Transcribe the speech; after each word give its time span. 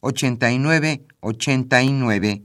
89 0.00 1.06
89. 1.20 2.42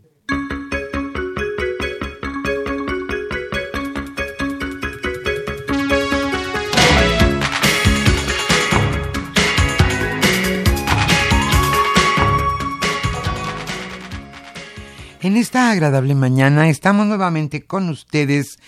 En 15.21 15.37
esta 15.37 15.71
agradable 15.71 16.13
mañana 16.13 16.69
estamos 16.69 17.07
nuevamente 17.07 17.65
con 17.65 17.89
ustedes 17.89 18.59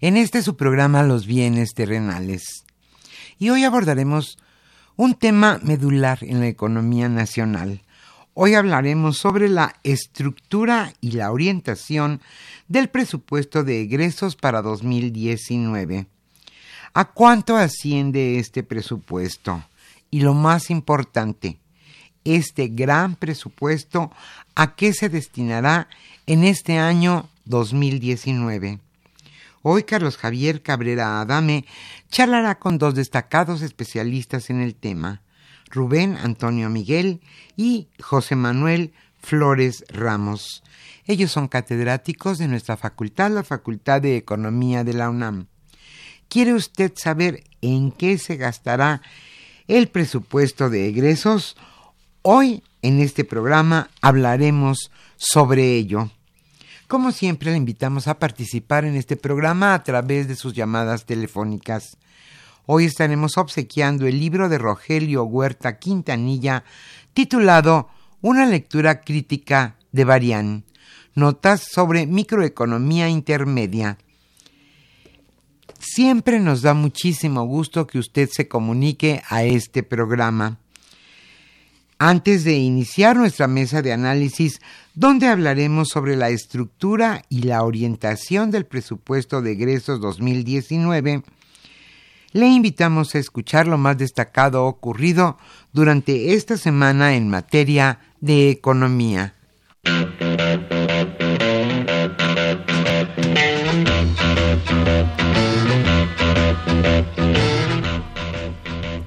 en 0.00 0.16
este 0.16 0.40
su 0.42 0.56
programa 0.56 1.02
Los 1.02 1.26
bienes 1.26 1.74
terrenales. 1.74 2.64
Y 3.38 3.50
hoy 3.50 3.64
abordaremos 3.64 4.38
un 4.96 5.14
tema 5.14 5.60
medular 5.62 6.20
en 6.22 6.40
la 6.40 6.46
economía 6.46 7.10
nacional, 7.10 7.82
Hoy 8.38 8.52
hablaremos 8.52 9.16
sobre 9.16 9.48
la 9.48 9.76
estructura 9.82 10.92
y 11.00 11.12
la 11.12 11.32
orientación 11.32 12.20
del 12.68 12.90
presupuesto 12.90 13.64
de 13.64 13.80
egresos 13.80 14.36
para 14.36 14.60
2019. 14.60 16.06
¿A 16.92 17.04
cuánto 17.12 17.56
asciende 17.56 18.38
este 18.38 18.62
presupuesto? 18.62 19.64
Y 20.10 20.20
lo 20.20 20.34
más 20.34 20.68
importante, 20.68 21.56
este 22.24 22.68
gran 22.68 23.16
presupuesto, 23.16 24.12
¿a 24.54 24.76
qué 24.76 24.92
se 24.92 25.08
destinará 25.08 25.88
en 26.26 26.44
este 26.44 26.76
año 26.76 27.30
2019? 27.46 28.80
Hoy 29.62 29.84
Carlos 29.84 30.18
Javier 30.18 30.60
Cabrera 30.60 31.22
Adame 31.22 31.64
charlará 32.10 32.58
con 32.58 32.76
dos 32.76 32.94
destacados 32.94 33.62
especialistas 33.62 34.50
en 34.50 34.60
el 34.60 34.74
tema. 34.74 35.22
Rubén 35.70 36.16
Antonio 36.16 36.70
Miguel 36.70 37.20
y 37.56 37.88
José 38.00 38.36
Manuel 38.36 38.92
Flores 39.18 39.84
Ramos. 39.88 40.62
Ellos 41.06 41.30
son 41.30 41.48
catedráticos 41.48 42.38
de 42.38 42.48
nuestra 42.48 42.76
facultad, 42.76 43.30
la 43.30 43.44
Facultad 43.44 44.02
de 44.02 44.16
Economía 44.16 44.84
de 44.84 44.94
la 44.94 45.10
UNAM. 45.10 45.46
¿Quiere 46.28 46.54
usted 46.54 46.92
saber 46.96 47.44
en 47.60 47.92
qué 47.92 48.18
se 48.18 48.36
gastará 48.36 49.02
el 49.68 49.88
presupuesto 49.88 50.70
de 50.70 50.88
egresos? 50.88 51.56
Hoy 52.22 52.62
en 52.82 53.00
este 53.00 53.24
programa 53.24 53.90
hablaremos 54.00 54.90
sobre 55.16 55.74
ello. 55.76 56.10
Como 56.88 57.10
siempre, 57.10 57.50
le 57.50 57.56
invitamos 57.56 58.06
a 58.06 58.18
participar 58.18 58.84
en 58.84 58.94
este 58.94 59.16
programa 59.16 59.74
a 59.74 59.82
través 59.82 60.28
de 60.28 60.36
sus 60.36 60.54
llamadas 60.54 61.04
telefónicas. 61.04 61.96
Hoy 62.68 62.86
estaremos 62.86 63.38
obsequiando 63.38 64.08
el 64.08 64.18
libro 64.18 64.48
de 64.48 64.58
Rogelio 64.58 65.22
Huerta 65.22 65.78
Quintanilla 65.78 66.64
titulado 67.14 67.88
Una 68.20 68.44
lectura 68.44 69.02
crítica 69.02 69.76
de 69.92 70.04
Barián. 70.04 70.64
Notas 71.14 71.62
sobre 71.62 72.06
microeconomía 72.06 73.08
intermedia. 73.08 73.98
Siempre 75.78 76.40
nos 76.40 76.62
da 76.62 76.74
muchísimo 76.74 77.44
gusto 77.44 77.86
que 77.86 78.00
usted 78.00 78.28
se 78.32 78.48
comunique 78.48 79.22
a 79.28 79.44
este 79.44 79.84
programa. 79.84 80.58
Antes 81.98 82.42
de 82.42 82.54
iniciar 82.56 83.16
nuestra 83.16 83.46
mesa 83.46 83.80
de 83.80 83.92
análisis, 83.92 84.60
donde 84.94 85.28
hablaremos 85.28 85.88
sobre 85.88 86.16
la 86.16 86.30
estructura 86.30 87.22
y 87.28 87.42
la 87.42 87.62
orientación 87.62 88.50
del 88.50 88.66
presupuesto 88.66 89.40
de 89.40 89.52
egresos 89.52 90.00
2019, 90.00 91.22
le 92.36 92.48
invitamos 92.48 93.14
a 93.14 93.18
escuchar 93.18 93.66
lo 93.66 93.78
más 93.78 93.96
destacado 93.96 94.66
ocurrido 94.66 95.38
durante 95.72 96.34
esta 96.34 96.58
semana 96.58 97.14
en 97.14 97.30
materia 97.30 97.98
de 98.20 98.50
economía. 98.50 99.32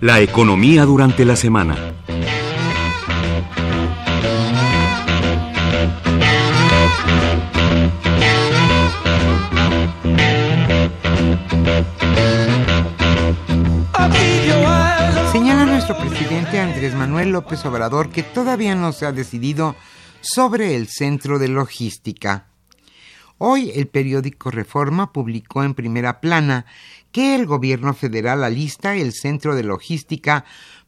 La 0.02 0.22
economía 0.22 0.86
durante 0.86 1.24
la 1.24 1.36
semana. 1.36 1.76
López 17.32 17.66
Obrador 17.66 18.10
que 18.10 18.24
todavía 18.24 18.76
no 18.76 18.92
se 18.92 19.06
ha 19.06 19.12
decidido 19.12 19.76
sobre 20.22 20.76
el 20.76 20.88
centro 20.88 21.40
de 21.40 21.48
logística. 21.48 22.48
Hoy 23.38 23.72
el 23.74 23.88
periódico 23.88 24.52
Reforma 24.52 25.14
publicó 25.14 25.64
en 25.64 25.74
primera 25.74 26.20
plana 26.20 26.66
que 27.12 27.36
el 27.36 27.46
gobierno 27.46 27.94
federal 27.94 28.44
alista 28.44 28.96
el 28.96 29.14
centro 29.14 29.56
de 29.56 29.64
logística 29.64 30.44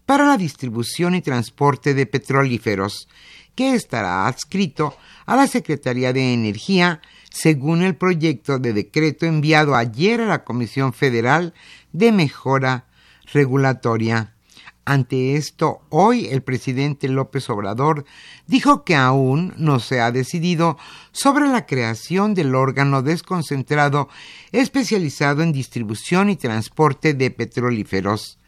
para 0.06 0.26
la 0.26 0.36
distribución 0.36 1.16
y 1.16 1.22
transporte 1.22 1.94
de 1.94 2.06
petrolíferos, 2.06 3.08
que 3.56 3.74
estará 3.76 4.28
adscrito 4.28 4.98
a 5.26 5.36
la 5.38 5.48
Secretaría 5.48 6.12
de 6.12 6.34
Energía 6.34 7.02
según 7.30 7.82
el 7.82 7.96
proyecto 7.96 8.60
de 8.60 8.74
decreto 8.74 9.26
enviado 9.26 9.76
ayer 9.76 10.20
a 10.20 10.26
la 10.26 10.44
Comisión 10.44 10.92
Federal 10.92 11.54
de 11.94 12.12
Mejora 12.12 12.88
Regulatoria. 13.34 14.34
Ante 14.84 15.36
esto, 15.36 15.82
hoy 15.90 16.26
el 16.28 16.42
presidente 16.42 17.08
López 17.08 17.50
Obrador 17.52 18.04
dijo 18.48 18.84
que 18.84 18.96
aún 18.96 19.54
no 19.58 19.80
se 19.80 20.02
ha 20.02 20.12
decidido 20.12 20.78
sobre 21.12 21.48
la 21.48 21.68
creación 21.68 22.34
del 22.34 22.56
órgano 22.56 23.04
desconcentrado 23.04 24.10
especializado 24.52 25.44
en 25.44 25.52
distribución 25.52 26.32
y 26.32 26.36
transporte 26.36 27.14
de 27.14 27.30
petrolíferos. 27.30 28.40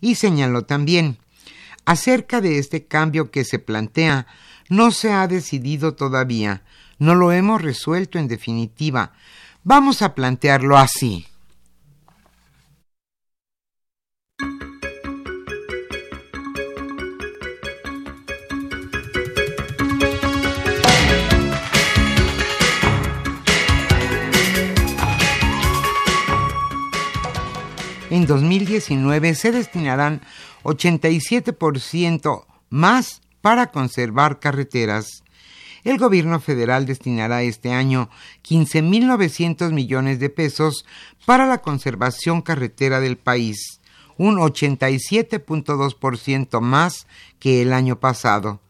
Y 0.00 0.14
señaló 0.14 0.64
también, 0.64 1.18
acerca 1.84 2.40
de 2.40 2.58
este 2.58 2.86
cambio 2.86 3.30
que 3.30 3.44
se 3.44 3.58
plantea, 3.58 4.26
no 4.70 4.90
se 4.90 5.12
ha 5.12 5.28
decidido 5.28 5.94
todavía, 5.94 6.62
no 6.98 7.14
lo 7.14 7.32
hemos 7.32 7.60
resuelto 7.60 8.18
en 8.18 8.28
definitiva. 8.28 9.12
Vamos 9.62 10.00
a 10.00 10.14
plantearlo 10.14 10.78
así. 10.78 11.26
En 28.16 28.26
2019 28.26 29.34
se 29.34 29.52
destinarán 29.52 30.22
87% 30.62 32.46
más 32.70 33.20
para 33.42 33.70
conservar 33.70 34.40
carreteras. 34.40 35.22
El 35.84 35.98
gobierno 35.98 36.40
federal 36.40 36.86
destinará 36.86 37.42
este 37.42 37.74
año 37.74 38.08
15.900 38.42 39.70
millones 39.70 40.18
de 40.18 40.30
pesos 40.30 40.86
para 41.26 41.44
la 41.44 41.58
conservación 41.58 42.40
carretera 42.40 43.00
del 43.00 43.18
país, 43.18 43.82
un 44.16 44.36
87.2% 44.36 46.60
más 46.62 47.06
que 47.38 47.60
el 47.60 47.74
año 47.74 48.00
pasado. 48.00 48.62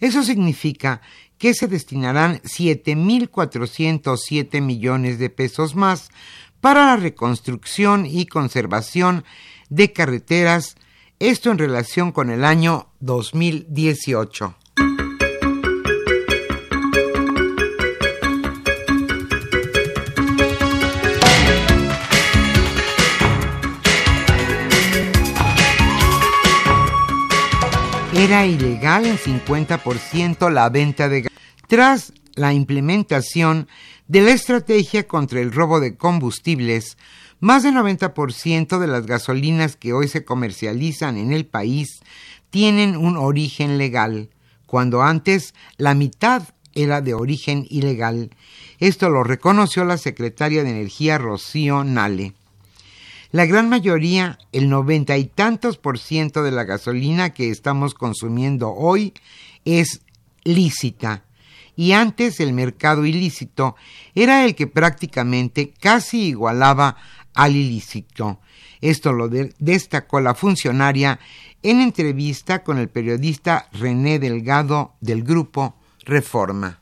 Eso 0.00 0.24
significa 0.24 1.00
que 1.38 1.54
se 1.54 1.68
destinarán 1.68 2.40
7.407 2.42 4.60
millones 4.60 5.20
de 5.20 5.30
pesos 5.30 5.76
más 5.76 6.10
para 6.60 6.86
la 6.86 6.96
reconstrucción 6.96 8.06
y 8.06 8.26
conservación 8.26 9.24
de 9.68 9.92
carreteras, 9.92 10.76
esto 11.18 11.50
en 11.50 11.58
relación 11.58 12.12
con 12.12 12.30
el 12.30 12.44
año 12.44 12.88
2018. 13.00 14.56
Era 28.12 28.44
ilegal 28.44 29.06
en 29.06 29.16
50% 29.16 30.50
la 30.50 30.68
venta 30.68 31.08
de 31.08 31.22
gas. 31.22 31.32
Tras 31.68 32.12
la 32.34 32.52
implementación 32.52 33.68
de 34.10 34.22
la 34.22 34.32
estrategia 34.32 35.06
contra 35.06 35.40
el 35.40 35.52
robo 35.52 35.78
de 35.78 35.94
combustibles, 35.94 36.98
más 37.38 37.62
del 37.62 37.76
90% 37.76 38.80
de 38.80 38.88
las 38.88 39.06
gasolinas 39.06 39.76
que 39.76 39.92
hoy 39.92 40.08
se 40.08 40.24
comercializan 40.24 41.16
en 41.16 41.32
el 41.32 41.46
país 41.46 42.00
tienen 42.50 42.96
un 42.96 43.16
origen 43.16 43.78
legal, 43.78 44.28
cuando 44.66 45.02
antes 45.02 45.54
la 45.76 45.94
mitad 45.94 46.42
era 46.74 47.00
de 47.00 47.14
origen 47.14 47.68
ilegal. 47.70 48.30
Esto 48.80 49.10
lo 49.10 49.22
reconoció 49.22 49.84
la 49.84 49.96
secretaria 49.96 50.64
de 50.64 50.70
Energía 50.70 51.16
Rocío 51.16 51.84
Nale. 51.84 52.34
La 53.30 53.46
gran 53.46 53.68
mayoría, 53.68 54.40
el 54.50 54.68
noventa 54.68 55.18
y 55.18 55.26
tantos 55.26 55.78
por 55.78 56.00
ciento 56.00 56.42
de 56.42 56.50
la 56.50 56.64
gasolina 56.64 57.32
que 57.32 57.50
estamos 57.50 57.94
consumiendo 57.94 58.70
hoy 58.70 59.14
es 59.64 60.00
lícita 60.42 61.22
y 61.80 61.94
antes 61.94 62.40
el 62.40 62.52
mercado 62.52 63.06
ilícito 63.06 63.74
era 64.14 64.44
el 64.44 64.54
que 64.54 64.66
prácticamente 64.66 65.72
casi 65.80 66.24
igualaba 66.24 66.98
al 67.32 67.56
ilícito. 67.56 68.38
Esto 68.82 69.14
lo 69.14 69.30
destacó 69.30 70.20
la 70.20 70.34
funcionaria 70.34 71.18
en 71.62 71.80
entrevista 71.80 72.62
con 72.64 72.76
el 72.76 72.90
periodista 72.90 73.70
René 73.72 74.18
Delgado 74.18 74.92
del 75.00 75.24
grupo 75.24 75.74
Reforma. 76.04 76.80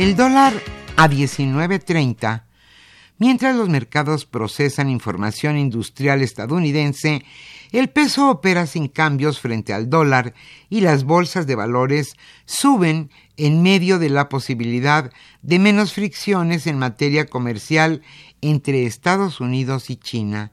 El 0.00 0.16
dólar 0.16 0.54
a 0.96 1.10
19.30, 1.10 2.44
mientras 3.18 3.54
los 3.54 3.68
mercados 3.68 4.24
procesan 4.24 4.88
información 4.88 5.58
industrial 5.58 6.22
estadounidense, 6.22 7.22
el 7.70 7.90
peso 7.90 8.30
opera 8.30 8.64
sin 8.66 8.88
cambios 8.88 9.40
frente 9.40 9.74
al 9.74 9.90
dólar 9.90 10.32
y 10.70 10.80
las 10.80 11.04
bolsas 11.04 11.46
de 11.46 11.54
valores 11.54 12.14
suben 12.46 13.10
en 13.36 13.62
medio 13.62 13.98
de 13.98 14.08
la 14.08 14.30
posibilidad 14.30 15.12
de 15.42 15.58
menos 15.58 15.92
fricciones 15.92 16.66
en 16.66 16.78
materia 16.78 17.26
comercial 17.26 18.00
entre 18.40 18.86
Estados 18.86 19.38
Unidos 19.38 19.90
y 19.90 19.96
China. 19.96 20.52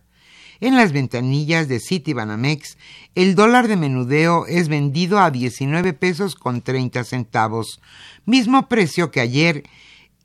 En 0.60 0.76
las 0.76 0.92
ventanillas 0.92 1.68
de 1.68 1.80
Citibanamex, 1.80 2.78
el 3.14 3.36
dólar 3.36 3.68
de 3.68 3.76
menudeo 3.76 4.48
es 4.48 4.70
vendido 4.70 5.20
a 5.20 5.30
19 5.30 5.94
pesos 5.94 6.36
con 6.36 6.62
30 6.62 7.04
centavos, 7.04 7.80
mismo 8.26 8.68
precio 8.68 9.12
que 9.12 9.22
ayer 9.22 9.64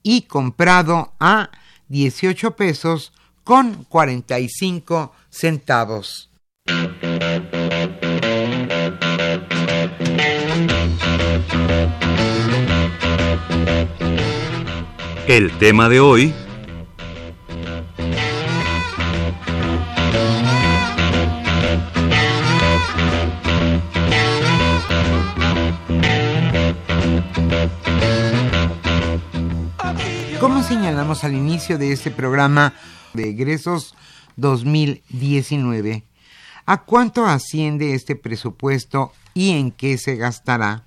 y 0.03 0.23
comprado 0.23 1.13
a 1.21 1.51
18 1.89 2.57
pesos 2.57 3.13
con 3.45 3.85
45 3.85 5.13
centavos. 5.29 6.31
El 15.29 15.51
tema 15.59 15.89
de 15.89 16.01
hoy 16.01 16.35
señalamos 30.73 31.23
al 31.23 31.35
inicio 31.35 31.77
de 31.77 31.93
este 31.93 32.11
programa 32.11 32.73
de 33.13 33.29
egresos 33.29 33.95
2019, 34.37 36.03
¿a 36.65 36.85
cuánto 36.85 37.27
asciende 37.27 37.93
este 37.93 38.17
presupuesto 38.17 39.13
y 39.35 39.51
en 39.51 39.71
qué 39.71 39.99
se 39.99 40.17
gastará? 40.17 40.87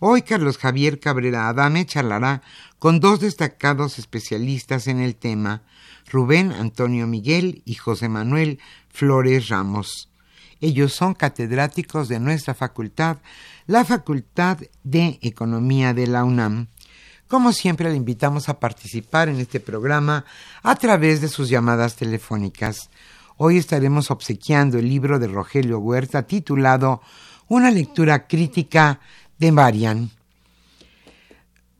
Hoy 0.00 0.20
Carlos 0.20 0.58
Javier 0.58 1.00
Cabrera 1.00 1.48
Adame 1.48 1.86
charlará 1.86 2.42
con 2.78 3.00
dos 3.00 3.20
destacados 3.20 3.98
especialistas 3.98 4.86
en 4.86 5.00
el 5.00 5.16
tema, 5.16 5.62
Rubén 6.12 6.52
Antonio 6.52 7.06
Miguel 7.06 7.62
y 7.64 7.76
José 7.76 8.10
Manuel 8.10 8.60
Flores 8.90 9.48
Ramos. 9.48 10.10
Ellos 10.60 10.92
son 10.92 11.14
catedráticos 11.14 12.08
de 12.08 12.20
nuestra 12.20 12.52
facultad, 12.52 13.16
la 13.66 13.86
Facultad 13.86 14.58
de 14.84 15.18
Economía 15.22 15.94
de 15.94 16.06
la 16.06 16.22
UNAM. 16.22 16.68
Como 17.28 17.52
siempre, 17.52 17.90
le 17.90 17.96
invitamos 17.96 18.48
a 18.48 18.60
participar 18.60 19.28
en 19.28 19.40
este 19.40 19.58
programa 19.58 20.24
a 20.62 20.76
través 20.76 21.20
de 21.20 21.28
sus 21.28 21.48
llamadas 21.48 21.96
telefónicas. 21.96 22.88
Hoy 23.36 23.58
estaremos 23.58 24.12
obsequiando 24.12 24.78
el 24.78 24.88
libro 24.88 25.18
de 25.18 25.26
Rogelio 25.26 25.80
Huerta 25.80 26.22
titulado 26.22 27.02
Una 27.48 27.72
lectura 27.72 28.28
crítica 28.28 29.00
de 29.38 29.50
Marian. 29.50 30.10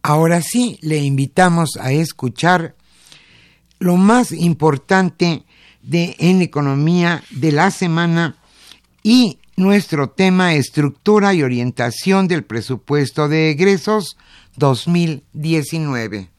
Ahora 0.02 0.42
sí, 0.42 0.80
le 0.82 0.98
invitamos 0.98 1.76
a 1.76 1.92
escuchar 1.92 2.74
lo 3.78 3.96
más 3.96 4.32
importante 4.32 5.44
de 5.80 6.16
en 6.18 6.42
economía 6.42 7.22
de 7.30 7.52
la 7.52 7.70
semana 7.70 8.36
y 9.04 9.38
nuestro 9.56 10.10
tema 10.10 10.54
estructura 10.54 11.32
y 11.34 11.42
orientación 11.42 12.28
del 12.28 12.44
presupuesto 12.44 13.28
de 13.28 13.50
egresos 13.50 14.16
2019. 14.56 16.30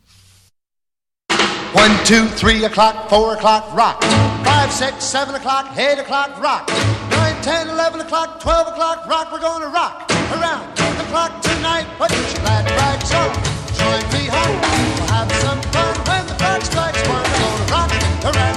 1, 1.73 1.85
2, 2.07 2.35
3 2.35 2.63
o'clock, 2.65 3.07
4 3.09 3.31
o'clock, 3.33 3.73
rock. 3.75 4.03
5, 4.43 4.71
6, 4.71 5.03
7 5.03 5.35
o'clock, 5.35 5.77
8 5.77 5.99
o'clock, 5.99 6.41
rock. 6.41 6.71
9, 7.09 7.41
10, 7.41 7.69
11 7.69 8.01
o'clock, 8.01 8.39
12 8.39 8.67
o'clock, 8.69 9.05
rock. 9.07 9.31
We're 9.31 9.41
gonna 9.41 9.67
rock 9.67 10.09
around 10.31 10.75
the 10.75 11.03
clock 11.11 11.41
tonight. 11.41 11.85
Put 11.97 12.11
your 12.11 12.41
glad 12.41 12.65
rags 12.71 13.11
on. 13.13 13.29
Join 13.77 14.03
me 14.13 14.27
home. 14.27 14.61
We'll 14.97 15.07
have 15.07 15.31
some 15.43 15.61
fun 15.73 15.95
when 16.07 16.27
the 16.27 16.35
clock 16.35 16.61
strikes 16.63 17.07
one. 17.07 17.23
We're 17.23 17.39
gonna 17.39 17.71
rock 17.71 18.35
around 18.35 18.56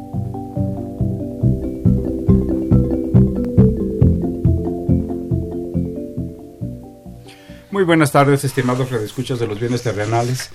Muy 7.71 7.85
buenas 7.85 8.11
tardes, 8.11 8.43
estimados 8.43 8.91
redescuchas 8.91 9.39
de 9.39 9.47
los 9.47 9.57
bienes 9.57 9.81
terrenales. 9.81 10.49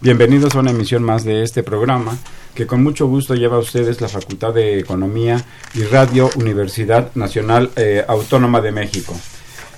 Bienvenidos 0.00 0.54
a 0.54 0.60
una 0.60 0.70
emisión 0.70 1.02
más 1.02 1.22
de 1.22 1.42
este 1.42 1.62
programa 1.62 2.16
que 2.54 2.66
con 2.66 2.82
mucho 2.82 3.06
gusto 3.06 3.34
lleva 3.34 3.56
a 3.56 3.60
ustedes 3.60 4.00
la 4.00 4.08
Facultad 4.08 4.54
de 4.54 4.78
Economía 4.78 5.44
y 5.74 5.82
Radio 5.82 6.30
Universidad 6.36 7.10
Nacional 7.14 7.72
eh, 7.76 8.02
Autónoma 8.08 8.62
de 8.62 8.72
México. 8.72 9.14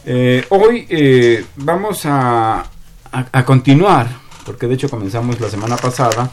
Eh, 0.07 0.45
hoy 0.51 0.87
eh, 0.89 1.45
vamos 1.57 2.07
a, 2.07 2.65
a, 3.11 3.45
continuar, 3.45 4.07
porque 4.47 4.69
de 4.69 4.75
hecho 4.75 4.89
comenzamos 4.89 5.41
la 5.41 5.51
semana 5.51 5.77
pasada, 5.77 6.31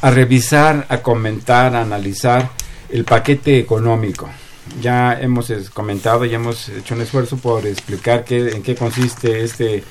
a 0.00 0.10
revisar, 0.10 0.86
a 0.88 1.02
comentar, 1.02 1.76
a 1.76 1.82
analizar 1.82 2.48
el 2.88 3.04
paquete 3.04 3.58
económico 3.58 4.30
ya 4.80 5.18
hemos 5.20 5.50
comentado 5.70 6.24
y 6.24 6.34
hemos 6.34 6.68
hecho 6.68 6.94
un 6.94 7.02
esfuerzo 7.02 7.36
por 7.36 7.66
explicar 7.66 8.24
qué, 8.24 8.50
en 8.50 8.62
qué 8.62 8.74
consiste 8.74 9.42
este 9.42 9.82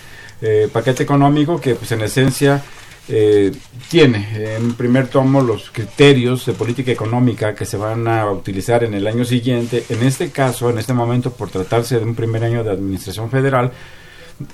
eh, 0.42 0.70
paquete 0.72 1.04
económico 1.04 1.60
que 1.60 1.76
pues 1.76 1.92
en 1.92 2.02
esencia 2.02 2.64
eh, 3.12 3.52
tiene 3.90 4.56
en 4.56 4.76
primer 4.76 5.08
tomo 5.08 5.42
los 5.42 5.72
criterios 5.72 6.46
de 6.46 6.54
política 6.54 6.92
económica 6.92 7.56
que 7.56 7.66
se 7.66 7.76
van 7.76 8.08
a 8.08 8.30
utilizar 8.30 8.84
en 8.84 8.94
el 8.94 9.08
año 9.08 9.26
siguiente. 9.26 9.84
En 9.90 10.04
este 10.04 10.30
caso, 10.30 10.70
en 10.70 10.78
este 10.78 10.94
momento, 10.94 11.32
por 11.32 11.50
tratarse 11.50 11.98
de 11.98 12.06
un 12.06 12.14
primer 12.14 12.44
año 12.44 12.64
de 12.64 12.70
administración 12.70 13.32
federal, 13.32 13.72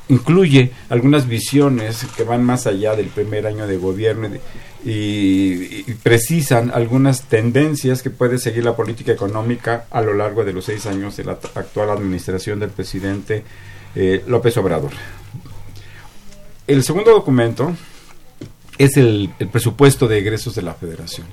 incluye 0.07 0.71
algunas 0.89 1.27
visiones 1.27 2.05
que 2.15 2.23
van 2.23 2.45
más 2.45 2.65
allá 2.65 2.95
del 2.95 3.07
primer 3.07 3.45
año 3.45 3.67
de 3.67 3.77
gobierno 3.77 4.29
y, 4.85 5.83
precisan 6.03 6.71
algunas 6.71 7.23
tendencias 7.23 8.01
que 8.01 8.11
puede 8.11 8.37
seguir 8.37 8.63
la 8.63 8.75
política 8.75 9.11
económica 9.11 9.85
a 9.89 10.01
lo 10.01 10.13
largo 10.13 10.45
de 10.45 10.53
los 10.53 10.65
seis 10.65 10.85
años 10.85 11.17
de 11.17 11.25
la 11.25 11.33
actual 11.33 11.89
administración 11.89 12.59
del 12.59 12.69
presidente 12.69 13.43
eh, 13.95 14.23
López 14.27 14.55
Obrador. 14.57 14.91
El 16.67 16.83
segundo 16.83 17.11
documento 17.11 17.75
es 18.77 18.97
el, 18.97 19.31
presupuesto 19.51 20.07
de 20.07 20.19
egresos 20.19 20.55
de 20.55 20.61
la 20.61 20.73
federación, 20.75 21.27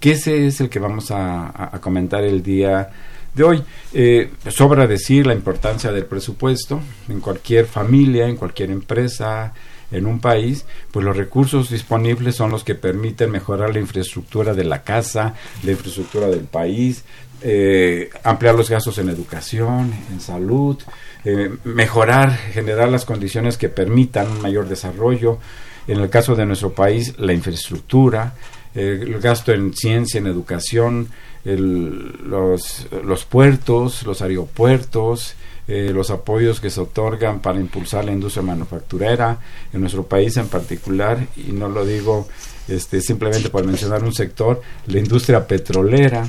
que 0.00 0.12
ese 0.12 0.46
es 0.46 0.60
el 0.60 0.68
que 0.68 0.78
vamos 0.78 1.10
a 1.10 1.78
comentar 1.80 2.22
el 2.22 2.42
día 2.42 2.90
de 3.36 3.44
hoy. 3.44 3.62
Eh, 3.92 4.32
sobra 4.48 4.86
decir 4.86 5.26
la 5.26 5.34
importancia 5.34 5.92
del 5.92 6.06
presupuesto 6.06 6.80
en 7.08 7.20
cualquier 7.20 7.66
familia, 7.66 8.26
en 8.26 8.36
cualquier 8.36 8.70
empresa, 8.70 9.52
en 9.90 10.06
un 10.06 10.20
país, 10.20 10.64
pues 10.90 11.04
los 11.04 11.16
recursos 11.16 11.70
disponibles 11.70 12.34
son 12.34 12.50
los 12.50 12.64
que 12.64 12.74
permiten 12.74 13.30
mejorar 13.30 13.72
la 13.72 13.80
infraestructura 13.80 14.54
de 14.54 14.64
la 14.64 14.82
casa, 14.82 15.34
la 15.62 15.70
infraestructura 15.72 16.28
del 16.28 16.44
país, 16.44 17.04
eh, 17.42 18.10
ampliar 18.24 18.54
los 18.54 18.70
gastos 18.70 18.98
en 18.98 19.08
educación, 19.08 19.92
en 20.10 20.20
salud, 20.20 20.78
eh, 21.24 21.50
mejorar, 21.64 22.36
generar 22.36 22.88
las 22.88 23.04
condiciones 23.04 23.58
que 23.58 23.68
permitan 23.68 24.30
un 24.30 24.42
mayor 24.42 24.68
desarrollo. 24.68 25.38
En 25.86 26.00
el 26.00 26.10
caso 26.10 26.34
de 26.34 26.46
nuestro 26.46 26.72
país, 26.72 27.14
la 27.18 27.32
infraestructura, 27.32 28.34
el 28.74 29.20
gasto 29.20 29.52
en 29.52 29.72
ciencia, 29.72 30.18
en 30.18 30.26
educación, 30.26 31.08
los 31.44 33.24
puertos, 33.28 34.02
los 34.02 34.20
aeropuertos, 34.20 35.34
eh, 35.68 35.90
los 35.92 36.10
apoyos 36.10 36.60
que 36.60 36.70
se 36.70 36.80
otorgan 36.80 37.40
para 37.40 37.58
impulsar 37.58 38.04
la 38.04 38.12
industria 38.12 38.42
manufacturera 38.42 39.38
en 39.72 39.80
nuestro 39.80 40.04
país 40.04 40.36
en 40.36 40.48
particular, 40.48 41.26
y 41.36 41.52
no 41.52 41.68
lo 41.68 41.84
digo 41.84 42.28
este, 42.68 43.00
simplemente 43.00 43.50
por 43.50 43.64
mencionar 43.64 44.04
un 44.04 44.14
sector, 44.14 44.62
la 44.86 44.98
industria 44.98 45.46
petrolera. 45.46 46.28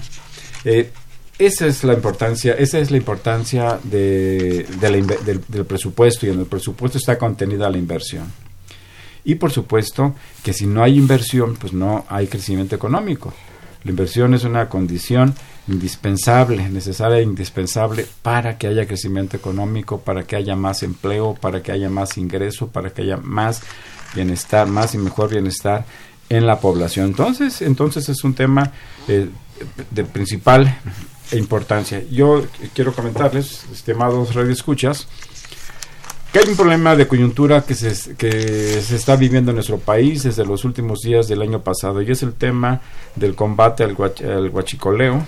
Eh, 0.65 0.91
esa 1.37 1.67
es 1.67 1.83
la 1.83 1.93
importancia, 1.93 2.53
esa 2.53 2.79
es 2.79 2.89
la 2.89 2.97
importancia 2.97 3.79
de, 3.83 4.65
del, 4.79 5.05
del 5.47 5.65
presupuesto 5.65 6.25
y 6.25 6.29
en 6.29 6.39
el 6.39 6.45
presupuesto 6.47 6.97
está 6.97 7.17
contenida 7.17 7.69
la 7.69 7.77
inversión. 7.77 8.25
Y 9.23 9.35
por 9.35 9.51
supuesto 9.51 10.15
que 10.41 10.53
si 10.53 10.65
no 10.65 10.81
hay 10.81 10.97
inversión, 10.97 11.55
pues 11.57 11.73
no 11.73 12.05
hay 12.09 12.27
crecimiento 12.27 12.75
económico. 12.75 13.33
La 13.83 13.91
inversión 13.91 14.33
es 14.33 14.43
una 14.43 14.69
condición 14.69 15.35
indispensable, 15.67 16.69
necesaria 16.69 17.19
e 17.19 17.23
indispensable 17.23 18.05
para 18.21 18.57
que 18.57 18.67
haya 18.67 18.87
crecimiento 18.87 19.37
económico, 19.37 19.99
para 19.99 20.23
que 20.23 20.35
haya 20.35 20.55
más 20.55 20.83
empleo, 20.83 21.35
para 21.35 21.61
que 21.61 21.71
haya 21.71 21.89
más 21.89 22.17
ingreso, 22.17 22.67
para 22.67 22.89
que 22.89 23.03
haya 23.03 23.17
más 23.17 23.61
bienestar, 24.15 24.67
más 24.67 24.95
y 24.95 24.97
mejor 24.97 25.29
bienestar 25.29 25.85
en 26.29 26.45
la 26.45 26.59
población. 26.59 27.07
Entonces, 27.07 27.61
entonces 27.61 28.09
es 28.09 28.23
un 28.23 28.33
tema 28.33 28.71
eh, 29.07 29.29
de 29.91 30.03
principal 30.03 30.79
importancia. 31.33 32.03
Yo 32.09 32.45
quiero 32.73 32.93
comentarles, 32.93 33.65
estimados 33.71 34.33
radioescuchas, 34.33 35.07
que 36.31 36.39
hay 36.39 36.49
un 36.49 36.55
problema 36.55 36.95
de 36.95 37.07
coyuntura 37.07 37.63
que 37.63 37.73
se, 37.73 38.15
que 38.15 38.81
se 38.81 38.95
está 38.95 39.15
viviendo 39.15 39.51
en 39.51 39.55
nuestro 39.55 39.79
país 39.79 40.23
desde 40.23 40.45
los 40.45 40.65
últimos 40.65 41.01
días 41.01 41.27
del 41.27 41.41
año 41.41 41.61
pasado 41.61 42.01
y 42.01 42.11
es 42.11 42.21
el 42.23 42.33
tema 42.33 42.81
del 43.15 43.35
combate 43.35 43.83
al, 43.83 43.95
guachicoleo. 44.49 45.25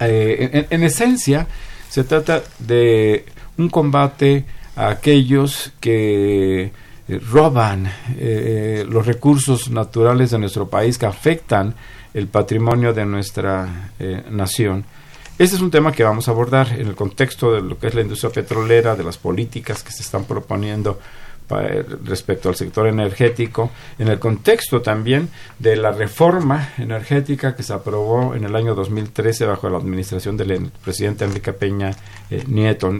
Eh, 0.00 0.66
en, 0.70 0.82
esencia, 0.82 1.46
se 1.88 2.04
trata 2.04 2.42
de 2.58 3.24
un 3.58 3.68
combate 3.68 4.44
a 4.76 4.90
aquellos 4.90 5.72
que 5.80 6.72
eh, 7.08 7.20
roban 7.30 7.90
eh, 8.18 8.84
los 8.88 9.06
recursos 9.06 9.70
naturales 9.70 10.30
de 10.30 10.38
nuestro 10.38 10.68
país, 10.68 10.98
que 10.98 11.06
afectan 11.06 11.74
el 12.14 12.28
patrimonio 12.28 12.94
de 12.94 13.04
nuestra 13.04 13.90
nación 14.30 14.84
este 15.38 15.56
es 15.56 15.62
un 15.62 15.70
tema 15.70 15.92
que 15.92 16.02
vamos 16.02 16.28
a 16.28 16.30
abordar 16.30 16.68
en 16.72 16.86
el 16.86 16.94
contexto 16.94 17.52
de 17.52 17.60
lo 17.60 17.78
que 17.78 17.88
es 17.88 17.94
la 17.94 18.00
industria 18.00 18.32
petrolera, 18.32 18.96
de 18.96 19.04
las 19.04 19.18
políticas 19.18 19.82
que 19.82 19.92
se 19.92 20.02
están 20.02 20.24
proponiendo 20.24 20.98
respecto 22.04 22.48
al 22.48 22.56
sector 22.56 22.86
energético, 22.88 23.70
en 23.98 24.08
el 24.08 24.18
contexto 24.18 24.82
también 24.82 25.28
de 25.58 25.76
la 25.76 25.92
reforma 25.92 26.70
energética 26.78 27.54
que 27.54 27.62
se 27.62 27.72
aprobó 27.72 28.34
en 28.34 28.44
el 28.44 28.56
año 28.56 28.74
2013 28.74 29.46
bajo 29.46 29.68
la 29.68 29.78
administración 29.78 30.36
del 30.36 30.70
presidente 30.84 31.24
Enrique 31.24 31.52
Peña 31.52 31.92
eh, 32.30 32.42
Nieto. 32.48 32.92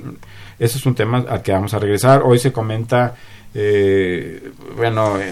Ese 0.59 0.79
es 0.79 0.87
un 0.87 0.95
tema 0.95 1.25
al 1.29 1.43
que 1.43 1.53
vamos 1.53 1.75
a 1.75 1.79
regresar. 1.79 2.23
Hoy 2.25 2.39
se 2.39 2.53
comenta, 2.53 3.17
eh, 3.53 4.53
bueno, 4.77 5.19
eh, 5.19 5.31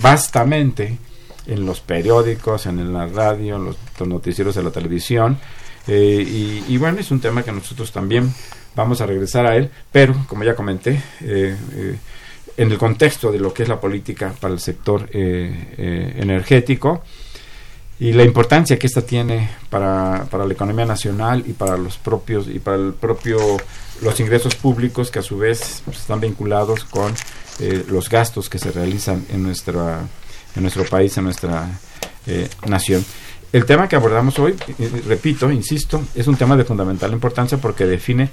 vastamente 0.00 0.96
en 1.48 1.66
los 1.66 1.80
periódicos, 1.80 2.66
en 2.66 2.92
la 2.92 3.06
radio, 3.06 3.56
en 3.56 3.64
los, 3.64 3.76
noticieros 4.06 4.54
de 4.54 4.62
la 4.62 4.70
televisión. 4.70 5.38
Eh, 5.86 6.62
y, 6.68 6.76
bueno, 6.76 7.00
es 7.00 7.10
un 7.10 7.20
tema 7.20 7.42
que 7.42 7.50
nosotros 7.50 7.90
también 7.90 8.32
vamos 8.76 9.00
a 9.00 9.06
regresar 9.06 9.46
a 9.46 9.56
él, 9.56 9.70
pero 9.90 10.14
como 10.28 10.44
ya 10.44 10.54
comenté, 10.54 11.02
eh, 11.22 11.56
eh, 11.74 11.96
en 12.58 12.70
el 12.70 12.78
contexto 12.78 13.32
de 13.32 13.40
lo 13.40 13.54
que 13.54 13.62
es 13.62 13.68
la 13.68 13.80
política 13.80 14.34
para 14.38 14.52
el 14.52 14.60
sector 14.60 15.08
energético 15.12 17.02
y 18.00 18.12
la 18.12 18.24
importancia 18.24 18.78
que 18.78 18.88
esta 18.88 19.02
tiene 19.02 19.48
para, 19.70 20.26
para 20.28 20.44
la 20.44 20.52
economía 20.54 20.84
nacional 20.84 21.44
y 21.46 21.52
para 21.52 21.76
los 21.76 21.98
propios 21.98 22.48
y 22.48 22.58
para 22.58 22.76
el 22.76 22.94
propio 22.94 23.38
los 24.02 24.18
ingresos 24.18 24.56
públicos 24.56 25.12
que 25.12 25.20
a 25.20 25.22
su 25.22 25.38
vez 25.38 25.84
están 25.88 26.20
vinculados 26.20 26.84
con 26.84 27.14
los 27.88 28.08
gastos 28.08 28.48
que 28.48 28.58
se 28.58 28.72
realizan 28.72 29.24
en 29.30 29.44
nuestra 29.44 30.08
en 30.56 30.62
nuestro 30.62 30.84
país, 30.84 31.16
en 31.16 31.24
nuestra 31.24 31.68
eh, 32.26 32.48
nación. 32.66 33.04
El 33.50 33.64
tema 33.64 33.88
que 33.88 33.96
abordamos 33.96 34.38
hoy, 34.38 34.54
repito, 35.06 35.50
insisto, 35.50 36.02
es 36.14 36.26
un 36.26 36.36
tema 36.36 36.54
de 36.54 36.64
fundamental 36.64 37.12
importancia 37.12 37.56
porque 37.56 37.86
define 37.86 38.28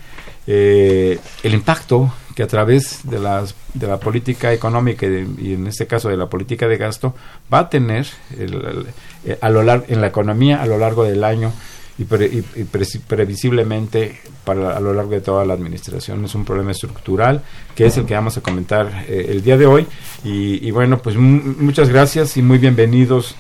eh, 0.46 1.18
el 1.42 1.54
impacto 1.54 2.14
que 2.36 2.44
a 2.44 2.48
través 2.48 3.00
de, 3.04 3.20
las, 3.20 3.56
de 3.74 3.88
la 3.88 3.98
política 3.98 4.52
económica 4.52 5.06
y, 5.06 5.54
en 5.54 5.68
este 5.68 5.88
caso 5.88 6.10
de 6.10 6.18
la 6.18 6.28
política 6.28 6.68
de 6.68 6.76
gasto 6.76 7.16
va 7.52 7.60
a 7.60 7.70
tener 7.70 8.06
eh, 8.38 9.38
a 9.40 9.50
lo 9.50 9.64
largo, 9.64 9.86
en 9.88 10.02
la 10.02 10.08
economía 10.08 10.62
a 10.62 10.66
lo 10.66 10.78
largo 10.78 11.06
del 11.06 11.24
año 11.24 11.54
y, 11.98 12.04
previsiblemente 12.04 14.20
para 14.44 14.76
a 14.76 14.80
lo 14.80 14.94
largo 14.94 15.12
de 15.12 15.22
toda 15.22 15.46
la 15.46 15.54
administración. 15.54 16.26
Es 16.26 16.36
un 16.36 16.46
problema 16.46 16.72
estructural 16.72 17.42
que 17.76 17.86
es 17.86 17.98
el 17.98 18.06
que 18.06 18.14
vamos 18.14 18.38
a 18.38 18.42
comentar 18.42 19.06
eh, 19.08 19.28
el 19.30 19.44
día 19.44 19.58
de 19.58 19.66
hoy. 19.66 19.88
Y, 20.24 20.70
bueno, 20.72 21.00
pues 21.00 21.16
muchas 21.16 21.90
gracias 21.90 22.38
y 22.38 22.42
muy 22.42 22.58
bienvenidos 22.58 23.36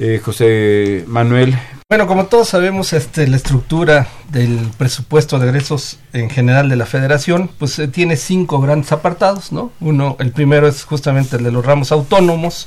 Eh, 0.00 0.20
José 0.24 1.04
Manuel. 1.06 1.56
Bueno, 1.88 2.08
como 2.08 2.26
todos 2.26 2.48
sabemos, 2.48 2.92
este, 2.92 3.28
la 3.28 3.36
estructura 3.36 4.08
del 4.28 4.58
presupuesto 4.76 5.38
de 5.38 5.46
egresos 5.46 6.00
en 6.12 6.30
general 6.30 6.68
de 6.68 6.74
la 6.74 6.84
Federación, 6.84 7.48
pues 7.60 7.78
eh, 7.78 7.86
tiene 7.86 8.16
cinco 8.16 8.60
grandes 8.60 8.90
apartados, 8.90 9.52
¿no? 9.52 9.70
Uno, 9.80 10.16
el 10.18 10.32
primero 10.32 10.66
es 10.66 10.82
justamente 10.82 11.36
el 11.36 11.44
de 11.44 11.52
los 11.52 11.64
ramos 11.64 11.92
autónomos, 11.92 12.66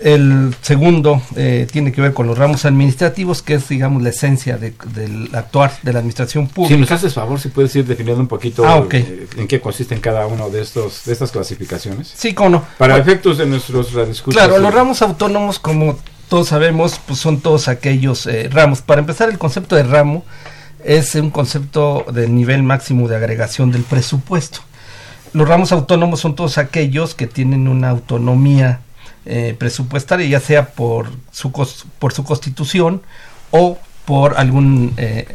el 0.00 0.54
segundo 0.62 1.20
eh, 1.36 1.66
tiene 1.70 1.92
que 1.92 2.00
ver 2.00 2.12
con 2.12 2.26
los 2.26 2.36
ramos 2.38 2.64
administrativos, 2.64 3.42
que 3.42 3.54
es, 3.54 3.68
digamos, 3.68 4.02
la 4.02 4.10
esencia 4.10 4.56
de- 4.58 4.74
del 4.94 5.28
actuar 5.34 5.72
de 5.82 5.92
la 5.92 5.98
administración 6.00 6.46
pública. 6.48 6.74
Si 6.74 6.80
nos 6.80 6.90
haces 6.92 7.14
favor, 7.14 7.40
si 7.40 7.48
puedes 7.48 7.74
ir 7.76 7.84
definiendo 7.86 8.20
un 8.20 8.28
poquito 8.28 8.64
Ah, 8.66 8.84
eh, 8.90 9.26
en 9.36 9.46
qué 9.48 9.60
consisten 9.60 10.00
cada 10.00 10.26
uno 10.26 10.50
de 10.50 10.62
estos 10.62 11.04
de 11.04 11.12
estas 11.12 11.30
clasificaciones. 11.32 12.12
Sí, 12.16 12.34
cómo 12.34 12.50
no. 12.50 12.64
Para 12.78 12.94
Bueno, 12.94 13.10
efectos 13.10 13.38
de 13.38 13.46
nuestros 13.46 13.92
radioescuchas. 13.92 14.42
Claro, 14.46 14.58
los 14.62 14.72
ramos 14.74 15.02
autónomos, 15.02 15.58
como 15.58 15.98
todos 16.28 16.48
sabemos, 16.48 17.00
pues 17.06 17.18
son 17.18 17.40
todos 17.40 17.68
aquellos 17.68 18.26
eh, 18.26 18.48
ramos. 18.50 18.80
Para 18.82 19.00
empezar, 19.00 19.28
el 19.28 19.38
concepto 19.38 19.76
de 19.76 19.82
ramo 19.82 20.24
es 20.84 21.14
un 21.14 21.30
concepto 21.30 22.04
del 22.12 22.34
nivel 22.34 22.62
máximo 22.62 23.06
de 23.08 23.16
agregación 23.16 23.70
del 23.70 23.82
presupuesto. 23.82 24.60
Los 25.34 25.48
ramos 25.48 25.72
autónomos 25.72 26.20
son 26.20 26.34
todos 26.34 26.58
aquellos 26.58 27.14
que 27.14 27.26
tienen 27.26 27.68
una 27.68 27.88
autonomía 27.90 28.80
eh, 29.24 29.54
presupuestaria, 29.58 30.26
ya 30.26 30.40
sea 30.40 30.70
por 30.70 31.08
su, 31.30 31.52
por 31.98 32.12
su 32.12 32.24
constitución 32.24 33.02
o 33.50 33.78
por 34.04 34.36
algún 34.36 34.94
eh, 34.96 35.26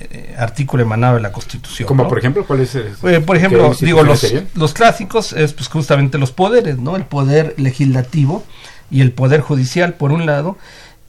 eh, 0.00 0.34
artículo 0.38 0.82
emanado 0.82 1.16
de 1.16 1.22
la 1.22 1.32
constitución. 1.32 1.88
Como 1.88 2.04
¿no? 2.04 2.08
por 2.08 2.18
ejemplo, 2.18 2.46
¿cuál 2.46 2.60
es? 2.60 2.74
Eh, 2.74 3.20
por 3.24 3.36
ejemplo, 3.36 3.72
digo, 3.80 4.02
los, 4.04 4.20
serían? 4.20 4.48
los 4.54 4.74
clásicos 4.74 5.32
es 5.32 5.52
pues 5.52 5.68
justamente 5.68 6.18
los 6.18 6.30
poderes, 6.30 6.78
¿no? 6.78 6.96
El 6.96 7.04
poder 7.04 7.54
legislativo 7.58 8.44
y 8.90 9.00
el 9.00 9.10
poder 9.10 9.40
judicial, 9.40 9.94
por 9.94 10.12
un 10.12 10.26
lado, 10.26 10.56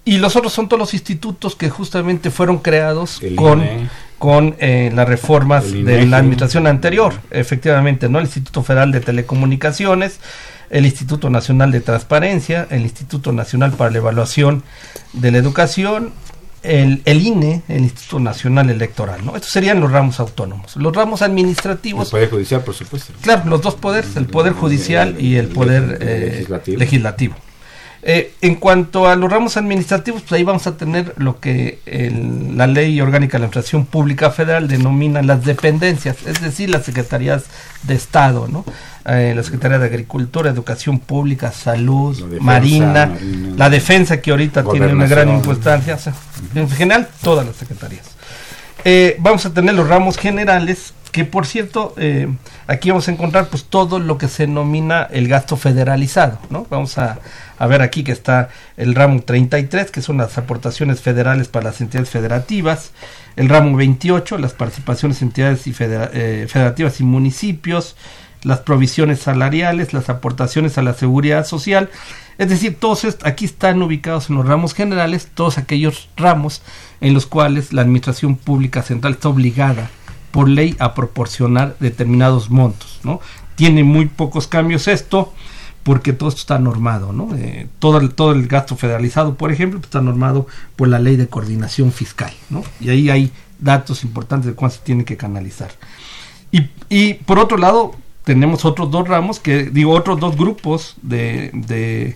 y 0.05 0.17
los 0.17 0.35
otros 0.35 0.51
son 0.53 0.67
todos 0.67 0.79
los 0.79 0.93
institutos 0.93 1.55
que 1.55 1.69
justamente 1.69 2.29
fueron 2.29 2.57
creados 2.59 3.21
El 3.21 3.35
con, 3.35 3.59
INE. 3.61 3.89
con 4.19 4.55
eh, 4.59 4.91
las 4.93 5.07
reformas 5.07 5.65
El 5.65 5.85
de 5.85 5.93
INEGI. 5.93 6.07
la 6.09 6.17
administración 6.17 6.67
anterior, 6.67 7.13
efectivamente, 7.31 8.09
¿no? 8.09 8.19
El 8.19 8.25
Instituto 8.25 8.63
Federal 8.63 8.91
de 8.91 8.99
Telecomunicaciones, 8.99 10.19
el 10.69 10.85
Instituto 10.85 11.29
Nacional 11.29 11.71
de 11.71 11.81
Transparencia, 11.81 12.67
el 12.69 12.81
Instituto 12.81 13.31
Nacional 13.31 13.71
para 13.73 13.91
la 13.91 13.97
Evaluación 13.99 14.63
de 15.13 15.31
la 15.31 15.37
Educación, 15.37 16.11
el, 16.63 17.01
el 17.05 17.21
INE, 17.21 17.61
el 17.67 17.83
Instituto 17.83 18.19
Nacional 18.19 18.69
Electoral, 18.69 19.23
¿no? 19.25 19.35
Estos 19.35 19.51
serían 19.51 19.79
los 19.79 19.91
ramos 19.91 20.19
autónomos. 20.19 20.75
Los 20.77 20.95
ramos 20.95 21.21
El 21.21 21.31
administrativos, 21.31 22.09
Poder 22.09 22.29
Judicial, 22.29 22.61
por 22.61 22.73
supuesto. 22.73 23.13
claro, 23.21 23.43
los 23.49 23.61
dos 23.61 23.75
poderes, 23.75 24.15
el 24.15 24.25
poder 24.25 24.53
judicial 24.53 25.15
y 25.19 25.35
el 25.35 25.47
poder 25.47 25.97
eh, 26.01 26.29
Legislativo. 26.31 26.77
legislativo. 26.79 27.35
Eh, 28.05 28.33
en 28.41 28.55
cuanto 28.55 29.07
a 29.07 29.15
los 29.15 29.31
ramos 29.31 29.55
administrativos, 29.55 30.23
pues 30.23 30.33
ahí 30.33 30.43
vamos 30.43 30.67
a 30.67 30.75
tener 30.75 31.13
lo 31.17 31.39
que 31.39 31.79
el- 31.85 32.57
la 32.57 32.67
ley 32.67 32.99
orgánica 32.99 33.37
de 33.37 33.39
la 33.39 33.45
administración 33.45 33.85
pública 33.85 34.29
federal 34.29 34.67
denomina 34.67 35.21
las 35.21 35.45
dependencias, 35.45 36.17
es 36.27 36.41
decir, 36.41 36.69
las 36.69 36.83
secretarías 36.83 37.43
de 37.83 37.95
Estado, 37.95 38.49
¿no? 38.49 38.65
Eh, 39.05 39.33
la 39.35 39.41
Secretaría 39.43 39.79
de 39.79 39.85
Agricultura, 39.85 40.49
Educación 40.49 40.99
Pública, 40.99 41.51
Salud, 41.53 42.13
La 42.19 42.25
defensa, 42.25 42.43
Marina, 42.45 43.05
Marina. 43.05 43.53
la 43.57 43.69
defensa 43.69 44.21
que 44.21 44.31
ahorita 44.31 44.63
tiene 44.63 44.87
una 44.93 45.07
gran 45.07 45.29
importancia, 45.29 45.95
o 45.95 45.99
sea, 45.99 46.13
en 46.55 46.69
general 46.69 47.07
todas 47.21 47.45
las 47.45 47.55
secretarías. 47.55 48.05
Eh, 48.83 49.15
vamos 49.19 49.45
a 49.45 49.53
tener 49.53 49.75
los 49.75 49.87
ramos 49.87 50.17
generales, 50.17 50.93
que 51.13 51.23
por 51.23 51.45
cierto, 51.45 51.93
eh, 51.97 52.27
aquí 52.67 52.89
vamos 52.89 53.07
a 53.07 53.11
encontrar 53.11 53.47
pues 53.47 53.63
todo 53.63 53.99
lo 53.99 54.17
que 54.17 54.27
se 54.27 54.47
denomina 54.47 55.03
el 55.11 55.29
gasto 55.29 55.55
federalizado, 55.55 56.39
¿no? 56.49 56.67
Vamos 56.69 56.97
a, 56.97 57.19
a 57.57 57.67
ver 57.67 57.81
aquí 57.81 58.03
que 58.03 58.11
está 58.11 58.49
el 58.75 58.95
ramo 58.95 59.21
33, 59.21 59.91
que 59.91 60.01
son 60.01 60.17
las 60.17 60.37
aportaciones 60.37 60.99
federales 60.99 61.47
para 61.47 61.65
las 61.67 61.79
entidades 61.79 62.09
federativas, 62.09 62.91
el 63.37 63.47
ramo 63.47 63.77
28, 63.77 64.37
las 64.39 64.53
participaciones 64.53 65.21
en 65.21 65.29
entidades 65.29 65.65
y 65.67 65.73
eh, 65.79 66.47
federativas 66.49 66.99
y 66.99 67.03
municipios, 67.03 67.95
las 68.41 68.59
provisiones 68.59 69.19
salariales, 69.19 69.93
las 69.93 70.09
aportaciones 70.09 70.77
a 70.77 70.81
la 70.81 70.93
seguridad 70.93 71.45
social, 71.45 71.89
es 72.39 72.49
decir, 72.49 72.75
todos 72.79 73.05
est- 73.05 73.25
aquí 73.25 73.45
están 73.45 73.81
ubicados 73.83 74.29
en 74.29 74.35
los 74.37 74.45
ramos 74.47 74.73
generales, 74.73 75.29
todos 75.33 75.57
aquellos 75.59 76.09
ramos 76.17 76.61
en 77.01 77.13
los 77.13 77.25
cuales 77.27 77.71
la 77.71 77.83
Administración 77.83 78.35
Pública 78.35 78.81
Central 78.81 79.13
está 79.13 79.29
obligada 79.29 79.89
por 80.33 80.49
ley 80.49 80.75
a 80.79 80.95
proporcionar 80.95 81.75
determinados 81.79 82.49
montos, 82.49 82.99
¿no? 83.03 83.21
Tiene 83.55 83.83
muy 83.83 84.07
pocos 84.07 84.47
cambios 84.47 84.87
esto 84.87 85.31
porque 85.83 86.11
todo 86.11 86.29
esto 86.29 86.41
está 86.41 86.57
normado, 86.57 87.13
¿no? 87.13 87.35
Eh, 87.35 87.67
todo, 87.77 87.99
el, 87.99 88.15
todo 88.15 88.31
el 88.31 88.47
gasto 88.47 88.75
federalizado, 88.75 89.35
por 89.35 89.51
ejemplo, 89.51 89.79
pues, 89.79 89.89
está 89.89 90.01
normado 90.01 90.47
por 90.75 90.87
la 90.87 90.97
ley 90.97 91.17
de 91.17 91.27
coordinación 91.27 91.91
fiscal, 91.91 92.33
¿no? 92.49 92.63
Y 92.79 92.89
ahí 92.89 93.09
hay 93.11 93.31
datos 93.59 94.03
importantes 94.03 94.47
de 94.47 94.55
cuánto 94.55 94.77
se 94.77 94.81
tiene 94.81 95.05
que 95.05 95.17
canalizar. 95.17 95.69
Y, 96.89 97.13
por 97.13 97.37
otro 97.37 97.57
lado, 97.57 97.95
tenemos 98.23 98.65
otros 98.65 98.89
dos 98.89 99.07
ramos, 99.07 99.39
que 99.39 99.65
digo, 99.65 99.91
otros 99.91 100.19
dos 100.19 100.35
grupos 100.35 100.95
de, 101.03 101.51
de 101.53 102.15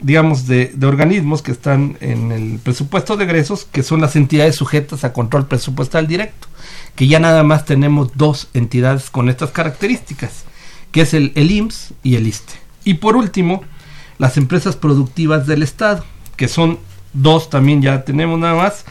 digamos, 0.00 0.46
de, 0.46 0.72
de 0.74 0.86
organismos 0.86 1.42
que 1.42 1.52
están 1.52 1.96
en 2.00 2.32
el 2.32 2.58
presupuesto 2.58 3.16
de 3.16 3.24
egresos, 3.24 3.66
que 3.70 3.82
son 3.82 4.00
las 4.00 4.16
entidades 4.16 4.56
sujetas 4.56 5.04
a 5.04 5.12
control 5.12 5.46
presupuestal 5.46 6.06
directo, 6.06 6.48
que 6.96 7.06
ya 7.06 7.18
nada 7.18 7.42
más 7.42 7.64
tenemos 7.64 8.10
dos 8.16 8.48
entidades 8.54 9.10
con 9.10 9.28
estas 9.28 9.50
características, 9.50 10.44
que 10.92 11.02
es 11.02 11.14
el, 11.14 11.32
el 11.34 11.50
IMSS 11.50 11.94
y 12.02 12.16
el 12.16 12.26
ISTE. 12.26 12.54
Y 12.84 12.94
por 12.94 13.16
último, 13.16 13.62
las 14.18 14.36
empresas 14.36 14.76
productivas 14.76 15.46
del 15.46 15.62
Estado, 15.62 16.04
que 16.36 16.48
son 16.48 16.78
dos 17.12 17.50
también 17.50 17.82
ya 17.82 18.04
tenemos 18.04 18.38
nada 18.38 18.54
más, 18.54 18.84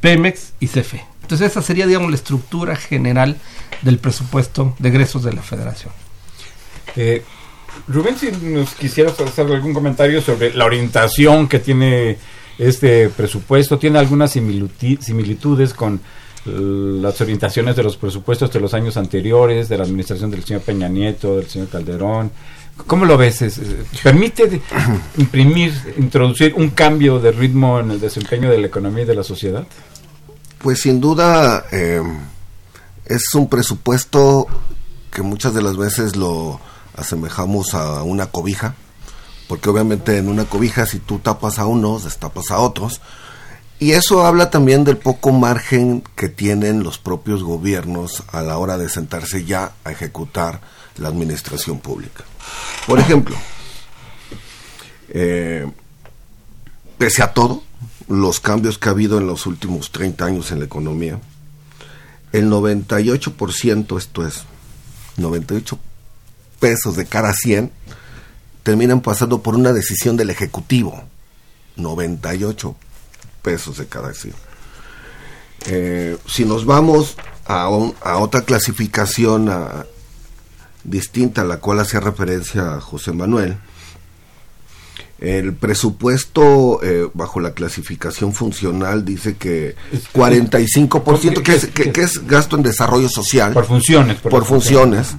Pemex 0.00 0.52
y 0.60 0.68
CFE. 0.68 1.04
Entonces 1.22 1.50
esa 1.50 1.62
sería, 1.62 1.86
digamos, 1.86 2.10
la 2.10 2.16
estructura 2.16 2.76
general 2.76 3.36
del 3.82 3.98
presupuesto 3.98 4.74
de 4.78 4.88
egresos 4.90 5.24
de 5.24 5.32
la 5.32 5.42
federación. 5.42 5.92
Eh, 6.94 7.24
Rubén, 7.88 8.16
si 8.16 8.30
nos 8.30 8.74
quisieras 8.74 9.18
hacer 9.20 9.46
algún 9.46 9.74
comentario 9.74 10.22
sobre 10.22 10.54
la 10.54 10.64
orientación 10.64 11.48
que 11.48 11.58
tiene 11.58 12.16
este 12.58 13.08
presupuesto, 13.10 13.78
¿tiene 13.78 13.98
algunas 13.98 14.34
similitu- 14.36 15.00
similitudes 15.00 15.74
con 15.74 16.00
las 16.46 17.20
orientaciones 17.20 17.76
de 17.76 17.82
los 17.82 17.96
presupuestos 17.96 18.52
de 18.52 18.60
los 18.60 18.72
años 18.74 18.96
anteriores, 18.96 19.68
de 19.68 19.78
la 19.78 19.84
administración 19.84 20.30
del 20.30 20.44
señor 20.44 20.62
Peña 20.62 20.88
Nieto, 20.88 21.36
del 21.36 21.46
señor 21.48 21.68
Calderón? 21.68 22.30
¿Cómo 22.86 23.04
lo 23.04 23.16
ves? 23.16 23.42
Es- 23.42 23.58
es- 23.58 23.74
¿Permite 24.02 24.60
imprimir, 25.16 25.72
introducir 25.98 26.54
un 26.54 26.70
cambio 26.70 27.18
de 27.20 27.32
ritmo 27.32 27.80
en 27.80 27.90
el 27.92 28.00
desempeño 28.00 28.50
de 28.50 28.58
la 28.58 28.66
economía 28.66 29.02
y 29.04 29.06
de 29.06 29.14
la 29.14 29.24
sociedad? 29.24 29.66
Pues 30.58 30.80
sin 30.82 31.00
duda 31.00 31.64
eh, 31.72 32.02
es 33.06 33.34
un 33.34 33.48
presupuesto 33.48 34.46
que 35.12 35.22
muchas 35.22 35.54
de 35.54 35.62
las 35.62 35.76
veces 35.76 36.16
lo 36.16 36.60
asemejamos 36.96 37.74
a 37.74 38.02
una 38.02 38.26
cobija, 38.26 38.74
porque 39.48 39.68
obviamente 39.70 40.18
en 40.18 40.28
una 40.28 40.44
cobija 40.44 40.86
si 40.86 40.98
tú 40.98 41.18
tapas 41.18 41.58
a 41.58 41.66
unos, 41.66 42.04
destapas 42.04 42.50
a 42.50 42.58
otros, 42.58 43.00
y 43.78 43.92
eso 43.92 44.24
habla 44.24 44.50
también 44.50 44.84
del 44.84 44.96
poco 44.96 45.32
margen 45.32 46.02
que 46.14 46.28
tienen 46.28 46.82
los 46.82 46.98
propios 46.98 47.42
gobiernos 47.42 48.22
a 48.32 48.42
la 48.42 48.56
hora 48.58 48.78
de 48.78 48.88
sentarse 48.88 49.44
ya 49.44 49.72
a 49.84 49.92
ejecutar 49.92 50.60
la 50.96 51.08
administración 51.08 51.78
pública. 51.80 52.24
Por 52.86 52.98
ejemplo, 52.98 53.36
eh, 55.10 55.70
pese 56.96 57.22
a 57.22 57.34
todo, 57.34 57.62
los 58.08 58.40
cambios 58.40 58.78
que 58.78 58.88
ha 58.88 58.92
habido 58.92 59.18
en 59.18 59.26
los 59.26 59.46
últimos 59.46 59.90
30 59.90 60.24
años 60.24 60.52
en 60.52 60.60
la 60.60 60.64
economía, 60.64 61.20
el 62.32 62.50
98%, 62.50 63.98
esto 63.98 64.26
es, 64.26 64.44
98 65.18 65.78
pesos 66.60 66.96
de 66.96 67.06
cada 67.06 67.32
100, 67.32 67.70
terminan 68.62 69.00
pasando 69.00 69.42
por 69.42 69.54
una 69.54 69.72
decisión 69.72 70.16
del 70.16 70.30
Ejecutivo. 70.30 71.04
98 71.76 72.74
pesos 73.46 73.78
de 73.78 73.86
cada 73.86 74.12
100. 74.12 74.34
Eh, 75.68 76.16
si 76.26 76.44
nos 76.44 76.64
vamos 76.66 77.16
a, 77.46 77.68
un- 77.68 77.94
a 78.02 78.18
otra 78.18 78.42
clasificación 78.42 79.48
a- 79.48 79.86
distinta 80.82 81.42
a 81.42 81.44
la 81.44 81.58
cual 81.58 81.78
hacía 81.80 82.00
referencia 82.00 82.80
José 82.80 83.12
Manuel, 83.12 83.56
el 85.20 85.54
presupuesto 85.54 86.80
eh, 86.82 87.08
bajo 87.14 87.40
la 87.40 87.52
clasificación 87.52 88.34
funcional 88.34 89.04
dice 89.04 89.36
que 89.36 89.74
45%, 90.12 91.42
que 91.42 91.54
es, 91.54 91.66
que, 91.68 91.90
que 91.92 92.02
es 92.02 92.26
gasto 92.26 92.56
en 92.56 92.62
desarrollo 92.62 93.08
social. 93.08 93.52
Por 93.52 93.64
funciones. 93.64 94.16
Por 94.20 94.44
funciones. 94.44 95.14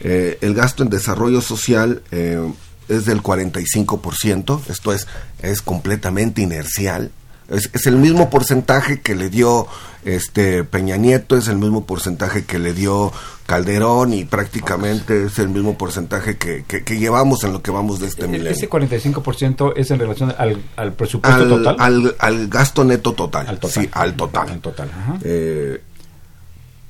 Eh, 0.00 0.38
el 0.42 0.54
gasto 0.54 0.82
en 0.82 0.90
desarrollo 0.90 1.40
social 1.40 2.02
eh, 2.10 2.40
es 2.88 3.04
del 3.06 3.22
45%, 3.22 4.60
esto 4.68 4.92
es, 4.92 5.06
es 5.40 5.60
completamente 5.62 6.40
inercial, 6.42 7.10
Es, 7.48 7.70
es 7.72 7.86
el 7.86 7.96
mismo 7.96 8.28
porcentaje 8.30 9.00
que 9.00 9.14
le 9.14 9.30
dio 9.30 9.66
este 10.04 10.64
Peña 10.64 10.96
Nieto, 10.96 11.36
es 11.36 11.48
el 11.48 11.56
mismo 11.56 11.84
porcentaje 11.86 12.44
que 12.44 12.58
le 12.58 12.74
dio 12.74 13.10
Calderón 13.46 14.12
y 14.12 14.24
prácticamente 14.26 15.24
es 15.26 15.38
el 15.38 15.48
mismo 15.48 15.78
porcentaje 15.78 16.36
que, 16.36 16.64
que, 16.68 16.84
que 16.84 16.98
llevamos 16.98 17.44
en 17.44 17.52
lo 17.54 17.62
que 17.62 17.70
vamos 17.70 18.00
de 18.00 18.08
este 18.08 18.24
E- 18.26 18.28
milenio. 18.28 18.52
Ese 18.52 18.68
45% 18.68 19.72
es 19.76 19.90
en 19.90 19.98
relación 19.98 20.34
al, 20.36 20.62
al 20.76 20.92
presupuesto 20.92 21.42
al, 21.42 21.48
total. 21.48 21.76
al, 21.78 22.16
al 22.18 22.48
gasto 22.48 22.84
neto 22.84 23.14
total. 23.14 23.46
Al 23.48 23.58
total. 23.58 23.82
Sí, 23.84 23.88
al 23.92 24.14
total. 24.14 24.48
Al 24.50 24.60
total, 24.60 24.90
ajá. 24.90 25.18
Eh, 25.22 25.82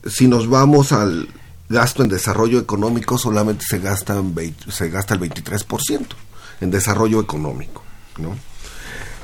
si 0.06 0.26
nos 0.26 0.48
vamos 0.48 0.90
al 0.92 1.28
gasto 1.68 2.02
en 2.02 2.08
desarrollo 2.08 2.58
económico, 2.58 3.16
solamente 3.18 3.64
se 3.68 3.78
gasta, 3.78 4.16
en 4.16 4.34
veinte- 4.34 4.70
se 4.72 4.88
gasta 4.90 5.14
el 5.14 5.20
23% 5.20 6.06
en 6.60 6.70
desarrollo 6.70 7.20
económico. 7.20 7.82
¿no? 8.18 8.36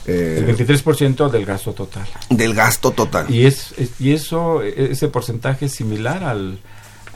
Eh, 0.06 0.44
El 0.46 0.56
23% 0.56 1.30
del 1.30 1.44
gasto 1.46 1.72
total. 1.72 2.06
del 2.30 2.52
gasto 2.54 2.90
total. 2.90 3.30
Y 3.32 3.46
es, 3.46 3.72
es- 3.78 4.00
y 4.00 4.12
eso 4.12 4.62
e- 4.62 4.92
ese 4.92 5.08
porcentaje 5.08 5.66
es 5.66 5.72
similar 5.72 6.22
al 6.24 6.58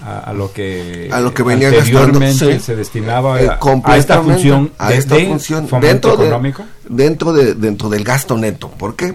a, 0.00 0.20
a 0.20 0.32
lo 0.32 0.52
que 0.52 1.08
A 1.12 1.18
lo 1.20 1.34
que 1.34 1.42
venía 1.42 1.68
anteriormente 1.68 2.28
gastando, 2.28 2.60
se 2.64 2.76
destinaba 2.76 3.42
Eh, 3.42 3.48
a, 3.50 3.96
esta 3.96 4.22
función 4.22 4.72
a 4.78 4.92
esta 4.94 5.16
de 5.16 5.26
función 5.26 5.68
dentro 5.80 6.16
de, 6.16 6.26
económico. 6.26 6.64
dentro 6.88 7.32
de 7.32 7.54
dentro 7.54 7.88
del 7.88 8.04
gasto 8.04 8.36
neto 8.38 8.70
¿por 8.70 8.94
qué? 8.94 9.14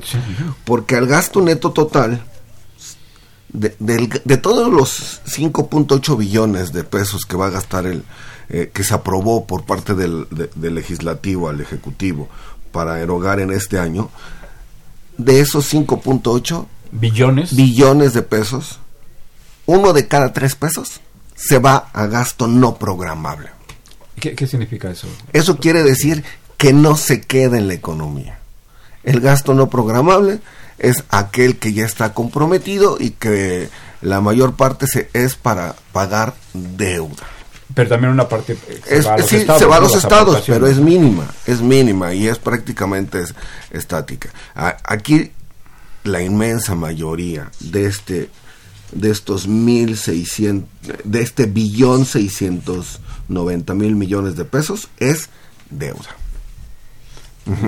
porque 0.66 0.98
al 0.98 1.08
gasto 1.08 1.40
neto 1.42 1.72
total 1.72 2.22
de, 3.50 3.76
del- 3.80 4.10
de 4.26 4.38
todos 4.38 4.72
los 4.74 5.22
5.8 5.26 6.18
billones 6.18 6.74
de 6.74 6.84
pesos 6.84 7.26
que 7.26 7.38
va 7.38 7.48
a 7.48 7.50
gastar 7.52 7.86
el 7.86 8.04
eh, 8.50 8.70
que 8.74 8.84
se 8.84 8.94
aprobó 8.94 9.46
por 9.48 9.64
parte 9.64 9.94
del, 9.96 10.28
de- 10.32 10.50
del 10.56 10.76
legislativo 10.76 11.48
al 11.50 11.62
ejecutivo 11.62 12.28
para 12.74 13.00
erogar 13.00 13.40
en 13.40 13.52
este 13.52 13.80
año 13.80 14.10
de 15.18 15.40
esos 15.40 15.74
5.8 15.74 16.66
billones 16.92 17.56
billones 17.56 18.14
de 18.14 18.22
pesos 18.24 18.80
uno 19.66 19.94
de 19.94 20.10
cada 20.10 20.34
tres 20.34 20.56
pesos 20.56 21.00
se 21.36 21.60
va 21.60 21.90
a 21.94 22.08
gasto 22.08 22.48
no 22.48 22.76
programable 22.76 23.50
¿Qué, 24.20 24.36
qué 24.36 24.46
significa 24.46 24.92
eso? 24.92 25.08
eso 25.32 25.58
quiere 25.58 25.84
decir 25.84 26.26
que 26.64 26.72
no 26.72 26.96
se 26.96 27.20
queda 27.20 27.58
en 27.58 27.68
la 27.68 27.74
economía. 27.74 28.40
El 29.04 29.20
gasto 29.20 29.54
no 29.54 29.70
programable 29.70 30.40
es 30.80 31.04
aquel 31.10 31.58
que 31.58 31.74
ya 31.74 31.86
está 31.86 32.14
comprometido 32.14 32.96
y 32.98 33.10
que 33.10 33.68
la 34.02 34.22
mayor 34.22 34.56
parte 34.56 34.88
se, 34.88 35.10
es 35.12 35.36
para 35.36 35.76
pagar 35.92 36.36
deuda. 36.54 37.28
Pero 37.76 37.90
también 37.90 38.12
una 38.14 38.28
parte 38.30 38.54
eh, 38.54 38.82
se 38.86 38.98
Es- 39.00 39.08
va 39.08 39.14
a 39.16 39.18
los 39.18 39.28
sí, 39.30 39.36
estados. 39.38 39.60
se 39.62 39.66
va 39.68 39.76
a 39.78 39.80
los 39.80 39.96
estados, 39.96 40.44
pero 40.46 40.68
es 40.68 40.78
mínima, 40.78 41.28
es 41.48 41.62
mínima 41.62 42.14
y 42.14 42.28
es 42.28 42.38
prácticamente 42.40 43.22
es- 43.22 43.34
estática. 43.72 44.30
A- 44.56 44.78
aquí 44.84 45.32
la 46.04 46.22
inmensa 46.22 46.76
mayoría 46.76 47.50
de 47.60 47.86
este 47.86 48.30
de 48.92 49.10
estos 49.10 49.48
mil 49.48 49.98
seiscientos 49.98 50.70
de 51.04 51.22
este 51.22 51.46
billón 51.48 52.06
seiscientos 52.06 53.00
noventa 53.28 53.74
mil 53.74 53.96
millones 53.96 54.36
de 54.36 54.46
pesos 54.46 54.90
es 55.00 55.30
deuda. 55.72 56.16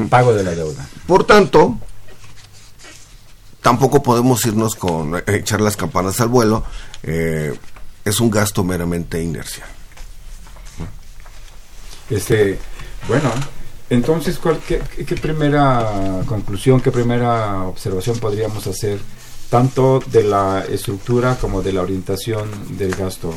pago 0.09 0.33
de 0.35 0.43
la 0.43 0.51
deuda. 0.51 0.87
Por 1.07 1.25
tanto, 1.25 1.79
tampoco 3.61 4.03
podemos 4.03 4.45
irnos 4.45 4.75
con 4.75 5.15
eh, 5.17 5.23
echar 5.27 5.61
las 5.61 5.75
campanas 5.77 6.19
al 6.21 6.27
vuelo. 6.27 6.63
eh, 7.03 7.53
es 8.03 8.19
un 8.19 8.29
gasto 8.29 8.63
meramente 8.63 9.19
inercial. 9.21 9.67
Este, 12.09 12.57
bueno, 13.07 13.31
entonces, 13.89 14.39
¿cuál, 14.39 14.59
qué, 14.67 14.79
primera 15.15 16.21
conclusión, 16.25 16.81
qué 16.81 16.91
primera 16.91 17.63
observación 17.63 18.17
podríamos 18.17 18.65
hacer, 18.67 18.99
tanto 19.49 19.99
de 20.07 20.23
la 20.23 20.65
estructura 20.69 21.37
como 21.39 21.61
de 21.61 21.73
la 21.73 21.81
orientación 21.81 22.49
del 22.77 22.95
gasto, 22.95 23.33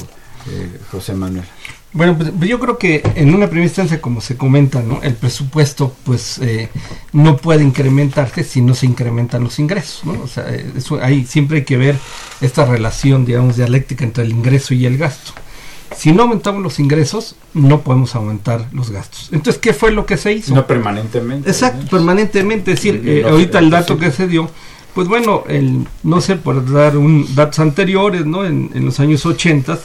eh, 0.46 0.78
José 0.90 1.14
Manuel? 1.14 1.44
Bueno, 1.92 2.16
pues, 2.16 2.30
pues 2.36 2.48
yo 2.48 2.58
creo 2.60 2.78
que 2.78 3.02
en 3.14 3.34
una 3.34 3.46
primera 3.46 3.66
instancia, 3.66 4.00
como 4.00 4.20
se 4.20 4.36
comenta, 4.36 4.82
¿no? 4.82 5.02
El 5.02 5.14
presupuesto, 5.14 5.94
pues, 6.04 6.38
eh, 6.38 6.68
no 7.12 7.36
puede 7.38 7.62
incrementarse 7.62 8.44
si 8.44 8.60
no 8.60 8.74
se 8.74 8.86
incrementan 8.86 9.42
los 9.42 9.58
ingresos, 9.58 10.04
¿no? 10.04 10.22
O 10.22 10.28
sea, 10.28 10.48
eh, 10.54 10.70
eso, 10.76 10.98
ahí 11.02 11.24
siempre 11.26 11.58
hay 11.58 11.64
que 11.64 11.78
ver 11.78 11.96
esta 12.42 12.66
relación, 12.66 13.24
digamos, 13.24 13.56
dialéctica 13.56 14.04
entre 14.04 14.24
el 14.24 14.32
ingreso 14.32 14.74
y 14.74 14.84
el 14.84 14.98
gasto. 14.98 15.32
Si 15.96 16.12
no 16.12 16.22
aumentamos 16.24 16.62
los 16.62 16.78
ingresos, 16.78 17.34
no 17.54 17.80
podemos 17.80 18.14
aumentar 18.14 18.68
los 18.72 18.90
gastos. 18.90 19.28
Entonces, 19.32 19.60
¿qué 19.60 19.72
fue 19.72 19.90
lo 19.90 20.06
que 20.06 20.16
se 20.16 20.32
hizo? 20.32 20.54
No 20.54 20.66
permanentemente. 20.66 21.48
Exacto, 21.48 21.82
¿no? 21.84 21.88
permanentemente. 21.90 22.72
Es 22.72 22.78
decir, 22.78 23.02
eh, 23.04 23.22
No, 23.22 23.30
ahorita 23.30 23.58
el 23.58 23.66
sí. 23.66 23.70
dato 23.70 23.98
que 23.98 24.10
se 24.10 24.28
dio, 24.28 24.50
pues 24.94 25.08
bueno, 25.08 25.44
el, 25.48 25.86
no 26.02 26.20
sé, 26.20 26.36
por 26.36 26.70
dar 26.70 26.96
un 26.96 27.26
datos 27.34 27.58
anteriores, 27.60 28.26
¿no? 28.26 28.44
En, 28.44 28.70
en 28.74 28.84
los 28.84 29.00
años 29.00 29.24
80, 29.26 29.78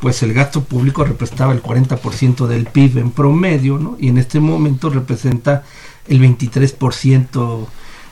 pues 0.00 0.22
el 0.22 0.32
gasto 0.32 0.62
público 0.62 1.04
representaba 1.04 1.52
el 1.52 1.62
40% 1.62 2.46
del 2.46 2.66
PIB 2.66 2.98
en 2.98 3.10
promedio, 3.10 3.78
¿no? 3.78 3.96
Y 4.00 4.08
en 4.08 4.18
este 4.18 4.40
momento 4.40 4.88
representa 4.88 5.64
el 6.08 6.20
23% 6.20 7.66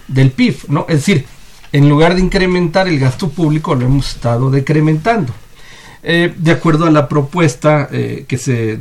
del 0.08 0.30
PIB, 0.32 0.56
¿no? 0.68 0.86
Es 0.88 0.96
decir, 0.96 1.24
en 1.72 1.88
lugar 1.88 2.14
de 2.14 2.20
incrementar 2.20 2.88
el 2.88 2.98
gasto 2.98 3.28
público, 3.28 3.74
lo 3.74 3.86
hemos 3.86 4.14
estado 4.14 4.50
decrementando. 4.50 5.32
Eh, 6.02 6.32
de 6.36 6.50
acuerdo 6.52 6.86
a 6.86 6.90
la 6.90 7.08
propuesta 7.08 7.88
eh, 7.90 8.24
que 8.28 8.38
se 8.38 8.78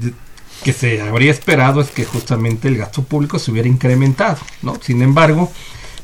que 0.63 0.73
se 0.73 1.01
habría 1.01 1.31
esperado 1.31 1.81
es 1.81 1.89
que 1.89 2.03
justamente 2.03 2.67
el 2.67 2.77
gasto 2.77 3.03
público 3.03 3.37
se 3.39 3.51
hubiera 3.51 3.67
incrementado, 3.67 4.39
¿no? 4.63 4.77
Sin 4.81 5.01
embargo, 5.03 5.51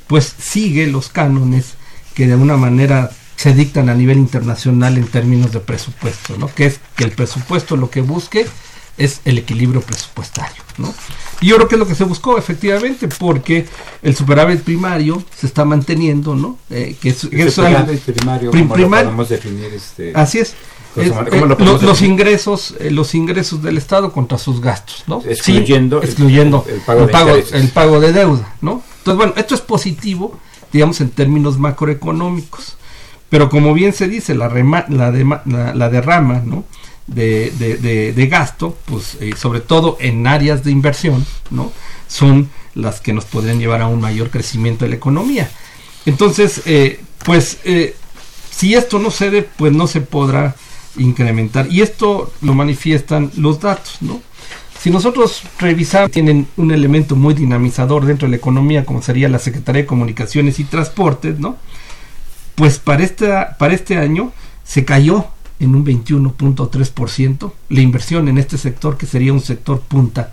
pues 0.08 0.32
sigue 0.40 0.86
los 0.88 1.10
cánones 1.10 1.74
que 2.14 2.28
de 2.28 2.34
alguna 2.34 2.56
manera 2.56 3.10
se 3.36 3.54
dictan 3.54 3.90
a 3.90 3.96
nivel 3.96 4.18
internacional 4.20 4.98
en 4.98 5.08
términos 5.08 5.52
de 5.52 5.60
presupuesto, 5.60 6.38
¿no? 6.38 6.54
Que 6.54 6.68
es 6.68 6.80
que 6.96 7.04
el 7.04 7.12
presupuesto 7.12 7.76
lo 7.78 7.90
que 7.90 8.02
busque 8.02 8.46
es 8.96 9.22
el 9.26 9.40
equilibrio 9.40 9.82
presupuestario, 9.82 10.62
¿no? 10.78 10.94
Y 11.42 11.48
yo 11.48 11.56
creo 11.56 11.68
que 11.68 11.76
es 11.76 11.80
lo 11.80 11.88
que 11.88 11.96
se 11.96 12.04
buscó 12.04 12.38
efectivamente, 12.38 13.08
porque 13.08 13.66
el 14.04 14.16
superávit 14.16 14.62
primario 14.62 15.24
se 15.36 15.48
está 15.48 15.66
manteniendo, 15.66 16.36
¿no? 16.36 16.60
Eh, 16.70 16.96
que 17.02 17.10
es, 17.10 17.28
que 17.28 17.42
es 17.42 17.54
primario, 18.02 18.52
prim- 18.52 18.68
¿cómo 18.68 18.76
lo 18.76 18.90
podemos 19.06 19.30
definir? 19.30 19.74
Este, 19.74 20.12
Así 20.16 20.38
es. 20.40 20.54
Es, 20.96 21.08
eh, 21.08 21.14
¿cómo 21.30 21.42
lo 21.42 21.48
lo- 21.48 21.58
podemos 21.58 21.82
los 21.84 22.02
ingresos 22.02 22.76
eh, 22.80 22.92
los 22.92 23.16
ingresos 23.16 23.62
del 23.64 23.78
Estado 23.78 24.12
contra 24.12 24.38
sus 24.38 24.62
gastos, 24.62 25.04
¿no? 25.08 25.22
Excluyendo 25.28 26.02
Sí, 26.02 26.08
excluyendo 26.08 26.66
el 27.04 27.10
pago 27.10 27.30
el 27.54 27.70
pago 27.70 28.00
de 28.00 28.14
deuda, 28.14 28.54
¿no? 28.62 28.84
Entonces, 29.00 29.18
bueno, 29.18 29.34
esto 29.36 29.56
es 29.56 29.62
positivo, 29.62 30.40
digamos, 30.72 31.02
en 31.02 31.10
términos 31.10 31.58
macroeconómicos. 31.58 32.78
Pero 33.30 33.50
como 33.50 33.74
bien 33.74 33.94
se 33.94 34.08
dice, 34.08 34.36
la, 34.36 34.48
rema- 34.50 34.86
la, 34.90 35.12
la, 35.46 35.74
la 35.74 35.90
derrama, 35.90 36.42
¿no? 36.46 36.66
De, 37.08 37.52
de- 37.58 37.78
de- 37.78 38.14
de 38.14 38.28
gasto, 38.28 38.78
pues 38.86 39.18
eh, 39.20 39.34
sobre 39.36 39.60
todo 39.60 39.98
en 40.00 40.26
áreas 40.28 40.64
de 40.64 40.72
inversión, 40.72 41.26
¿no? 41.50 41.72
Son 42.08 42.50
las 42.76 43.02
que 43.02 43.12
nos 43.14 43.26
podrían 43.26 43.60
llevar 43.60 43.82
a 43.82 43.88
un 43.88 44.00
mayor 44.00 44.30
crecimiento 44.30 44.86
de 44.86 44.90
la 44.90 44.96
economía. 44.98 45.50
Entonces, 46.06 46.62
eh, 46.66 47.02
pues 47.26 47.58
eh, 47.66 47.96
si 48.52 48.76
esto 48.76 49.00
no 49.00 49.10
cede, 49.12 49.42
pues 49.58 49.74
no 49.74 49.88
se 49.88 50.02
podrá 50.02 50.56
incrementar. 50.98 51.68
Y 51.72 51.82
esto 51.82 52.32
lo 52.42 52.54
manifiestan 52.54 53.32
los 53.36 53.60
datos, 53.60 53.98
¿no? 54.02 54.22
Si 54.80 54.92
nosotros 54.92 55.44
revisamos, 55.60 56.12
tienen 56.12 56.48
un 56.58 56.72
elemento 56.72 57.16
muy 57.16 57.34
dinamizador 57.34 58.06
dentro 58.06 58.28
de 58.28 58.32
la 58.32 58.38
economía, 58.38 58.86
como 58.86 59.02
sería 59.02 59.30
la 59.30 59.40
Secretaría 59.40 59.84
de 59.84 59.88
Comunicaciones 59.88 60.60
y 60.60 60.66
Transportes, 60.66 61.40
¿no? 61.40 61.58
Pues 62.56 62.80
para, 62.80 63.04
esta, 63.04 63.56
para 63.58 63.74
este 63.74 63.98
año 63.98 64.34
se 64.64 64.84
cayó 64.84 65.28
en 65.60 65.74
un 65.74 65.86
21.3% 65.86 67.54
la 67.70 67.82
inversión 67.82 68.28
en 68.28 68.38
este 68.38 68.58
sector, 68.58 68.98
que 68.98 69.06
sería 69.06 69.32
un 69.32 69.40
sector 69.40 69.80
punta 69.80 70.32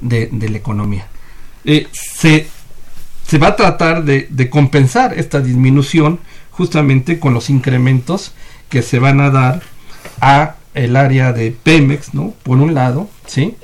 de, 0.00 0.28
la 0.32 0.56
economía. 0.56 1.06
Eh, 1.64 1.86
se, 1.92 2.48
se 3.24 3.38
va 3.38 3.48
a 3.48 3.56
tratar 3.56 4.04
de 4.04 4.50
compensar 4.50 5.16
esta 5.16 5.40
disminución 5.40 6.18
justamente 6.50 7.18
con 7.18 7.34
los 7.34 7.50
incrementos 7.50 8.32
que 8.68 8.82
se 8.82 8.98
van 8.98 9.20
a 9.20 9.30
dar 9.30 9.62
a 10.20 10.56
el 10.74 10.96
área 10.96 11.32
de 11.32 11.50
Pemex, 11.62 12.14
¿no? 12.14 12.34
Por 12.42 12.58
un 12.58 12.74
lado, 12.74 13.08
¿sí? 13.26 13.54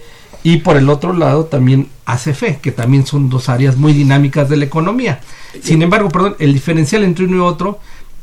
Y 0.43 0.59
por 0.59 0.77
el 0.77 0.89
otro 0.89 1.13
lado 1.13 1.45
también 1.47 1.89
ACFE, 2.07 2.59
que 2.63 2.73
también 2.73 3.05
son 3.07 3.29
dos 3.29 3.49
áreas 3.49 3.77
muy 3.77 3.93
dinámicas 3.93 4.49
de 4.49 4.57
la 4.57 4.65
economía. 4.65 5.21
Sin 5.63 5.83
embargo, 5.83 6.09
perdón, 6.09 6.37
el 6.39 6.53
diferencial 6.55 7.03
entre 7.03 7.25
uno 7.27 7.37
y 7.37 7.41
otro 7.41 7.81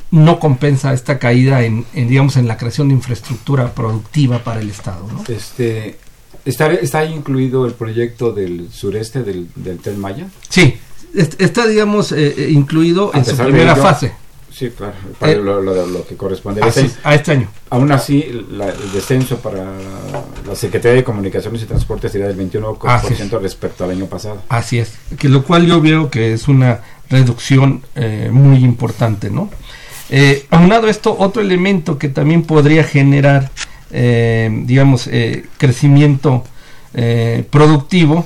no 0.10 0.40
compensa 0.40 0.94
esta 0.94 1.20
caída 1.20 1.64
en, 1.64 1.86
en, 1.94 2.08
digamos, 2.08 2.38
en 2.38 2.48
la 2.48 2.58
creación 2.58 2.88
de 2.88 2.96
infraestructura 2.96 3.74
productiva 3.74 4.40
para 4.44 4.62
el 4.62 4.70
Estado, 4.70 5.06
¿no? 5.12 5.24
Este, 5.28 5.98
¿está, 6.46 6.72
¿Está 6.74 7.04
incluido 7.06 7.66
el 7.66 7.74
proyecto 7.74 8.32
del 8.32 8.70
sureste 8.72 9.24
del, 9.24 9.50
del 9.56 9.78
Tren 9.80 10.00
Maya? 10.00 10.28
Sí, 10.50 10.76
est- 11.14 11.40
está, 11.42 11.68
digamos, 11.68 12.14
eh, 12.14 12.34
eh, 12.38 12.48
incluido 12.52 13.12
A 13.14 13.18
en 13.20 13.26
su 13.26 13.36
primera 13.36 13.74
ello, 13.74 13.82
fase. 13.84 14.14
Sí, 14.58 14.72
claro, 14.76 14.94
para 15.20 15.32
Eh, 15.34 15.36
lo, 15.36 15.62
lo- 15.62 15.86
lo 15.86 16.08
que 16.08 16.16
corresponde. 16.16 16.62
Así 16.64 16.92
a 17.04 17.14
este 17.14 17.32
año. 17.34 17.48
Aún 17.70 17.92
así, 17.92 18.26
la- 18.52 18.70
el 18.70 18.92
descenso 18.92 19.38
para 19.38 19.64
la 20.48 20.56
Secretaría 20.56 20.96
de 20.96 21.04
Comunicaciones 21.04 21.62
y 21.62 21.66
Transportes 21.66 22.12
sería 22.12 22.26
del 22.28 22.36
21% 22.38 22.90
Así 22.90 23.14
es. 23.22 23.32
respecto 23.42 23.84
al 23.84 23.92
año 23.92 24.06
pasado. 24.08 24.42
Así 24.50 24.80
es, 24.80 24.94
que 25.20 25.30
lo 25.30 25.44
cual 25.44 25.68
yo 25.68 25.80
veo 25.80 26.10
que 26.10 26.34
es 26.34 26.48
una 26.48 26.80
reducción 27.10 27.84
eh, 27.96 28.30
muy 28.32 28.58
importante, 28.64 29.30
¿no? 29.30 29.50
Eh, 30.10 30.46
aunado 30.50 30.88
esto, 30.88 31.16
otro 31.20 31.42
elemento 31.42 32.00
que 32.00 32.08
también 32.10 32.42
podría 32.44 32.84
generar, 32.84 33.52
eh, 33.92 34.50
digamos, 34.66 35.08
crecimiento 35.58 36.44
productivo, 37.52 38.26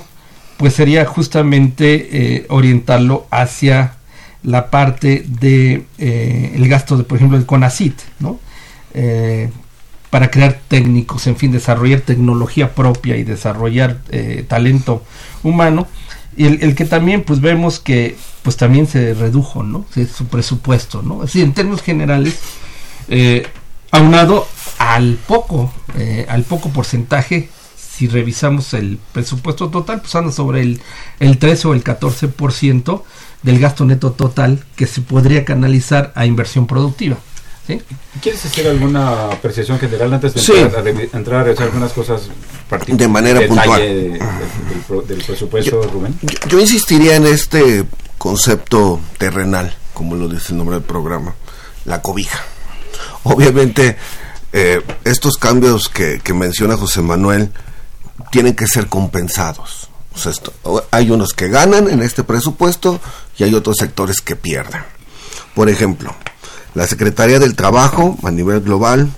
pues 0.56 0.74
sería 0.74 1.04
justamente 1.04 2.46
orientarlo 2.48 3.26
hacia 3.30 3.96
la 4.42 4.70
parte 4.70 5.24
de 5.26 5.84
eh, 5.98 6.52
el 6.54 6.68
gasto 6.68 6.96
de, 6.96 7.04
por 7.04 7.16
ejemplo, 7.16 7.38
el 7.38 7.46
CONACIT, 7.46 8.00
¿no? 8.18 8.40
Eh, 8.94 9.50
para 10.10 10.30
crear 10.30 10.60
técnicos, 10.68 11.26
en 11.26 11.36
fin, 11.36 11.52
desarrollar 11.52 12.00
tecnología 12.00 12.74
propia 12.74 13.16
y 13.16 13.24
desarrollar 13.24 14.00
eh, 14.10 14.44
talento 14.46 15.04
humano. 15.42 15.86
Y 16.36 16.46
el, 16.46 16.74
que 16.74 16.84
también, 16.84 17.22
pues 17.22 17.40
vemos 17.40 17.78
que, 17.78 18.16
pues 18.42 18.56
también 18.56 18.86
se 18.86 19.14
redujo, 19.14 19.62
¿no? 19.62 19.86
Su 20.14 20.26
presupuesto, 20.26 21.02
¿no? 21.02 21.22
Así, 21.22 21.40
en 21.40 21.52
términos 21.52 21.82
generales, 21.82 22.38
aunado 23.90 24.48
al 24.78 25.18
poco, 25.26 25.72
al 26.28 26.42
poco 26.44 26.70
porcentaje, 26.70 27.50
si 27.76 28.08
revisamos 28.08 28.72
el 28.72 28.98
presupuesto 29.12 29.68
total, 29.68 30.00
pues 30.00 30.14
anda 30.14 30.32
sobre 30.32 30.62
el, 30.62 30.80
el 31.20 31.38
13 31.38 31.68
o 31.68 31.74
el 31.74 31.84
14% 31.84 33.02
del 33.42 33.58
gasto 33.58 33.84
neto 33.84 34.12
total 34.12 34.64
que 34.76 34.86
se 34.86 35.00
podría 35.00 35.44
canalizar 35.44 36.12
a 36.14 36.26
inversión 36.26 36.66
productiva. 36.66 37.16
¿sí? 37.66 37.80
¿Quieres 38.20 38.44
hacer 38.44 38.66
alguna 38.68 39.26
apreciación 39.32 39.78
general 39.78 40.12
antes 40.14 40.34
de 40.34 40.40
Sí. 40.40 40.52
entrar, 40.52 40.84
a, 40.86 40.90
entrar 40.90 41.40
a 41.40 41.44
revisar 41.44 41.66
algunas 41.66 41.92
cosas 41.92 42.22
partic- 42.70 42.96
De 42.96 43.06
manera 43.08 43.46
puntual. 43.46 43.80
de- 43.80 43.94
de- 43.94 44.10
del, 44.18 44.80
pro- 44.86 45.02
del 45.02 45.22
presupuesto, 45.22 45.82
Rubén? 45.92 46.18
Yo, 46.22 46.48
yo 46.48 46.60
insistiría 46.60 47.16
en 47.16 47.26
este 47.26 47.84
concepto 48.18 49.00
terrenal, 49.18 49.74
como 49.94 50.16
lo 50.16 50.28
dice 50.28 50.46
el 50.52 50.58
nombre 50.58 50.76
del 50.76 50.84
programa, 50.84 51.34
la 51.84 52.02
cobija. 52.02 52.40
Obviamente, 53.24 53.96
eh, 54.52 54.80
estos 55.04 55.36
cambios 55.36 55.88
que, 55.88 56.20
que 56.22 56.34
menciona 56.34 56.76
José 56.76 57.00
Manuel 57.02 57.52
tienen 58.30 58.54
que 58.54 58.66
ser 58.66 58.88
compensados. 58.88 59.88
Esto- 60.14 60.52
o- 60.62 60.82
hay 60.90 61.10
unos 61.10 61.32
que 61.34 61.48
ganan 61.48 61.88
en 61.88 62.02
este 62.02 62.24
presupuesto 62.24 63.00
y 63.38 63.44
hay 63.44 63.54
otros 63.54 63.76
sectores 63.78 64.20
que 64.20 64.36
pierden. 64.36 64.82
Por 65.54 65.68
ejemplo, 65.68 66.14
la 66.74 66.86
Secretaría 66.86 67.38
del 67.38 67.54
Trabajo 67.56 68.16
a 68.22 68.30
nivel 68.30 68.60
global 68.60 69.10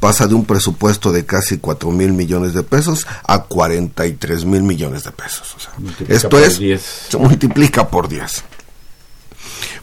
pasa 0.00 0.26
de 0.26 0.34
un 0.34 0.44
presupuesto 0.44 1.12
de 1.12 1.24
casi 1.24 1.58
4 1.58 1.90
mil 1.90 2.12
millones 2.12 2.52
de 2.54 2.62
pesos 2.62 3.06
a 3.26 3.44
43 3.44 4.44
mil 4.44 4.62
millones 4.62 5.04
de 5.04 5.12
pesos. 5.12 5.54
O 5.56 5.60
sea, 5.60 5.70
Multiplica 5.78 6.14
esto 6.14 6.38
es, 6.38 6.58
10. 6.58 6.82
se 7.08 7.16
multiplica 7.18 7.88
por 7.88 8.08
10. 8.08 8.44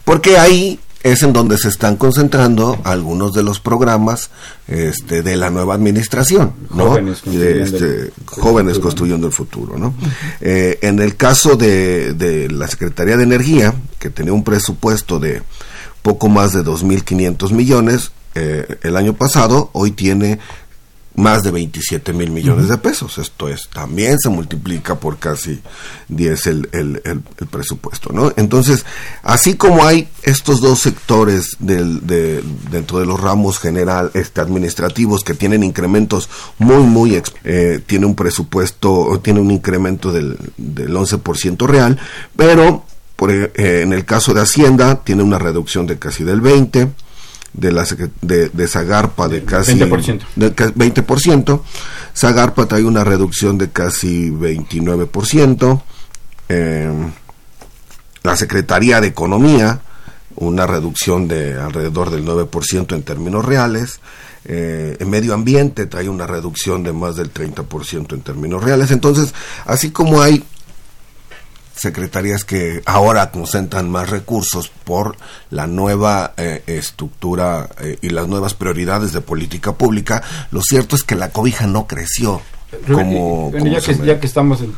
Porque 0.06 0.38
ahí 0.38 0.80
es 1.04 1.24
en 1.24 1.34
donde 1.34 1.58
se 1.58 1.70
están 1.70 1.96
concentrando 1.96 2.80
algunos 2.84 3.34
de 3.34 3.44
los 3.44 3.60
programas 3.60 4.30
este, 4.68 5.24
de 5.24 5.36
la 5.36 5.50
nueva 5.50 5.74
administración, 5.74 6.54
este, 6.70 8.12
jóvenes 8.26 8.74
futuro. 8.74 8.82
construyendo 8.82 9.28
el 9.28 9.34
futuro, 9.34 9.78
¿no? 9.78 9.94
Eh, 10.40 10.80
en 10.82 11.00
el 11.00 11.16
caso 11.16 11.56
de, 11.56 12.14
de 12.14 12.50
la 12.50 12.68
Secretaría 12.68 13.18
de 13.18 13.24
Energía, 13.24 13.74
que 14.00 14.10
tenía 14.10 14.34
un 14.34 14.44
presupuesto 14.44 15.20
de 15.20 15.42
poco 16.02 16.30
más 16.30 16.54
de 16.54 16.64
2.500 16.64 17.52
millones 17.52 18.12
eh, 18.34 18.78
el 18.84 18.96
año 18.96 19.14
pasado, 19.14 19.70
hoy 19.74 19.92
tiene 19.92 20.40
más 21.16 21.44
de 21.44 21.52
27 21.52 22.14
mil 22.14 22.32
millones 22.32 22.70
de 22.70 22.78
pesos. 22.78 23.18
Esto 23.18 23.50
es, 23.50 23.68
también 23.70 24.18
se 24.20 24.30
multiplica 24.30 24.96
por 24.96 25.18
casi 25.20 25.60
10 26.08 26.48
el, 26.48 26.70
el, 26.72 27.02
el- 27.04 27.22
el 27.40 27.48
presupuesto, 27.48 28.12
¿no? 28.14 28.32
Entonces, 28.38 28.86
así 29.24 29.56
como 29.56 29.84
hay 29.86 30.08
estos 30.24 30.62
dos 30.62 30.80
sectores 30.80 31.58
del, 31.60 32.06
de, 32.08 32.42
dentro 32.72 33.00
de 33.00 33.06
los 33.06 33.20
ramos 33.20 33.60
general, 33.60 34.12
este, 34.14 34.40
administrativos 34.42 35.24
que 35.24 35.34
tienen 35.34 35.64
incrementos 35.64 36.30
muy, 36.60 36.84
muy, 36.84 37.22
eh, 37.44 37.82
tiene 37.86 38.06
un 38.06 38.16
presupuesto, 38.16 39.20
tiene 39.24 39.40
un 39.42 39.52
incremento 39.52 40.12
del, 40.12 40.38
del 40.58 40.94
11% 40.96 41.66
real, 41.68 42.00
pero 42.36 42.86
por, 43.16 43.32
eh, 43.32 43.52
en 43.56 43.94
el 43.94 44.06
caso 44.06 44.34
de 44.34 44.42
Hacienda 44.42 45.04
tiene 45.04 45.24
una 45.24 45.38
reducción 45.40 45.86
de 45.88 46.00
casi 46.00 46.24
del 46.24 46.42
20%, 46.42 46.90
de 47.54 47.72
la 47.72 47.86
de, 48.22 48.50
de 48.50 48.68
Zagarpa 48.68 49.28
de 49.28 49.44
casi 49.44 49.74
20%. 49.74 50.22
de 50.36 50.54
ca- 50.54 50.74
20%, 50.74 51.62
Zagarpa 52.16 52.66
trae 52.68 52.84
una 52.84 53.04
reducción 53.04 53.58
de 53.58 53.70
casi 53.72 54.30
29%, 54.30 55.82
eh, 56.50 56.92
la 58.24 58.36
Secretaría 58.36 59.02
de 59.02 59.08
Economía 59.08 59.82
una 60.38 60.66
reducción 60.66 61.28
de 61.28 61.60
alrededor 61.60 62.10
del 62.10 62.26
9% 62.26 62.96
en 62.96 63.04
términos 63.04 63.44
reales, 63.44 64.00
eh, 64.46 64.96
en 65.00 65.10
medio 65.10 65.34
ambiente 65.34 65.86
trae 65.88 66.08
una 66.08 66.26
reducción 66.26 66.84
de 66.84 66.94
más 66.94 67.18
del 67.18 67.32
30% 67.34 68.14
en 68.14 68.22
términos 68.22 68.64
reales, 68.64 68.92
entonces 68.92 69.34
así 69.66 69.92
como 69.92 70.22
hay 70.22 70.44
secretarías 71.82 72.46
que 72.46 72.82
ahora 72.86 73.32
concentran 73.32 73.90
más 73.90 74.10
recursos 74.10 74.70
por 74.84 75.16
la 75.50 75.66
nueva 75.68 76.34
eh, 76.38 76.62
estructura 76.68 77.70
eh, 77.80 77.98
y 78.02 78.10
las 78.10 78.28
nuevas 78.28 78.54
prioridades 78.54 79.14
de 79.14 79.22
política 79.22 79.74
pública, 79.74 80.22
lo 80.52 80.62
cierto 80.62 80.96
es 80.96 81.04
que 81.04 81.16
la 81.16 81.30
cobija 81.32 81.66
no 81.68 81.88
creció 81.88 82.42
como, 82.88 83.50
Bueno, 83.52 83.60
como 83.66 83.72
ya, 83.74 83.82
que, 83.82 83.96
me- 83.96 84.06
ya 84.06 84.20
que 84.20 84.28
estamos 84.28 84.62
en- 84.62 84.76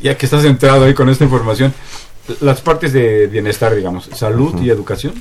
ya 0.00 0.16
que 0.16 0.26
estás 0.26 0.44
entrado 0.44 0.84
ahí 0.84 0.94
con 0.94 1.08
esta 1.08 1.24
información 1.24 1.72
las 2.40 2.60
partes 2.60 2.92
de 2.92 3.26
bienestar 3.26 3.74
digamos 3.74 4.08
salud 4.14 4.60
y 4.62 4.70
educación. 4.70 5.14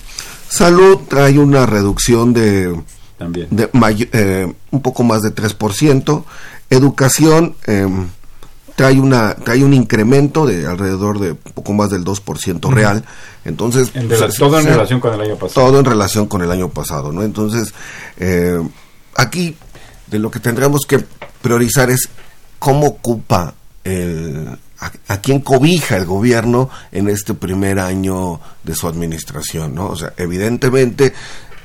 Salud 0.50 1.00
trae 1.08 1.40
una 1.40 1.66
reducción 1.66 2.32
de, 2.34 2.80
también. 3.18 3.48
de 3.50 3.70
eh, 4.12 4.54
un 4.70 4.82
poco 4.82 5.04
más 5.04 5.22
de 5.24 5.34
3%. 5.34 6.24
Educación 6.70 7.56
eh, 7.68 7.88
trae, 8.76 9.00
una, 9.00 9.36
trae 9.36 9.64
un 9.64 9.74
incremento 9.74 10.46
de 10.46 10.66
alrededor 10.68 11.20
de 11.20 11.36
poco 11.36 11.74
más 11.74 11.90
del 11.90 12.04
2% 12.06 12.70
real. 12.72 13.04
Entonces, 13.46 13.92
En 13.94 14.10
se- 14.10 14.38
todo 14.38 14.60
en 14.60 14.66
relación 14.66 15.00
con 15.00 15.14
el 15.14 15.22
año 15.22 15.36
pasado 15.36 15.68
todo 15.68 15.80
en 15.80 15.86
relación 15.86 16.28
con 16.28 16.42
el 16.42 16.52
año 16.52 16.70
pasado, 16.70 17.12
¿no? 17.12 17.24
Entonces, 17.24 17.74
eh, 18.18 18.60
aquí 19.16 19.56
de 20.08 20.20
lo 20.20 20.30
que 20.32 20.40
tendremos 20.40 20.82
que 20.88 21.04
priorizar 21.42 21.90
es 21.90 22.10
cómo 22.60 22.88
ocupa 22.88 23.54
el 23.84 24.58
a, 24.80 24.92
a 25.14 25.22
quién 25.22 25.42
cobija 25.42 25.96
el 25.98 26.06
gobierno 26.06 26.70
en 26.92 27.08
este 27.08 27.34
primer 27.36 27.78
año 27.80 28.40
de 28.64 28.74
su 28.76 28.88
administración, 28.88 29.76
¿no? 29.76 29.88
O 29.90 29.96
sea, 29.96 30.14
evidentemente 30.18 31.14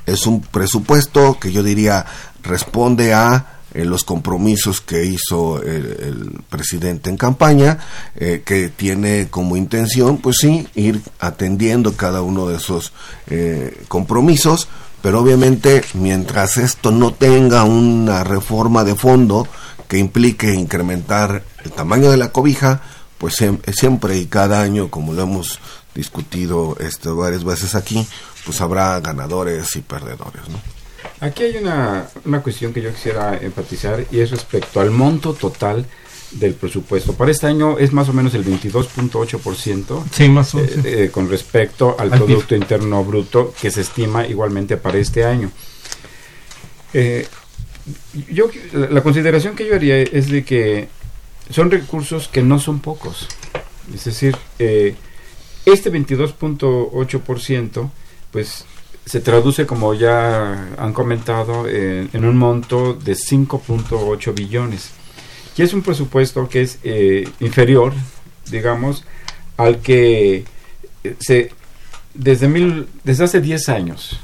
es 0.04 0.26
un 0.26 0.40
presupuesto 0.42 1.38
que 1.40 1.50
yo 1.50 1.62
diría 1.62 2.04
responde 2.42 3.12
a 3.14 3.55
eh, 3.76 3.84
los 3.84 4.04
compromisos 4.04 4.80
que 4.80 5.04
hizo 5.04 5.62
el, 5.62 6.40
presidente 6.48 7.10
en 7.10 7.16
campaña, 7.18 7.78
eh, 8.16 8.42
que 8.44 8.68
tiene 8.70 9.28
como 9.28 9.56
intención, 9.56 10.16
pues 10.18 10.38
sí, 10.38 10.66
ir 10.74 11.00
atendiendo 11.20 11.92
cada 11.96 12.22
uno 12.22 12.48
de 12.48 12.56
esos 12.56 12.92
eh, 13.28 13.84
compromisos, 13.88 14.68
pero 15.02 15.20
obviamente 15.20 15.82
mientras 15.94 16.56
esto 16.56 16.90
no 16.90 17.12
tenga 17.12 17.64
una 17.64 18.24
reforma 18.24 18.82
de 18.84 18.94
fondo 18.94 19.46
que 19.88 19.98
implique 19.98 20.54
incrementar 20.54 21.44
el 21.64 21.70
tamaño 21.72 22.10
de 22.10 22.16
la 22.16 22.32
cobija, 22.32 22.80
pues 23.18 23.40
siem- 23.40 23.60
siempre 23.72 24.16
y 24.18 24.26
cada 24.26 24.62
año, 24.62 24.90
como 24.90 25.12
lo 25.12 25.22
hemos 25.22 25.58
discutido 25.94 26.76
este, 26.80 27.08
varias 27.10 27.44
veces 27.44 27.74
aquí, 27.74 28.06
pues 28.44 28.60
habrá 28.60 28.98
ganadores 29.00 29.74
y 29.76 29.80
perdedores, 29.82 30.48
¿no? 30.48 30.75
Aquí 31.20 31.44
hay 31.44 31.56
una, 31.56 32.08
una 32.24 32.42
cuestión 32.42 32.72
que 32.72 32.82
yo 32.82 32.92
quisiera 32.92 33.38
enfatizar 33.38 34.04
y 34.10 34.20
es 34.20 34.30
respecto 34.30 34.80
al 34.80 34.90
monto 34.90 35.32
total 35.34 35.86
del 36.32 36.54
presupuesto. 36.54 37.14
Para 37.14 37.30
este 37.30 37.46
año 37.46 37.78
es 37.78 37.92
más 37.92 38.08
o 38.08 38.12
menos 38.12 38.34
el 38.34 38.44
22.8% 38.44 40.04
Sí, 40.12 40.28
más 40.28 40.54
o 40.54 40.58
menos. 40.58 40.84
eh, 40.84 41.04
eh, 41.04 41.10
con 41.10 41.30
respecto 41.30 41.96
al, 41.98 42.12
Al 42.12 42.18
Producto 42.18 42.54
Interno 42.54 43.02
Bruto 43.04 43.54
que 43.60 43.70
se 43.70 43.80
estima 43.80 44.26
igualmente 44.26 44.76
para 44.76 44.98
este 44.98 45.24
año. 45.24 45.50
Eh, 46.92 47.26
yo, 48.30 48.48
la, 48.72 48.88
la 48.90 49.02
consideración 49.02 49.54
que 49.56 49.66
yo 49.66 49.74
haría 49.74 49.98
es 50.02 50.28
de 50.30 50.44
que 50.44 50.88
son 51.50 51.70
recursos 51.70 52.28
que 52.28 52.42
no 52.42 52.58
son 52.58 52.80
pocos. 52.80 53.28
Es 53.94 54.04
decir, 54.04 54.36
eh, 54.58 54.94
este 55.64 55.90
22.8% 55.92 57.90
pues 58.32 58.64
se 59.06 59.20
traduce, 59.20 59.66
como 59.66 59.94
ya 59.94 60.74
han 60.76 60.92
comentado, 60.92 61.66
en, 61.68 62.24
un 62.24 62.36
monto 62.36 62.92
de 62.92 63.12
5.8 63.14 64.34
billones. 64.34 64.90
Y 65.56 65.62
es 65.62 65.72
un 65.72 65.82
presupuesto 65.82 66.48
que 66.48 66.62
es 66.62 66.78
eh, 66.82 67.26
inferior, 67.40 67.94
digamos, 68.50 69.04
al 69.56 69.78
que 69.78 70.44
eh, 71.04 71.14
se 71.20 71.50
desde, 72.14 72.48
mil, 72.48 72.88
desde 73.04 73.24
hace 73.24 73.40
10 73.40 73.68
años 73.68 74.20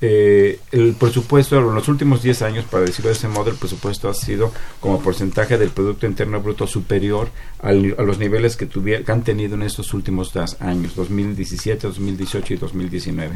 eh, 0.00 0.60
el 0.72 0.94
presupuesto 0.94 1.56
en 1.58 1.74
los 1.74 1.88
últimos 1.88 2.22
10 2.22 2.42
años, 2.42 2.64
para 2.70 2.84
decirlo 2.84 3.08
de 3.10 3.16
ese 3.16 3.28
modo, 3.28 3.50
el 3.50 3.56
presupuesto 3.56 4.08
ha 4.08 4.14
sido 4.14 4.52
como 4.80 5.00
porcentaje 5.00 5.56
del 5.56 5.70
Producto 5.70 6.04
Interno 6.06 6.40
Bruto 6.40 6.66
superior 6.66 7.28
al- 7.62 7.94
a 7.98 8.02
los 8.02 8.18
niveles 8.18 8.56
que, 8.56 8.66
tuviera, 8.66 9.02
que 9.04 9.12
han 9.12 9.22
tenido 9.22 9.54
en 9.54 9.62
estos 9.62 9.94
últimos 9.94 10.32
dos 10.32 10.56
años, 10.60 10.94
2017, 10.94 11.86
2018 11.86 12.54
y 12.54 12.56
2019. 12.58 13.32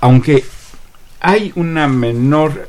Aunque 0.00 0.44
hay 1.20 1.52
una 1.54 1.88
menor, 1.88 2.68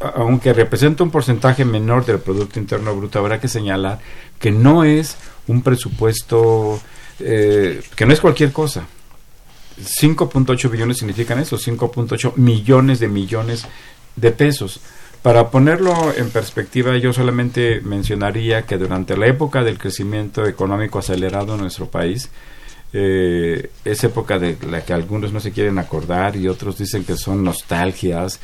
aunque 0.00 0.52
representa 0.54 1.04
un 1.04 1.10
porcentaje 1.10 1.64
menor 1.66 2.06
del 2.06 2.18
Producto 2.18 2.58
Interno 2.58 2.94
Bruto, 2.96 3.18
habrá 3.18 3.40
que 3.40 3.48
señalar 3.48 3.98
que 4.38 4.50
no 4.50 4.84
es 4.84 5.16
un 5.48 5.62
presupuesto, 5.62 6.80
eh, 7.20 7.82
que 7.94 8.06
no 8.06 8.12
es 8.12 8.20
cualquier 8.20 8.52
cosa. 8.52 8.86
5.8 9.82 10.70
billones 10.70 10.98
significan 10.98 11.38
eso, 11.38 11.56
5.8 11.56 12.36
millones 12.36 13.00
de 13.00 13.08
millones 13.08 13.66
de 14.16 14.30
pesos. 14.32 14.80
Para 15.22 15.50
ponerlo 15.50 16.12
en 16.16 16.30
perspectiva, 16.30 16.96
yo 16.96 17.12
solamente 17.12 17.80
mencionaría 17.80 18.62
que 18.62 18.78
durante 18.78 19.16
la 19.16 19.26
época 19.26 19.64
del 19.64 19.78
crecimiento 19.78 20.46
económico 20.46 21.00
acelerado 21.00 21.54
en 21.54 21.60
nuestro 21.60 21.86
país, 21.86 22.30
eh, 22.92 23.70
es 23.84 24.04
época 24.04 24.38
de 24.38 24.56
la 24.70 24.82
que 24.82 24.94
algunos 24.94 25.30
no 25.32 25.40
se 25.40 25.52
quieren 25.52 25.78
acordar 25.78 26.36
y 26.36 26.48
otros 26.48 26.78
dicen 26.78 27.04
que 27.04 27.16
son 27.16 27.44
nostalgias, 27.44 28.40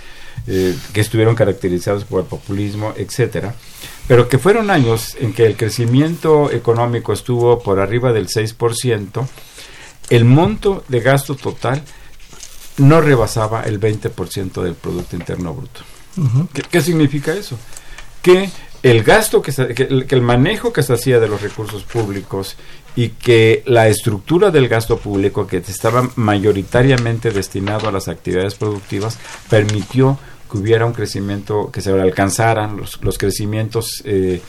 eh, 0.47 0.77
que 0.93 1.01
estuvieron 1.01 1.35
caracterizados 1.35 2.05
por 2.05 2.21
el 2.23 2.27
populismo, 2.27 2.93
etcétera, 2.97 3.55
pero 4.07 4.29
que 4.29 4.39
fueron 4.39 4.71
años 4.71 5.17
en 5.19 5.33
que 5.33 5.47
el 5.47 5.57
crecimiento 5.57 6.51
económico 6.51 7.15
estuvo 7.15 7.61
por 7.61 7.81
arriba 7.81 8.13
del 8.13 8.29
6%, 8.29 9.27
el 10.11 10.25
monto 10.25 10.85
de 10.89 11.01
gasto 11.01 11.35
total 11.35 11.83
no 12.79 13.01
rebasaba 13.01 13.63
el 13.63 13.81
20% 13.81 14.63
del 14.63 14.75
Producto 14.75 15.17
Interno 15.17 15.55
Bruto. 15.55 15.81
¿Qué, 16.53 16.63
qué 16.63 16.81
significa 16.81 17.33
eso? 17.33 17.57
Que 18.23 18.49
el 18.83 19.03
gasto 19.03 19.41
que, 19.43 19.53
se- 19.53 19.75
que 19.75 19.85
el, 19.85 20.07
que 20.07 20.15
el 20.15 20.23
manejo 20.23 20.73
que 20.73 20.83
se 20.83 20.93
hacía 20.93 21.19
de 21.21 21.29
los 21.29 21.41
recursos 21.43 21.85
públicos 21.85 22.57
y 22.97 23.11
que 23.11 23.63
la 23.67 23.89
estructura 23.89 24.51
del 24.51 24.69
gasto 24.69 24.99
público 24.99 25.47
que 25.47 25.57
estaba 25.59 26.09
mayoritariamente 26.17 27.31
destinado 27.31 27.89
a 27.89 27.93
las 27.93 28.09
actividades 28.09 28.55
productivas 28.55 29.19
permitió 29.51 30.19
que 30.51 30.59
hubiera 30.59 30.87
un 30.87 30.93
crecimiento, 30.93 31.71
que 31.73 31.81
se 31.81 31.91
alcanzaran 31.91 32.77
los, 32.77 33.03
los 33.03 33.19
crecimientos 33.19 34.03
eh, 34.05 34.41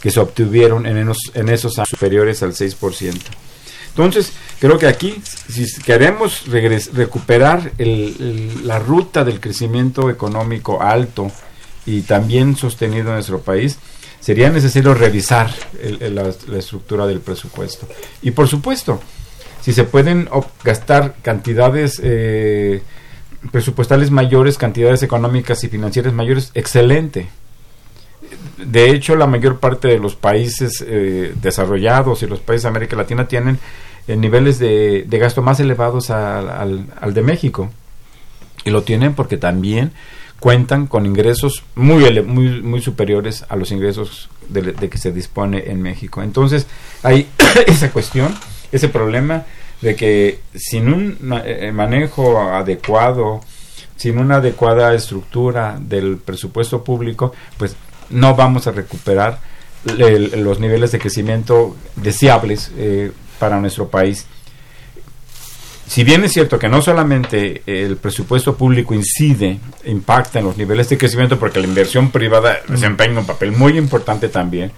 que 0.00 0.10
se 0.10 0.20
obtuvieron 0.20 0.86
en, 0.86 0.96
enos- 0.96 1.30
en 1.34 1.48
esos 1.50 1.78
años 1.78 1.88
superiores 1.90 2.42
al 2.42 2.52
6%. 2.54 3.14
Entonces, 3.90 4.32
creo 4.58 4.78
que 4.78 4.86
aquí, 4.86 5.20
si 5.48 5.66
queremos 5.82 6.44
recuperar 6.92 7.72
el- 7.78 8.66
la 8.66 8.78
ruta 8.78 9.24
del 9.24 9.40
crecimiento 9.40 10.08
económico 10.10 10.80
alto 10.80 11.30
y 11.86 12.02
también 12.02 12.56
sostenido 12.56 13.08
en 13.08 13.14
nuestro 13.14 13.40
país, 13.40 13.78
sería 14.20 14.50
necesario 14.50 14.94
revisar 14.94 15.50
el- 15.82 16.14
la, 16.14 16.30
la 16.48 16.58
estructura 16.58 17.06
del 17.06 17.20
presupuesto. 17.20 17.88
Y 18.22 18.30
por 18.32 18.48
supuesto, 18.48 19.00
si 19.60 19.72
se 19.72 19.84
pueden 19.84 20.28
gastar 20.64 21.16
cantidades 21.22 22.00
eh, 22.02 22.82
presupuestales 23.50 24.10
mayores, 24.10 24.56
cantidades 24.58 25.02
económicas 25.02 25.64
y 25.64 25.68
financieras 25.68 26.12
mayores, 26.12 26.50
excelente. 26.54 27.28
De 28.66 28.90
hecho, 28.90 29.16
la 29.16 29.26
mayor 29.26 29.58
parte 29.58 29.88
de 29.88 29.98
los 29.98 30.16
países 30.16 30.84
eh, 30.86 31.34
desarrollados 31.40 32.22
y 32.22 32.26
los 32.26 32.40
países 32.40 32.64
de 32.64 32.68
América 32.68 32.96
Latina 32.96 33.28
tienen 33.28 33.58
eh, 34.08 34.16
niveles 34.16 34.58
de, 34.58 35.06
gasto 35.10 35.42
más 35.42 35.60
elevados 35.60 36.10
al, 36.10 36.86
de 37.14 37.22
México. 37.22 37.70
Y 38.64 38.70
lo 38.70 38.82
tienen 38.82 39.14
porque 39.14 39.36
también 39.36 39.92
cuentan 40.38 40.86
con 40.86 41.06
ingresos 41.06 41.64
muy, 41.74 42.22
muy, 42.22 42.62
muy 42.62 42.80
superiores 42.80 43.44
a 43.48 43.56
los 43.56 43.72
ingresos 43.72 44.30
de, 44.48 44.72
de 44.72 44.88
que 44.88 44.98
se 44.98 45.12
dispone 45.12 45.70
en 45.70 45.82
México. 45.82 46.22
Entonces, 46.22 46.66
hay 47.02 47.28
esa 47.66 47.90
cuestión, 47.90 48.34
ese 48.72 48.88
problema 48.88 49.44
de 49.80 49.96
que 49.96 50.40
sin 50.54 50.92
un 50.92 51.18
eh, 51.44 51.72
manejo 51.72 52.38
adecuado, 52.40 53.40
sin 53.96 54.18
una 54.18 54.36
adecuada 54.36 54.94
estructura 54.94 55.78
del 55.80 56.18
presupuesto 56.18 56.84
público, 56.84 57.32
pues 57.56 57.76
no 58.10 58.34
vamos 58.34 58.66
a 58.66 58.72
recuperar 58.72 59.38
el- 59.86 60.42
los 60.44 60.60
niveles 60.60 60.92
de 60.92 60.98
crecimiento 60.98 61.76
deseables 61.96 62.70
eh, 62.76 63.12
para 63.38 63.58
nuestro 63.60 63.88
país. 63.88 64.26
Si 65.86 66.04
bien 66.04 66.22
es 66.22 66.32
cierto 66.32 66.58
que 66.58 66.68
no 66.68 66.82
solamente 66.82 67.62
el 67.66 67.96
presupuesto 67.96 68.56
público 68.56 68.94
incide, 68.94 69.58
impacta 69.84 70.38
en 70.38 70.44
los 70.44 70.56
niveles 70.56 70.88
de 70.88 70.96
crecimiento, 70.98 71.38
porque 71.38 71.58
la 71.60 71.66
inversión 71.66 72.10
privada 72.12 72.58
desempeña 72.68 73.18
un 73.18 73.26
papel 73.26 73.50
muy 73.50 73.76
importante 73.76 74.28
también, 74.28 74.70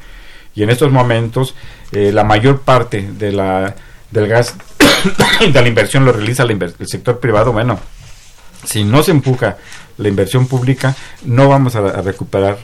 y 0.55 0.63
en 0.63 0.71
estos 0.71 0.91
momentos 0.91 1.55
eh, 1.93 2.13
la 2.13 2.25
mayor 2.25 2.61
parte 2.63 3.11
de 3.13 3.33
la 3.33 3.75
del 4.11 4.27
gas 4.29 4.55
de 5.41 5.63
la 5.63 5.69
inversión 5.69 6.05
lo 6.05 6.13
realiza 6.13 6.45
inver- 6.45 6.75
el 6.79 6.87
sector 6.89 7.19
privado, 7.21 7.53
bueno, 7.53 7.79
si 8.65 8.85
no 8.85 9.03
se 9.03 9.11
empuja 9.11 9.57
la 9.99 10.09
inversión 10.09 10.47
pública, 10.47 10.95
no 11.25 11.49
vamos 11.49 11.77
a, 11.77 11.81
a 11.81 12.01
recuperar 12.03 12.59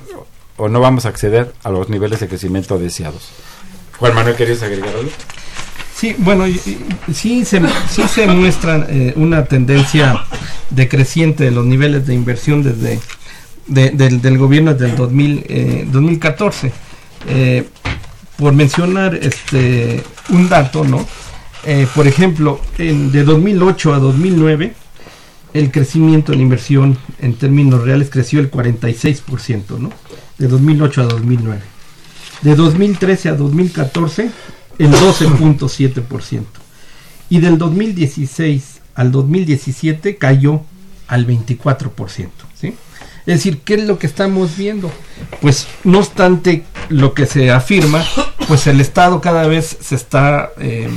o 0.59 0.68
no 0.68 0.81
vamos 0.81 1.07
a 1.07 1.09
acceder 1.09 1.53
a 1.64 1.71
los 1.71 1.88
niveles 1.88 2.21
de 2.21 2.29
crecimiento 2.29 2.79
deseados. 2.79 3.31
Juan 3.99 4.14
Manuel, 4.14 4.37
¿querías 4.37 4.62
agregar 4.62 4.90
algo? 4.94 5.11
Sí, 5.97 6.14
bueno, 6.18 6.44
sí 7.12 7.44
se, 7.44 7.61
sí 7.90 8.03
se 8.07 8.27
muestra 8.29 8.87
eh, 8.88 9.12
una 9.16 9.44
tendencia 9.47 10.25
decreciente 10.71 11.44
de 11.44 11.51
los 11.51 11.64
niveles 11.66 12.07
de 12.07 12.14
inversión 12.14 12.62
desde 12.62 13.01
de- 13.66 13.90
del, 13.90 14.38
gobierno 14.38 14.75
desde 14.75 14.90
el 14.90 14.97
2000, 14.97 15.44
eh, 15.49 15.88
2014. 15.90 16.73
Eh, 17.29 17.68
por 18.37 18.53
mencionar 18.53 19.16
este 19.16 20.03
un 20.29 20.49
dato, 20.49 20.85
¿no? 20.85 21.05
Por 21.94 22.07
ejemplo, 22.07 22.61
en, 22.79 23.11
de 23.11 23.25
2008 23.25 23.92
a 23.92 23.99
2009, 23.99 24.73
el 25.55 25.71
crecimiento 25.73 26.33
en 26.33 26.40
inversión 26.40 26.97
en 27.21 27.35
términos 27.35 27.83
reales 27.85 28.09
creció 28.11 28.38
el 28.40 28.51
46%, 28.51 29.79
¿no? 29.79 29.90
De 30.38 30.48
2008 30.48 31.03
a 31.03 31.05
2009. 31.05 31.61
De 32.42 32.55
2013 32.55 33.29
a 33.31 33.35
2014, 33.35 34.31
el 34.79 34.92
12.7%. 34.92 36.42
Y 37.31 37.40
del 37.40 37.59
2016 37.59 38.81
al 38.94 39.11
2017 39.12 40.16
cayó 40.16 40.62
al 41.09 41.27
24%. 41.27 42.29
¿sí? 42.59 42.68
Es 43.27 43.35
decir, 43.35 43.61
¿qué 43.64 43.74
es 43.74 43.85
lo 43.85 43.98
que 43.98 44.07
estamos 44.07 44.57
viendo? 44.57 44.90
Pues 45.40 45.66
no 45.85 45.98
obstante 45.98 46.64
lo 46.88 47.12
que 47.14 47.27
se 47.27 47.51
afirma, 47.51 48.05
pues 48.46 48.66
el 48.66 48.81
Estado 48.81 49.20
cada 49.20 49.46
vez 49.46 49.77
se 49.81 49.94
está, 49.96 50.51
eh, 50.59 50.88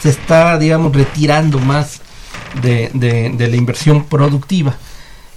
se 0.00 0.08
está 0.08 0.58
digamos, 0.58 0.94
retirando 0.96 1.58
más 1.60 2.00
de- 2.62 2.90
de 2.94 3.48
la 3.48 3.56
inversión 3.56 4.04
productiva 4.06 4.76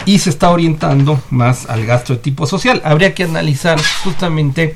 y 0.05 0.19
se 0.19 0.29
está 0.29 0.49
orientando 0.49 1.21
más 1.29 1.69
al 1.69 1.85
gasto 1.85 2.13
de 2.13 2.19
tipo 2.19 2.45
social. 2.45 2.81
Habría 2.83 3.13
que 3.13 3.23
analizar 3.23 3.79
justamente 4.03 4.75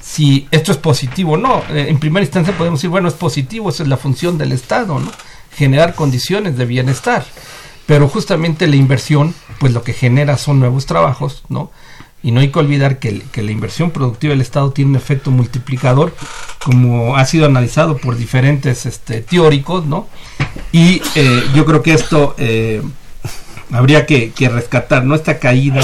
si 0.00 0.46
esto 0.50 0.72
es 0.72 0.78
positivo 0.78 1.32
o 1.32 1.36
no. 1.36 1.62
Eh, 1.70 1.86
en 1.88 1.98
primera 1.98 2.24
instancia 2.24 2.56
podemos 2.56 2.80
decir, 2.80 2.90
bueno, 2.90 3.08
es 3.08 3.14
positivo, 3.14 3.70
esa 3.70 3.82
es 3.82 3.88
la 3.88 3.96
función 3.96 4.38
del 4.38 4.52
Estado, 4.52 4.98
¿no? 4.98 5.10
Generar 5.52 5.94
condiciones 5.94 6.56
de 6.56 6.66
bienestar. 6.66 7.24
Pero 7.86 8.08
justamente 8.08 8.66
la 8.66 8.76
inversión, 8.76 9.34
pues 9.58 9.72
lo 9.72 9.82
que 9.82 9.92
genera 9.92 10.38
son 10.38 10.60
nuevos 10.60 10.86
trabajos, 10.86 11.44
¿no? 11.48 11.70
Y 12.22 12.32
no 12.32 12.40
hay 12.40 12.50
que 12.50 12.58
olvidar 12.58 12.98
que, 12.98 13.20
que 13.30 13.42
la 13.42 13.52
inversión 13.52 13.90
productiva 13.90 14.32
del 14.32 14.40
Estado 14.40 14.72
tiene 14.72 14.90
un 14.90 14.96
efecto 14.96 15.30
multiplicador, 15.30 16.14
como 16.64 17.16
ha 17.16 17.24
sido 17.24 17.46
analizado 17.46 17.98
por 17.98 18.16
diferentes 18.16 18.86
este, 18.86 19.20
teóricos, 19.20 19.86
¿no? 19.86 20.08
Y 20.72 21.00
eh, 21.14 21.44
yo 21.54 21.64
creo 21.64 21.82
que 21.82 21.94
esto 21.94 22.34
eh, 22.38 22.82
habría 23.72 24.06
que, 24.06 24.30
que 24.32 24.48
rescatar, 24.48 25.04
¿no? 25.04 25.14
Esta 25.14 25.38
caída 25.38 25.80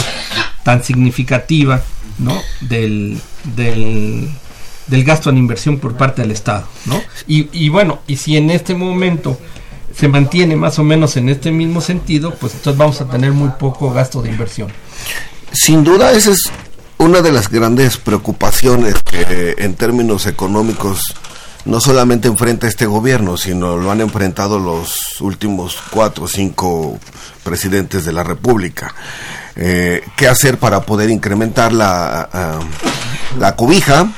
tan 0.65 0.83
significativa, 0.83 1.83
¿no? 2.19 2.41
Del, 2.61 3.21
del, 3.57 4.29
del 4.87 5.05
gasto 5.05 5.31
en 5.31 5.39
inversión 5.39 5.79
por 5.79 5.97
parte 5.97 6.23
del 6.23 6.31
Estado, 6.31 6.67
¿no? 6.87 7.01
Y, 7.27 7.49
y 7.53 7.69
bueno, 7.69 8.01
y 8.07 8.17
si 8.17 8.37
en 8.37 8.51
este 8.51 8.75
momento 8.75 9.39
se 9.97 10.09
mantiene 10.09 10.57
más 10.57 10.79
o 10.79 10.85
menos 10.85 11.17
en 11.17 11.29
este 11.29 11.51
mismo 11.51 11.81
sentido, 11.81 12.35
pues 12.35 12.55
entonces 12.55 12.79
vamos 12.79 13.01
a 13.01 13.09
tener 13.09 13.33
muy 13.33 13.51
poco 13.59 13.93
gasto 13.93 14.23
de 14.23 14.31
inversión. 14.31 14.73
Sin 15.53 15.85
duda, 15.85 16.13
esa 16.13 16.31
es 16.31 16.51
una 16.99 17.21
de 17.21 17.33
las 17.33 17.49
grandes 17.49 17.99
preocupaciones 17.99 18.95
que 19.03 19.55
en 19.59 19.75
términos 19.75 20.27
económicos 20.27 21.03
no 21.65 21.81
solamente 21.81 22.29
enfrenta 22.29 22.67
este 22.67 22.87
gobierno, 22.87 23.37
sino 23.37 23.77
lo 23.77 23.91
han 23.91 24.01
enfrentado 24.01 24.59
los 24.59 25.21
últimos 25.21 25.79
cuatro 25.91 26.25
o 26.25 26.29
cinco 26.29 26.99
presidentes 27.45 28.05
de 28.05 28.13
la 28.13 28.25
República. 28.25 28.95
Eh, 29.55 30.03
¿Qué 30.17 30.29
hacer 30.29 30.59
para 30.59 30.83
poder 30.83 31.11
incrementar 31.11 31.73
la, 31.73 32.29
ah, 32.33 32.61
la 33.39 33.55
cobija? 33.55 34.13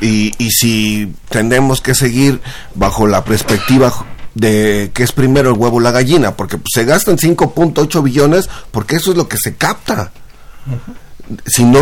Y, 0.00 0.32
y 0.38 0.50
si 0.50 1.14
tenemos 1.28 1.80
que 1.80 1.94
seguir 1.94 2.40
bajo 2.74 3.06
la 3.06 3.24
perspectiva 3.24 3.92
de 4.34 4.90
que 4.92 5.04
es 5.04 5.12
primero 5.12 5.50
el 5.50 5.58
huevo 5.58 5.76
o 5.76 5.80
la 5.80 5.92
gallina, 5.92 6.36
porque 6.36 6.58
se 6.72 6.84
gastan 6.84 7.16
5.8 7.16 8.02
billones 8.02 8.48
porque 8.70 8.96
eso 8.96 9.12
es 9.12 9.16
lo 9.16 9.28
que 9.28 9.38
se 9.38 9.54
capta. 9.54 10.12
Si 11.46 11.64
no 11.64 11.80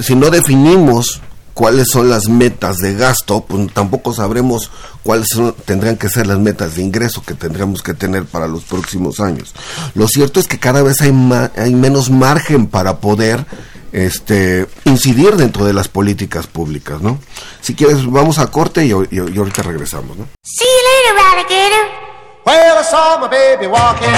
si 0.00 0.14
no 0.14 0.30
definimos 0.30 1.20
cuáles 1.54 1.86
son 1.90 2.10
las 2.10 2.28
metas 2.28 2.76
de 2.78 2.94
gasto, 2.94 3.44
pues 3.48 3.72
tampoco 3.72 4.12
sabremos 4.12 4.70
cuáles 5.02 5.28
son- 5.32 5.54
tendrán 5.64 5.96
que 5.96 6.08
ser 6.08 6.26
las 6.26 6.38
metas 6.38 6.74
de 6.76 6.82
ingreso 6.82 7.22
que 7.24 7.34
tendremos 7.34 7.80
que 7.82 7.94
tener 7.94 8.24
para 8.24 8.46
los 8.48 8.64
próximos 8.64 9.20
años. 9.20 9.54
Lo 9.94 10.08
cierto 10.08 10.40
es 10.40 10.46
que 10.48 10.58
cada 10.58 10.82
vez 10.82 11.00
hay, 11.00 11.12
ma- 11.12 11.50
hay 11.56 11.74
menos 11.74 12.10
margen 12.10 12.66
para 12.66 12.98
poder 12.98 13.46
este, 13.92 14.66
incidir 14.86 15.36
dentro 15.36 15.64
de 15.64 15.72
las 15.72 15.86
políticas 15.86 16.48
públicas, 16.48 17.00
¿no? 17.00 17.20
Si 17.60 17.76
quieres, 17.76 18.04
vamos 18.10 18.40
a 18.40 18.48
corte 18.48 18.84
y, 18.84 18.90
y- 18.90 19.08
y 19.32 19.38
ahorita 19.38 19.62
regresamos, 19.62 20.16
¿no? 20.16 20.26
See 20.42 20.64
you 20.64 21.14
later, 21.14 21.24
alligator. 21.32 22.04
Well, 22.44 22.78
I 22.78 22.82
saw 22.84 23.18
my 23.20 23.28
baby 23.28 23.66
walking 23.68 24.10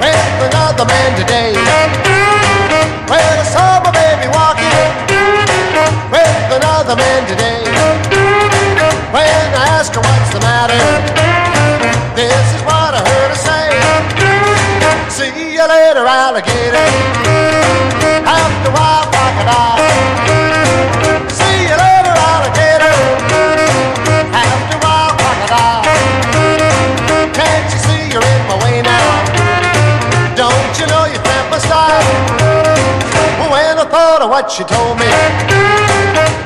with 0.00 0.52
another 0.52 0.84
man 0.84 1.14
today. 1.16 1.54
Well, 3.08 3.40
I 3.40 3.44
saw 3.44 3.80
my 3.84 3.90
baby 3.92 4.26
walking 4.34 5.41
with 6.10 6.48
another 6.58 6.96
man 6.96 7.26
today. 7.26 7.62
When 9.12 9.46
I 9.54 9.64
asked 9.78 9.94
her 9.94 10.00
what's 10.00 10.30
the 10.32 10.40
matter, 10.40 10.80
this 12.14 12.46
is 12.56 12.62
what 12.62 12.92
I 12.94 13.02
heard 13.04 13.30
her 13.34 13.40
say. 13.48 13.66
See 15.08 15.54
you 15.54 15.66
later, 15.68 16.04
alligator. 16.06 16.88
After 18.24 18.70
a 18.70 18.74
while, 18.76 19.06
crocodile. 19.12 19.78
See 21.28 21.68
you 21.68 21.76
later, 21.76 22.14
alligator. 22.30 22.96
After 24.32 24.78
a. 24.86 25.84
Can't 27.36 27.68
you 27.72 27.80
see 27.86 28.02
you're 28.12 28.24
in 28.34 28.42
my 28.48 28.56
way 28.64 28.82
now? 28.82 29.08
Don't 30.34 30.72
you 30.80 30.86
know 30.86 31.04
you 31.04 31.18
my 31.50 31.58
style? 31.58 32.06
When 33.52 33.78
I 33.78 33.84
thought 33.84 34.22
of 34.22 34.30
what 34.30 34.50
she 34.50 34.64
told 34.64 34.98
me, 34.98 35.51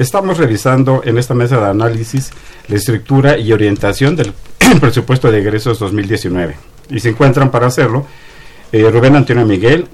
Estamos 0.00 0.38
revisando 0.38 1.02
en 1.04 1.18
esta 1.18 1.34
mesa 1.34 1.60
de 1.60 1.68
análisis 1.68 2.30
la 2.68 2.76
estructura 2.76 3.36
y 3.36 3.52
orientación 3.52 4.16
del 4.16 4.32
presupuesto 4.80 5.30
de 5.30 5.40
egresos 5.40 5.78
2019. 5.78 6.56
Y 6.88 7.00
se 7.00 7.10
encuentran 7.10 7.50
para 7.50 7.66
hacerlo 7.66 8.06
eh, 8.72 8.90
Rubén 8.90 9.14
Antonio 9.14 9.44
Miguel, 9.44 9.86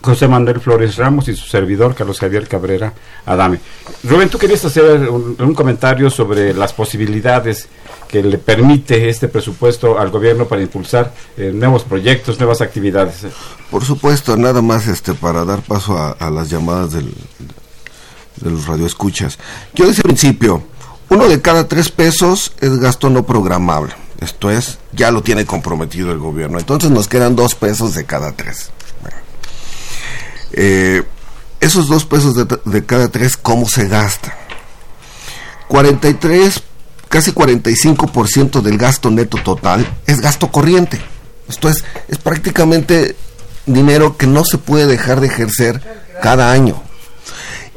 José 0.00 0.26
Manuel 0.26 0.58
Flores 0.58 0.96
Ramos 0.96 1.28
y 1.28 1.36
su 1.36 1.46
servidor 1.46 1.94
Carlos 1.94 2.18
Javier 2.18 2.48
Cabrera 2.48 2.94
Adame. 3.26 3.60
Rubén, 4.04 4.30
tú 4.30 4.38
querías 4.38 4.64
hacer 4.64 4.86
un, 5.10 5.54
comentario 5.54 6.08
sobre 6.08 6.54
las 6.54 6.72
posibilidades 6.72 7.68
que 8.08 8.22
le 8.22 8.38
permite 8.38 9.10
este 9.10 9.28
presupuesto 9.28 9.98
al 9.98 10.08
gobierno 10.08 10.46
para 10.46 10.62
impulsar 10.62 11.12
eh, 11.36 11.52
nuevos 11.54 11.84
proyectos, 11.84 12.38
nuevas 12.38 12.62
actividades. 12.62 13.26
Por 13.70 13.84
supuesto, 13.84 14.38
nada 14.38 14.62
más 14.62 14.88
este 14.88 15.12
para 15.12 15.44
dar 15.44 15.60
paso 15.60 16.16
a 16.18 16.30
las 16.30 16.48
llamadas 16.48 16.92
del, 16.92 17.12
de 18.36 18.50
los 18.50 18.66
radioescuchas. 18.66 19.38
Yo 19.74 19.86
desde 19.86 19.98
el 20.00 20.04
principio, 20.04 20.62
uno 21.08 21.28
de 21.28 21.40
cada 21.40 21.68
tres 21.68 21.90
pesos 21.90 22.52
es 22.60 22.78
gasto 22.78 23.10
no 23.10 23.24
programable. 23.24 23.94
Esto 24.20 24.50
es, 24.50 24.78
ya 24.92 25.10
lo 25.10 25.22
tiene 25.22 25.46
comprometido 25.46 26.12
el 26.12 26.18
gobierno. 26.18 26.58
Entonces 26.58 26.90
nos 26.90 27.08
quedan 27.08 27.36
dos 27.36 27.54
pesos 27.54 27.94
de 27.94 28.04
cada 28.04 28.32
tres. 28.32 28.70
Eh, 30.52 31.02
esos 31.60 31.88
dos 31.88 32.04
pesos 32.04 32.34
de, 32.34 32.58
de 32.64 32.84
cada 32.84 33.08
tres, 33.08 33.36
¿cómo 33.36 33.68
se 33.68 33.86
gastan? 33.88 34.32
43, 35.68 36.62
casi 37.08 37.32
45% 37.32 38.60
del 38.60 38.76
gasto 38.76 39.10
neto 39.10 39.38
total 39.42 39.86
es 40.06 40.20
gasto 40.20 40.50
corriente. 40.50 41.00
Esto 41.48 41.68
es, 41.68 41.84
es 42.08 42.18
prácticamente 42.18 43.16
dinero 43.66 44.16
que 44.16 44.26
no 44.26 44.44
se 44.44 44.58
puede 44.58 44.86
dejar 44.86 45.20
de 45.20 45.28
ejercer 45.28 45.80
cada 46.22 46.52
año. 46.52 46.82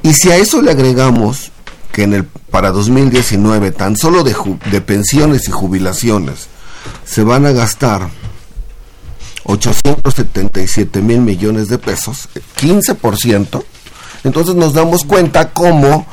Y 0.04 0.14
si 0.14 0.30
a 0.30 0.36
eso 0.36 0.62
le 0.62 0.72
agregamos 0.72 1.52
que 1.94 2.04
en 2.04 2.14
el 2.14 2.26
para 2.26 2.72
2019 2.72 3.72
tan 3.72 3.96
solo 3.96 4.24
de, 4.24 4.82
pensiones 4.82 5.48
y 5.48 5.52
jubilaciones 5.52 6.48
se 7.06 7.24
van 7.24 7.46
a 7.46 7.52
gastar 7.52 8.10
877 9.46 11.02
mil 11.02 11.22
millones 11.22 11.70
de 11.70 11.78
pesos, 11.78 12.30
15%, 12.62 13.64
entonces 14.24 14.56
nos 14.56 14.74
damos 14.74 15.04
cuenta 15.04 15.52
cómo 15.52 16.06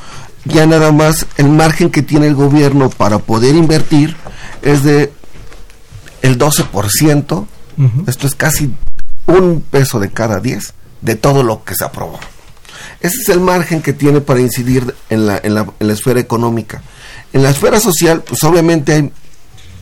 ya 0.45 0.66
nada 0.66 0.93
más 0.93 1.26
el 1.36 1.49
margen 1.49 1.91
que 1.91 2.03
tiene 2.03 2.28
el 2.28 2.34
gobierno 2.34 2.91
para 2.91 3.18
poder 3.18 3.55
invertir 3.55 4.16
es 4.62 4.82
de 4.82 5.12
el 6.22 6.38
12%, 6.38 7.47
esto 8.07 8.26
es 8.26 8.34
casi 8.34 8.72
un 9.26 9.62
peso 9.68 9.99
de 9.99 10.11
cada 10.11 10.38
10 10.38 10.74
de 11.01 11.14
todo 11.16 11.43
lo 11.43 11.64
que 11.64 11.74
se 11.74 11.84
aprobó. 11.84 12.20
Ese 13.01 13.17
es 13.23 13.29
el 13.31 13.41
margen 13.41 13.81
que 13.83 13.93
tiene 13.93 14.21
para 14.21 14.41
incidir 14.41 14.95
en 15.09 15.27
la, 15.27 15.39
en 15.43 15.55
la, 15.55 15.67
en 15.79 15.87
la 15.87 15.93
esfera 15.93 16.21
económica. 16.21 16.83
En 17.33 17.43
la 17.43 17.51
esfera 17.51 17.81
social, 17.81 18.23
pues 18.27 18.43
obviamente 18.45 18.93
hay 18.93 19.11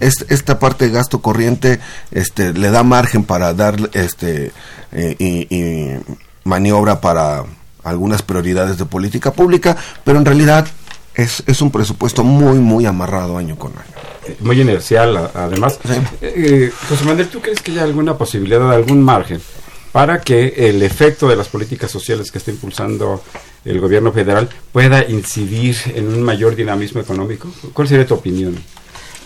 es- 0.01 0.25
esta 0.29 0.59
parte 0.61 0.87
de 0.87 0.93
gasto 0.93 1.21
corriente 1.21 1.81
este, 2.13 2.53
le 2.53 2.71
da 2.71 2.83
margen 2.85 3.25
para 3.25 3.53
dar 3.55 3.77
este, 3.95 4.53
eh, 4.93 5.17
y, 5.19 5.55
y 5.55 5.99
maniobra 6.45 7.01
para 7.01 7.45
algunas 7.83 8.23
prioridades 8.23 8.79
de 8.79 8.85
política 8.85 9.33
pública, 9.33 9.77
pero 10.05 10.19
en 10.19 10.25
realidad 10.25 10.67
es, 11.15 11.43
es 11.47 11.61
un 11.63 11.71
presupuesto 11.73 12.23
muy, 12.23 12.59
muy 12.59 12.87
amarrado 12.87 13.39
año 13.39 13.59
con 13.59 13.73
año. 13.73 13.83
Eh, 14.29 14.37
Muy 14.41 14.61
inercial, 14.61 15.31
además. 15.35 15.79
Sí. 15.85 15.95
Eh, 16.21 16.71
José 16.89 17.05
Manuel, 17.05 17.29
¿tú 17.29 17.41
crees 17.41 17.61
que 17.61 17.73
hay 17.73 17.79
alguna 17.81 18.17
posibilidad, 18.17 18.71
algún 18.73 19.03
margen 19.03 19.41
para 19.99 20.21
que 20.21 20.69
el 20.69 20.81
efecto 20.85 21.27
de 21.27 21.35
las 21.35 21.49
políticas 21.49 21.91
sociales 21.91 22.31
que 22.31 22.39
está 22.39 22.53
impulsando 22.53 23.21
el 23.65 23.81
gobierno 23.81 24.13
federal 24.13 24.49
pueda 24.71 25.05
incidir 25.05 25.77
en 25.93 26.07
un 26.07 26.23
mayor 26.23 26.55
dinamismo 26.55 27.01
económico? 27.01 27.49
¿Cuál 27.73 27.89
sería 27.89 28.07
tu 28.07 28.15
opinión? 28.15 28.57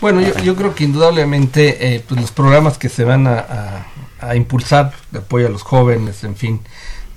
Bueno, 0.01 0.21
yo, 0.43 0.55
creo 0.55 0.73
que 0.73 0.85
indudablemente 0.85 1.93
eh, 1.93 2.03
pues 2.07 2.19
los 2.19 2.31
programas 2.31 2.79
que 2.79 2.89
se 2.89 3.03
van 3.03 3.27
a, 3.27 3.85
impulsar 4.33 4.93
de 5.11 5.19
apoyo 5.19 5.45
a 5.45 5.51
los 5.51 5.61
jóvenes, 5.61 6.23
en 6.23 6.35
fin, 6.35 6.59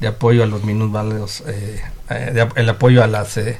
de 0.00 0.08
apoyo 0.08 0.42
a 0.42 0.46
los 0.46 0.62
minusválidos, 0.62 1.42
eh, 1.46 1.80
eh, 2.10 2.48
el 2.56 2.68
apoyo 2.68 3.02
a 3.02 3.06
las 3.06 3.38
eh, 3.38 3.56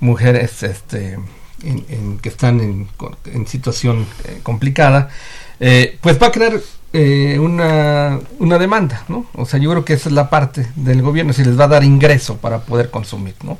mujeres 0.00 0.62
este, 0.62 1.18
en- 1.62 2.18
que 2.22 2.30
están 2.30 2.60
en, 2.60 2.88
en 3.26 3.46
situación 3.46 4.06
eh, 4.24 4.40
complicada, 4.42 5.10
eh, 5.60 5.98
pues 6.00 6.20
va 6.22 6.28
a 6.28 6.32
crear 6.32 6.58
eh, 6.92 7.38
una, 7.38 8.18
una 8.38 8.58
demanda, 8.58 9.04
¿no? 9.08 9.26
O 9.34 9.44
sea, 9.44 9.60
yo 9.60 9.70
creo 9.70 9.84
que 9.84 9.94
esa 9.94 10.08
es 10.08 10.14
la 10.14 10.30
parte 10.30 10.66
del 10.76 11.02
gobierno, 11.02 11.32
si 11.32 11.44
les 11.44 11.58
va 11.58 11.64
a 11.64 11.68
dar 11.68 11.84
ingreso 11.84 12.36
para 12.36 12.60
poder 12.60 12.90
consumir, 12.90 13.34
¿no? 13.42 13.58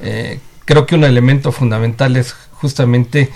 Eh, 0.00 0.40
creo 0.64 0.86
que 0.86 0.94
un 0.94 1.04
elemento 1.04 1.50
fundamental 1.50 2.16
es 2.16 2.34
justamente 2.52 3.30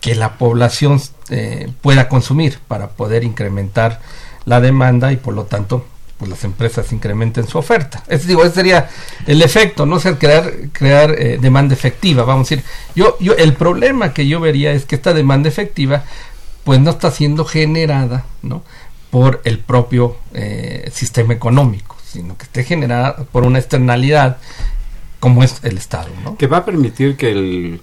que 0.00 0.14
la 0.14 0.38
población 0.38 1.00
eh, 1.30 1.70
pueda 1.82 2.08
consumir 2.08 2.58
para 2.68 2.90
poder 2.90 3.24
incrementar 3.24 4.00
la 4.44 4.60
demanda 4.60 5.12
y 5.12 5.16
por 5.16 5.34
lo 5.34 5.44
tanto 5.44 5.84
pues 6.16 6.30
las 6.30 6.44
empresas 6.44 6.92
incrementen 6.92 7.46
su 7.46 7.58
oferta. 7.58 8.02
Es 8.06 8.26
digo, 8.26 8.44
ese 8.44 8.54
sería 8.54 8.88
el 9.26 9.42
efecto, 9.42 9.84
no 9.84 10.00
ser 10.00 10.16
crear 10.16 10.50
crear 10.72 11.10
eh, 11.10 11.38
demanda 11.40 11.74
efectiva, 11.74 12.24
vamos 12.24 12.46
a 12.46 12.54
decir. 12.54 12.64
Yo 12.94 13.18
yo 13.20 13.34
el 13.34 13.54
problema 13.54 14.14
que 14.14 14.26
yo 14.26 14.40
vería 14.40 14.72
es 14.72 14.84
que 14.84 14.94
esta 14.94 15.12
demanda 15.12 15.48
efectiva 15.48 16.04
pues 16.66 16.80
no 16.80 16.90
está 16.90 17.12
siendo 17.12 17.44
generada, 17.44 18.26
¿no? 18.42 18.64
por 19.10 19.40
el 19.44 19.60
propio 19.60 20.16
eh, 20.34 20.90
sistema 20.92 21.32
económico, 21.32 21.96
sino 22.04 22.36
que 22.36 22.42
esté 22.42 22.64
generada 22.64 23.24
por 23.30 23.44
una 23.44 23.60
externalidad 23.60 24.38
como 25.20 25.44
es 25.44 25.60
el 25.62 25.78
Estado. 25.78 26.08
Que 26.36 26.48
va 26.48 26.58
a 26.58 26.64
permitir 26.64 27.16
que 27.16 27.30
el 27.30 27.80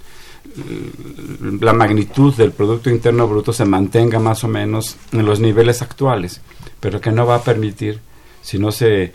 la 1.60 1.72
magnitud 1.72 2.34
del 2.34 2.52
Producto 2.52 2.90
Interno 2.90 3.26
Bruto 3.26 3.52
se 3.52 3.64
mantenga 3.64 4.20
más 4.20 4.44
o 4.44 4.48
menos 4.48 4.96
en 5.12 5.24
los 5.24 5.40
niveles 5.40 5.80
actuales, 5.82 6.42
pero 6.78 7.00
que 7.00 7.10
no 7.10 7.26
va 7.26 7.36
a 7.36 7.42
permitir, 7.42 8.00
si 8.42 8.58
no 8.58 8.70
se 8.70 9.12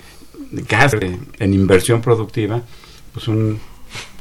gaste 0.52 1.18
en 1.38 1.54
inversión 1.54 2.02
productiva, 2.02 2.62
pues 3.14 3.28
un 3.28 3.60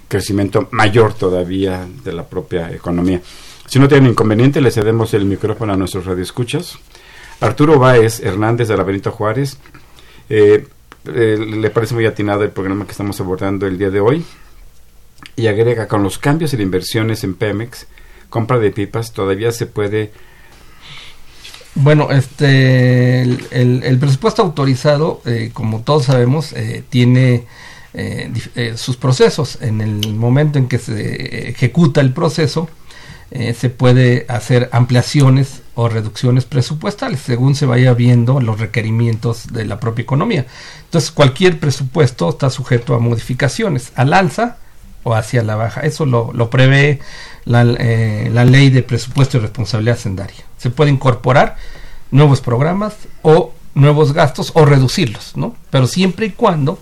crecimiento 0.07 0.69
mayor 0.73 1.15
todavía 1.15 1.89
de 2.05 2.13
la 2.13 2.25
propia 2.25 2.71
economía. 2.71 3.21
Si 3.69 3.79
no 3.79 3.87
tienen 3.87 4.13
inconveniente, 4.13 4.63
le 4.63 4.71
cedemos 4.71 5.13
el 5.13 5.27
micrófono 5.27 5.75
a 5.75 5.77
nuestros 5.77 6.07
radioescuchas. 6.07 6.79
Arturo 7.41 7.79
Báez 7.79 8.21
Hernández 8.21 8.67
de 8.67 8.77
la 8.79 8.83
Benito 8.83 9.13
Juárez, 9.13 9.59
eh, 10.31 10.67
eh, 11.05 11.39
le 11.39 11.69
parece 11.69 11.93
muy 11.93 12.07
atinado 12.07 12.45
el 12.45 12.51
programa 12.51 12.87
que 12.87 12.93
estamos 12.93 13.21
abordando 13.21 13.67
el 13.67 13.77
día 13.77 13.91
de 13.91 14.01
hoy 14.01 14.25
y 15.37 15.49
agrega 15.49 15.87
con 15.87 16.03
los 16.03 16.19
cambios 16.19 16.55
y 16.55 16.63
inversiones 16.63 17.25
en 17.25 17.35
Pemex, 17.35 17.87
compra 18.31 18.59
de 18.59 18.71
pipas, 18.71 19.13
todavía 19.13 19.53
se 19.53 19.67
puede 19.67 20.13
bueno, 21.75 22.11
este, 22.11 23.21
el, 23.21 23.99
presupuesto 24.01 24.43
autorizado, 24.43 25.21
eh, 25.27 25.51
como 25.53 25.83
todos 25.83 26.07
sabemos, 26.07 26.55
eh, 26.55 26.83
tiene 26.89 27.45
sus 28.77 28.97
procesos. 28.97 29.59
En 29.61 29.81
el 29.81 30.15
momento 30.15 30.59
en 30.59 30.69
que 30.69 30.79
se 30.79 31.51
ejecuta 31.51 32.01
el 32.01 32.13
proceso, 32.13 32.69
se 33.31 33.71
puede 33.71 34.25
hacer 34.29 34.71
ampliaciones 34.73 35.63
o 35.75 35.89
reducciones 35.89 36.45
presupuestales 36.45 37.21
según 37.21 37.55
se 37.55 37.67
vaya 37.67 37.93
viendo 37.95 38.41
los 38.41 38.59
requerimientos 38.59 39.53
de 39.53 39.65
la 39.65 39.79
propia 39.79 40.03
economía. 40.03 40.47
Entonces, 40.85 41.11
cualquier 41.11 41.61
presupuesto 41.61 42.29
está 42.31 42.51
sujeto 42.51 42.95
a 42.95 42.99
modificaciones 42.99 43.93
al 43.95 44.15
alza 44.15 44.57
o 45.03 45.15
hacia 45.15 45.43
la 45.43 45.57
baja. 45.57 45.83
Eso 45.83 46.07
lo, 46.07 46.33
lo 46.33 46.51
prevé 46.51 47.01
la, 47.45 47.63
eh, 47.63 48.31
ley 48.47 48.71
de 48.71 48.83
presupuesto 48.83 49.39
y 49.39 49.41
responsabilidad 49.41 49.97
hacendaria. 49.97 50.45
Se 50.57 50.71
puede 50.71 50.91
incorporar 50.91 51.57
nuevos 52.11 52.41
programas 52.41 52.95
o 53.23 53.53
nuevos 53.75 54.13
gastos 54.13 54.53
o 54.55 54.65
reducirlos, 54.65 55.37
¿no? 55.37 55.55
Pero 55.71 55.87
siempre 55.87 56.27
y 56.27 56.31
cuando 56.31 56.79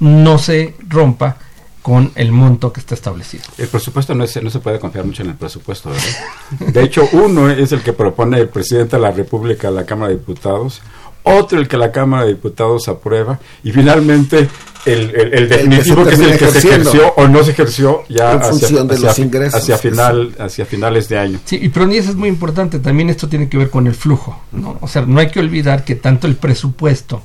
no 0.00 0.38
se 0.38 0.74
rompa 0.88 1.36
con 1.82 2.12
el 2.14 2.30
monto 2.30 2.72
que 2.72 2.80
está 2.80 2.94
establecido. 2.94 3.42
El 3.58 3.68
presupuesto 3.68 4.14
no, 4.14 4.22
es, 4.24 4.40
no 4.42 4.50
se 4.50 4.60
puede 4.60 4.78
confiar 4.78 5.04
mucho 5.04 5.22
en 5.22 5.30
el 5.30 5.34
presupuesto. 5.34 5.90
¿verdad? 5.90 6.72
De 6.72 6.82
hecho, 6.82 7.08
uno 7.12 7.50
es 7.50 7.72
el 7.72 7.82
que 7.82 7.92
propone 7.92 8.38
el 8.38 8.48
presidente 8.48 8.96
de 8.96 9.02
la 9.02 9.10
República 9.10 9.68
a 9.68 9.72
la 9.72 9.84
Cámara 9.84 10.10
de 10.10 10.18
Diputados, 10.18 10.80
otro 11.24 11.58
el 11.58 11.68
que 11.68 11.76
la 11.76 11.90
Cámara 11.90 12.24
de 12.24 12.30
Diputados 12.30 12.88
aprueba 12.88 13.38
y 13.62 13.72
finalmente 13.72 14.48
el, 14.84 15.14
el, 15.14 15.48
definitivo 15.48 16.04
que, 16.04 16.14
es 16.14 16.20
el 16.20 16.38
que 16.38 16.48
se 16.48 16.58
ejerció 16.68 17.14
o 17.14 17.28
no 17.28 17.44
se 17.44 17.52
ejerció 17.52 18.02
ya 18.08 18.32
hacia, 18.32 18.82
de 18.82 18.98
los 18.98 19.18
ingresos, 19.18 19.60
hacia 19.60 19.78
final 19.78 20.34
hacia 20.38 20.64
finales 20.66 21.08
de 21.08 21.18
año. 21.18 21.40
Sí, 21.44 21.58
y 21.62 21.68
pero 21.68 21.86
ni 21.86 21.96
eso 21.96 22.10
es 22.10 22.16
muy 22.16 22.28
importante, 22.28 22.80
también 22.80 23.08
esto 23.08 23.28
tiene 23.28 23.48
que 23.48 23.56
ver 23.56 23.70
con 23.70 23.86
el 23.86 23.94
flujo, 23.94 24.40
¿no? 24.50 24.78
O 24.80 24.88
sea, 24.88 25.02
no 25.02 25.20
hay 25.20 25.30
que 25.30 25.38
olvidar 25.38 25.84
que 25.84 25.94
tanto 25.94 26.26
el 26.26 26.34
presupuesto 26.34 27.22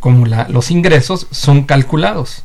como 0.00 0.26
la, 0.26 0.48
los 0.48 0.70
ingresos 0.70 1.28
son 1.30 1.64
calculados. 1.64 2.42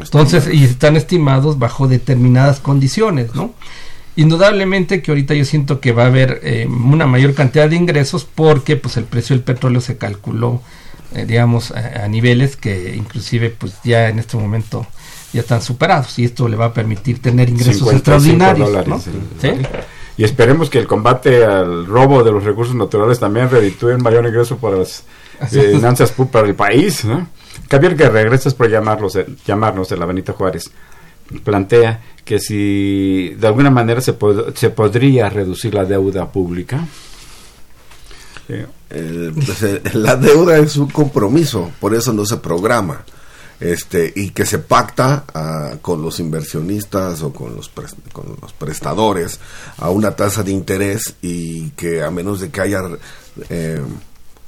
Entonces, 0.00 0.48
y 0.52 0.64
están 0.64 0.96
estimados 0.96 1.58
bajo 1.58 1.88
determinadas 1.88 2.60
condiciones, 2.60 3.34
¿no? 3.34 3.52
Indudablemente 4.16 5.00
que 5.00 5.12
ahorita 5.12 5.34
yo 5.34 5.44
siento 5.44 5.80
que 5.80 5.92
va 5.92 6.04
a 6.04 6.06
haber 6.06 6.40
eh, 6.42 6.66
una 6.66 7.06
mayor 7.06 7.34
cantidad 7.34 7.68
de 7.68 7.76
ingresos 7.76 8.24
porque 8.24 8.76
pues 8.76 8.96
el 8.96 9.04
precio 9.04 9.36
del 9.36 9.44
petróleo 9.44 9.80
se 9.80 9.96
calculó 9.96 10.60
eh, 11.14 11.24
digamos 11.24 11.70
a, 11.70 12.06
niveles 12.06 12.56
que 12.56 12.94
inclusive 12.94 13.48
pues 13.48 13.76
ya 13.82 14.10
en 14.10 14.18
este 14.18 14.36
momento 14.36 14.86
ya 15.32 15.40
están 15.40 15.62
superados 15.62 16.18
y 16.18 16.24
esto 16.24 16.48
le 16.48 16.56
va 16.56 16.66
a 16.66 16.74
permitir 16.74 17.22
tener 17.22 17.48
ingresos 17.48 17.90
extraordinarios 17.90 18.70
y 20.18 20.24
esperemos 20.24 20.68
que 20.68 20.78
el 20.78 20.86
combate 20.86 21.46
al 21.46 21.86
robo 21.86 22.22
de 22.22 22.30
los 22.30 22.44
recursos 22.44 22.74
naturales 22.74 23.18
también 23.20 23.48
reditúe 23.48 23.94
un 23.94 24.02
mayor 24.02 24.26
ingreso 24.26 24.58
para 24.58 24.76
las 24.76 25.04
eh, 25.50 25.70
finanzas 25.72 26.12
para 26.30 26.46
el 26.46 26.54
país 26.54 27.06
¿no? 27.06 27.26
Javier 27.70 27.96
Guerrero, 27.96 28.30
gracias 28.30 28.54
por 28.54 28.70
llamarlos, 28.70 29.18
llamarnos 29.44 29.88
de 29.88 29.96
la 29.96 30.06
Benito 30.06 30.32
Juárez 30.32 30.70
plantea 31.44 32.02
que 32.24 32.38
si 32.38 33.34
de 33.38 33.46
alguna 33.46 33.70
manera 33.70 34.00
se, 34.00 34.16
se 34.54 34.70
podría 34.70 35.28
reducir 35.28 35.74
la 35.74 35.84
deuda 35.84 36.30
pública. 36.30 36.86
Pues, 38.46 39.94
la 39.94 40.16
deuda 40.16 40.58
es 40.58 40.76
un 40.76 40.88
compromiso, 40.88 41.70
por 41.80 41.94
eso 41.94 42.12
no 42.12 42.24
se 42.24 42.38
programa. 42.38 43.04
Este, 43.60 44.12
y 44.14 44.30
que 44.30 44.46
se 44.46 44.60
pacta 44.60 45.24
ah, 45.34 45.72
con 45.82 46.00
los 46.00 46.20
inversionistas 46.20 47.22
o 47.22 47.32
con 47.32 47.56
los, 47.56 47.68
con 48.12 48.36
los 48.40 48.52
prestadores 48.52 49.40
a 49.78 49.90
una 49.90 50.12
tasa 50.12 50.44
de 50.44 50.52
interés 50.52 51.16
y 51.22 51.70
que 51.70 52.04
a 52.04 52.10
menos 52.12 52.38
de 52.38 52.50
que 52.50 52.60
haya 52.60 52.82
eh, 53.50 53.82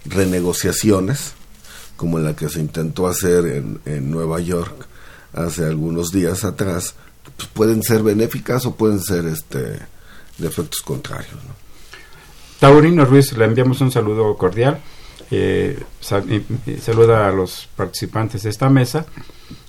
renegociaciones, 0.04 1.32
como 2.00 2.18
la 2.18 2.34
que 2.34 2.48
se 2.48 2.60
intentó 2.60 3.06
hacer 3.06 3.44
en, 3.44 3.78
en 3.84 4.10
Nueva 4.10 4.40
York, 4.40 4.86
hace 5.34 5.66
algunos 5.66 6.10
días 6.10 6.44
atrás, 6.44 6.94
pues 7.36 7.46
pueden 7.52 7.82
ser 7.82 8.02
benéficas 8.02 8.64
o 8.64 8.74
pueden 8.74 9.02
ser 9.02 9.26
este 9.26 9.58
de 10.38 10.48
efectos 10.48 10.80
contrarios. 10.80 11.34
¿no? 11.34 11.52
Taurino 12.58 13.04
Ruiz, 13.04 13.36
le 13.36 13.44
enviamos 13.44 13.82
un 13.82 13.92
saludo 13.92 14.34
cordial. 14.38 14.80
Eh, 15.30 15.78
saluda 16.00 17.28
a 17.28 17.32
los 17.32 17.68
participantes 17.76 18.44
de 18.44 18.48
esta 18.48 18.70
mesa 18.70 19.04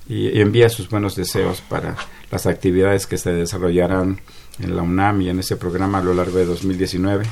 y, 0.07 0.39
envía 0.39 0.69
sus 0.69 0.89
buenos 0.89 1.17
deseos 1.17 1.59
para 1.59 1.97
las 2.31 2.45
actividades 2.45 3.07
que 3.07 3.17
se 3.17 3.33
desarrollarán 3.33 4.21
en 4.57 4.75
la 4.77 4.83
UNAM 4.83 5.21
y 5.21 5.29
en 5.29 5.39
ese 5.39 5.57
programa 5.57 5.97
a 5.97 6.01
lo 6.01 6.13
largo 6.13 6.37
de 6.37 6.45
2019. 6.45 7.25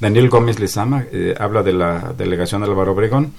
Daniel 0.00 0.28
Gómez 0.28 0.58
Lezama 0.58 1.04
eh, 1.10 1.34
habla 1.38 1.62
de 1.62 1.72
la 1.72 2.14
delegación 2.16 2.60
de 2.60 2.68
Álvaro 2.68 2.92
Obregón 2.92 3.32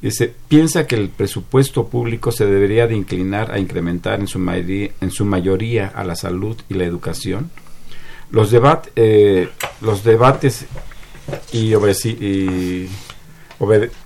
Dice, 0.00 0.32
piensa 0.48 0.86
que 0.86 0.94
el 0.94 1.10
presupuesto 1.10 1.88
público 1.88 2.32
se 2.32 2.46
debería 2.46 2.86
de 2.86 2.96
inclinar 2.96 3.52
a 3.52 3.58
incrementar 3.58 4.18
en 4.20 4.28
su, 4.28 4.38
mayoría, 4.38 4.90
en 5.02 5.10
su 5.10 5.26
mayoría 5.26 5.92
a 5.94 6.04
la 6.04 6.16
salud 6.16 6.56
y 6.70 6.74
la 6.74 6.84
educación. 6.84 7.50
Los, 8.30 8.50
debat, 8.50 8.86
eh, 8.96 9.50
los 9.82 10.02
debates 10.02 10.64
y, 11.52 11.74
obesi 11.74 12.10
y, 12.10 12.88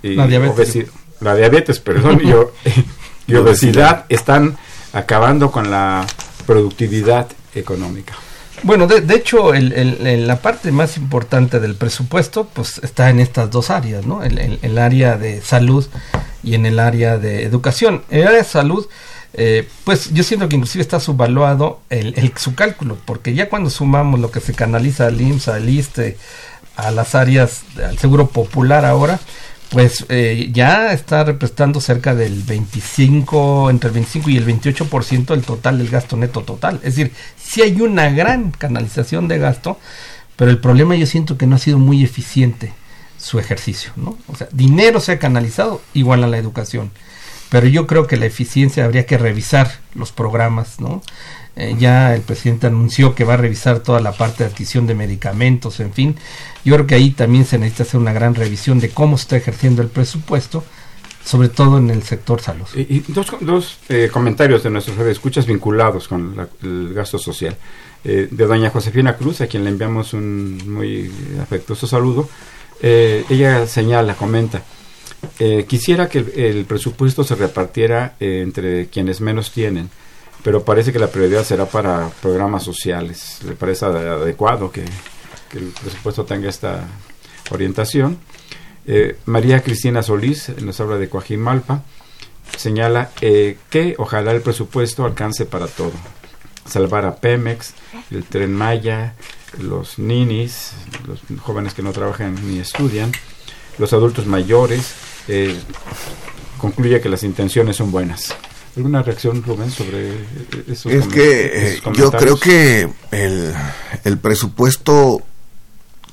la, 0.03 0.27
diabetes. 0.27 0.85
la 1.21 1.33
diabetes, 1.33 1.79
perdón, 1.79 2.19
y, 2.21 3.31
y 3.31 3.35
obesidad 3.35 4.05
están 4.09 4.57
acabando 4.91 5.49
con 5.49 5.71
la 5.71 6.05
productividad 6.45 7.29
económica. 7.53 8.15
Bueno, 8.63 8.87
de, 8.87 9.15
hecho, 9.15 9.53
el, 9.53 10.27
la 10.27 10.41
parte 10.41 10.71
más 10.71 10.97
importante 10.97 11.59
del 11.59 11.75
presupuesto 11.75 12.47
pues 12.51 12.79
está 12.79 13.09
en 13.09 13.19
estas 13.19 13.51
dos 13.51 13.69
áreas, 13.69 14.05
¿no? 14.05 14.23
El, 14.23 14.77
área 14.77 15.17
de 15.17 15.41
salud 15.41 15.85
y 16.43 16.55
en 16.55 16.65
el 16.65 16.79
área 16.79 17.17
de 17.17 17.43
educación. 17.43 18.03
En 18.09 18.21
el 18.21 18.27
área 18.27 18.39
de 18.39 18.47
salud, 18.47 18.87
eh, 19.33 19.67
pues 19.83 20.13
yo 20.13 20.23
siento 20.23 20.49
que 20.49 20.55
inclusive 20.55 20.81
está 20.81 20.99
subvaluado 20.99 21.81
el, 21.89 22.33
su 22.37 22.55
cálculo, 22.55 22.97
porque 23.05 23.33
ya 23.33 23.49
cuando 23.49 23.69
sumamos 23.69 24.19
lo 24.19 24.31
que 24.31 24.39
se 24.39 24.53
canaliza 24.53 25.07
al 25.07 25.19
IMSS, 25.19 25.47
al 25.49 25.69
ISTE, 25.69 26.17
a 26.75 26.91
las 26.91 27.15
áreas, 27.15 27.63
al 27.83 27.97
Seguro 27.97 28.27
Popular 28.27 28.85
ahora, 28.85 29.19
pues 29.75 30.05
eh, 30.07 30.51
ya 30.53 30.93
está 30.93 31.25
representando 31.25 31.81
cerca 31.81 32.15
del 32.15 32.43
25, 32.43 33.69
entre 33.69 33.89
el 33.89 33.93
25 33.95 34.29
y 34.29 34.37
el 34.37 34.47
28% 34.47 35.25
del 35.25 35.41
total 35.41 35.79
del 35.79 35.89
gasto 35.89 36.15
neto 36.15 36.43
total. 36.43 36.75
Es 36.75 36.95
decir, 36.95 37.11
sí 37.37 37.61
hay 37.61 37.81
una 37.81 38.09
gran 38.09 38.51
canalización 38.51 39.27
de 39.27 39.37
gasto, 39.37 39.77
pero 40.37 40.49
el 40.49 40.59
problema 40.59 40.95
yo 40.95 41.05
siento 41.05 41.37
que 41.37 41.45
no 41.45 41.57
ha 41.57 41.59
sido 41.59 41.77
muy 41.77 42.05
eficiente 42.05 42.71
su 43.17 43.37
ejercicio, 43.37 43.91
¿no? 43.97 44.17
O 44.27 44.37
sea, 44.37 44.47
dinero 44.53 45.01
se 45.01 45.11
ha 45.11 45.19
canalizado 45.19 45.81
igual 45.93 46.23
a 46.23 46.27
la 46.27 46.37
educación, 46.37 46.91
pero 47.49 47.67
yo 47.67 47.85
creo 47.85 48.07
que 48.07 48.15
la 48.15 48.27
eficiencia 48.27 48.85
habría 48.85 49.05
que 49.05 49.17
revisar 49.17 49.79
los 49.93 50.13
programas, 50.13 50.79
¿no? 50.79 51.01
Eh, 51.55 51.75
ya 51.79 52.13
el 52.13 52.21
presidente 52.21 52.67
anunció 52.67 53.15
que 53.15 53.23
va 53.23 53.35
a 53.35 53.37
revisar 53.37 53.79
toda 53.79 54.01
la 54.01 54.11
parte 54.11 54.43
de 54.43 54.49
adquisición 54.49 54.87
de 54.87 54.95
medicamentos, 54.95 55.79
en 55.79 55.93
fin. 55.93 56.15
Yo 56.63 56.75
creo 56.75 56.87
que 56.87 56.95
ahí 56.95 57.11
también 57.11 57.45
se 57.45 57.57
necesita 57.57 57.83
hacer 57.83 57.99
una 57.99 58.13
gran 58.13 58.35
revisión 58.35 58.79
de 58.79 58.89
cómo 58.89 59.17
se 59.17 59.23
está 59.23 59.37
ejerciendo 59.37 59.81
el 59.81 59.87
presupuesto, 59.87 60.63
sobre 61.23 61.49
todo 61.49 61.77
en 61.77 61.89
el 61.89 62.03
sector 62.03 62.41
salud. 62.41 62.67
Y, 62.75 62.99
dos, 63.11 63.27
dos 63.39 63.77
eh, 63.89 64.09
comentarios 64.11 64.63
de 64.63 64.69
nuestros 64.69 64.97
escuchas 65.07 65.45
vinculados 65.45 66.07
con 66.07 66.47
el 66.61 66.93
gasto 66.93 67.17
social. 67.17 67.55
Eh, 68.03 68.27
de 68.29 68.45
doña 68.45 68.69
Josefina 68.69 69.15
Cruz, 69.15 69.41
a 69.41 69.47
quien 69.47 69.63
le 69.63 69.71
enviamos 69.71 70.13
un 70.13 70.57
muy 70.67 71.11
afectuoso 71.41 71.87
saludo. 71.87 72.29
ella 72.81 73.65
señala, 73.65 74.13
comenta, 74.15 74.61
Eh, 75.39 75.65
quisiera 75.67 76.07
que 76.07 76.19
el, 76.19 76.65
presupuesto 76.65 77.23
se 77.23 77.35
repartiera 77.35 78.15
eh, 78.19 78.41
entre 78.41 78.87
quienes 78.87 79.21
menos 79.21 79.51
tienen, 79.51 79.89
pero 80.45 80.63
parece 80.63 80.93
que 80.93 80.99
la 80.99 81.07
prioridad 81.07 81.43
será 81.43 81.65
para 81.65 82.07
programas 82.21 82.61
sociales. 82.63 83.39
¿Le 83.43 83.55
parece 83.55 83.85
ade- 83.87 84.07
adecuado 84.21 84.71
que, 84.71 84.85
que 85.49 85.57
el 85.57 85.69
presupuesto 85.69 86.23
tenga 86.23 86.47
esta 86.49 86.85
orientación? 87.49 88.19
Eh, 88.85 89.17
María 89.25 89.63
Cristina 89.63 90.03
Solís 90.03 90.49
nos 90.61 90.79
habla 90.79 90.97
de 90.97 91.09
Coajimalpa, 91.09 91.81
señala 92.55 93.09
eh, 93.21 93.57
que 93.71 93.95
ojalá 93.97 94.33
el 94.33 94.41
presupuesto 94.41 95.03
alcance 95.03 95.45
para 95.47 95.65
todo. 95.65 95.93
Salvar 96.69 97.05
a 97.05 97.15
Pemex, 97.15 97.73
el 98.11 98.23
tren 98.23 98.53
Maya, 98.53 99.15
los 99.59 99.97
ninis, 99.97 100.73
los 101.07 101.21
jóvenes 101.41 101.73
que 101.73 101.81
no 101.81 101.91
trabajan 101.91 102.35
ni 102.47 102.59
estudian, 102.59 103.11
los 103.79 103.93
adultos 103.93 104.27
mayores. 104.27 104.93
eh, 105.27 105.59
concluye 106.59 107.01
que 107.01 107.09
las 107.09 107.23
intenciones 107.23 107.75
son 107.77 107.91
buenas. 107.91 108.35
¿Alguna 108.75 109.01
reacción, 109.01 109.41
Rubén, 109.43 109.71
sobre 109.71 110.13
esos 110.67 110.91
Es 110.91 111.07
que 111.07 111.73
esos 111.75 111.87
eh, 111.87 111.91
yo 111.95 112.11
creo 112.11 112.37
que 112.39 112.89
el, 113.11 113.53
el 114.03 114.17
presupuesto 114.17 115.21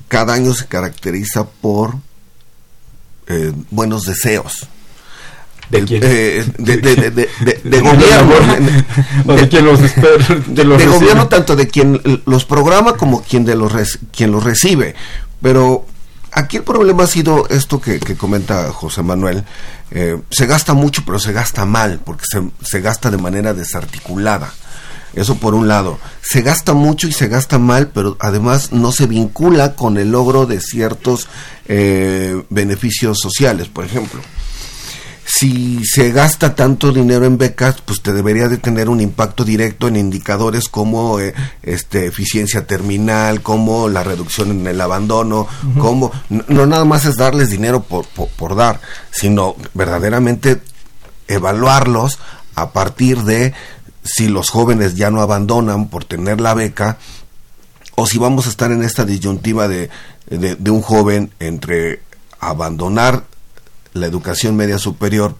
cada 0.07 0.33
año 0.33 0.53
se 0.53 0.67
caracteriza 0.67 1.45
por 1.45 1.95
eh, 3.27 3.51
buenos 3.71 4.03
deseos. 4.05 4.67
¿De 5.69 5.83
quién? 5.85 6.01
eh, 6.05 6.45
de, 6.57 6.77
de- 6.77 6.95
de- 6.95 7.11
de- 7.11 7.11
de- 7.11 7.29
de 7.45 7.59
¿De 7.69 7.79
gobierno. 7.81 8.33
¿O 9.27 9.33
de 9.33 9.49
quién 9.49 9.65
los 9.65 9.79
de, 9.81 10.63
los 10.63 10.77
de 10.77 10.85
recibe? 10.85 10.87
gobierno 10.87 11.27
tanto 11.27 11.55
de 11.55 11.67
quien 11.67 12.01
los 12.25 12.45
programa 12.45 12.95
como 12.95 13.23
quien 13.23 13.43
de 13.45 13.55
los 13.55 13.71
quien 14.15 14.31
los 14.31 14.43
recibe 14.43 14.93
pero 15.41 15.85
aquí 16.35 16.57
el 16.57 16.63
problema 16.63 17.03
ha 17.03 17.07
sido 17.07 17.47
esto 17.49 17.79
que, 17.79 17.99
comenta 18.17 18.71
José 18.71 19.01
Manuel 19.03 19.43
eh, 19.91 20.19
se 20.29 20.45
gasta 20.45 20.73
mucho 20.73 21.03
pero 21.05 21.19
se 21.19 21.33
gasta 21.33 21.65
mal 21.65 21.99
porque 22.03 22.25
se, 22.29 22.41
se 22.63 22.81
gasta 22.81 23.11
de 23.11 23.17
manera 23.17 23.53
desarticulada. 23.53 24.53
Eso 25.13 25.35
por 25.35 25.53
un 25.53 25.67
lado. 25.67 25.99
Se 26.21 26.41
gasta 26.41 26.73
mucho 26.73 27.07
y 27.07 27.11
se 27.11 27.27
gasta 27.27 27.59
mal 27.59 27.89
pero 27.93 28.17
además 28.19 28.71
no 28.71 28.91
se 28.91 29.05
vincula 29.05 29.75
con 29.75 29.97
el 29.97 30.11
logro 30.11 30.45
de 30.45 30.59
ciertos 30.59 31.27
eh, 31.67 32.43
beneficios 32.49 33.19
sociales 33.19 33.67
por 33.67 33.85
ejemplo 33.85 34.21
si 35.35 35.83
se 35.83 36.11
gasta 36.11 36.53
tanto 36.53 36.91
dinero 36.91 37.25
en 37.25 37.39
becas, 37.39 37.81
pues 37.81 38.03
te 38.03 38.13
debería 38.13 38.47
de 38.47 38.59
tener 38.59 38.87
un 38.87 39.01
impacto 39.01 39.43
directo 39.43 39.87
en 39.87 39.95
indicadores 39.95 40.69
como 40.69 41.19
eh, 41.19 41.33
este 41.63 42.05
eficiencia 42.05 42.67
terminal, 42.67 43.41
como 43.41 43.89
la 43.89 44.03
reducción 44.03 44.51
en 44.51 44.67
el 44.67 44.79
abandono, 44.79 45.47
como 45.79 46.11
no, 46.29 46.43
no 46.49 46.67
nada 46.67 46.85
más 46.85 47.05
es 47.05 47.15
darles 47.15 47.49
dinero 47.49 47.81
por, 47.81 48.05
por, 48.05 48.27
por 48.29 48.55
dar, 48.55 48.79
sino 49.09 49.55
verdaderamente 49.73 50.61
evaluarlos 51.27 52.19
a 52.53 52.71
partir 52.71 53.23
de 53.23 53.55
si 54.03 54.27
los 54.27 54.51
jóvenes 54.51 54.93
ya 54.93 55.09
no 55.09 55.21
abandonan 55.21 55.87
por 55.87 56.05
tener 56.05 56.41
la 56.41 56.53
beca 56.53 56.99
o 57.95 58.05
si 58.05 58.19
vamos 58.19 58.45
a 58.45 58.49
estar 58.49 58.71
en 58.71 58.83
esta 58.83 59.03
disyuntiva 59.03 59.67
de, 59.67 59.89
de, 60.27 60.55
de 60.55 60.71
un 60.71 60.83
joven 60.83 61.31
entre 61.39 62.01
abandonar 62.39 63.23
la 63.93 64.07
educación 64.07 64.55
media 64.55 64.77
superior 64.77 65.35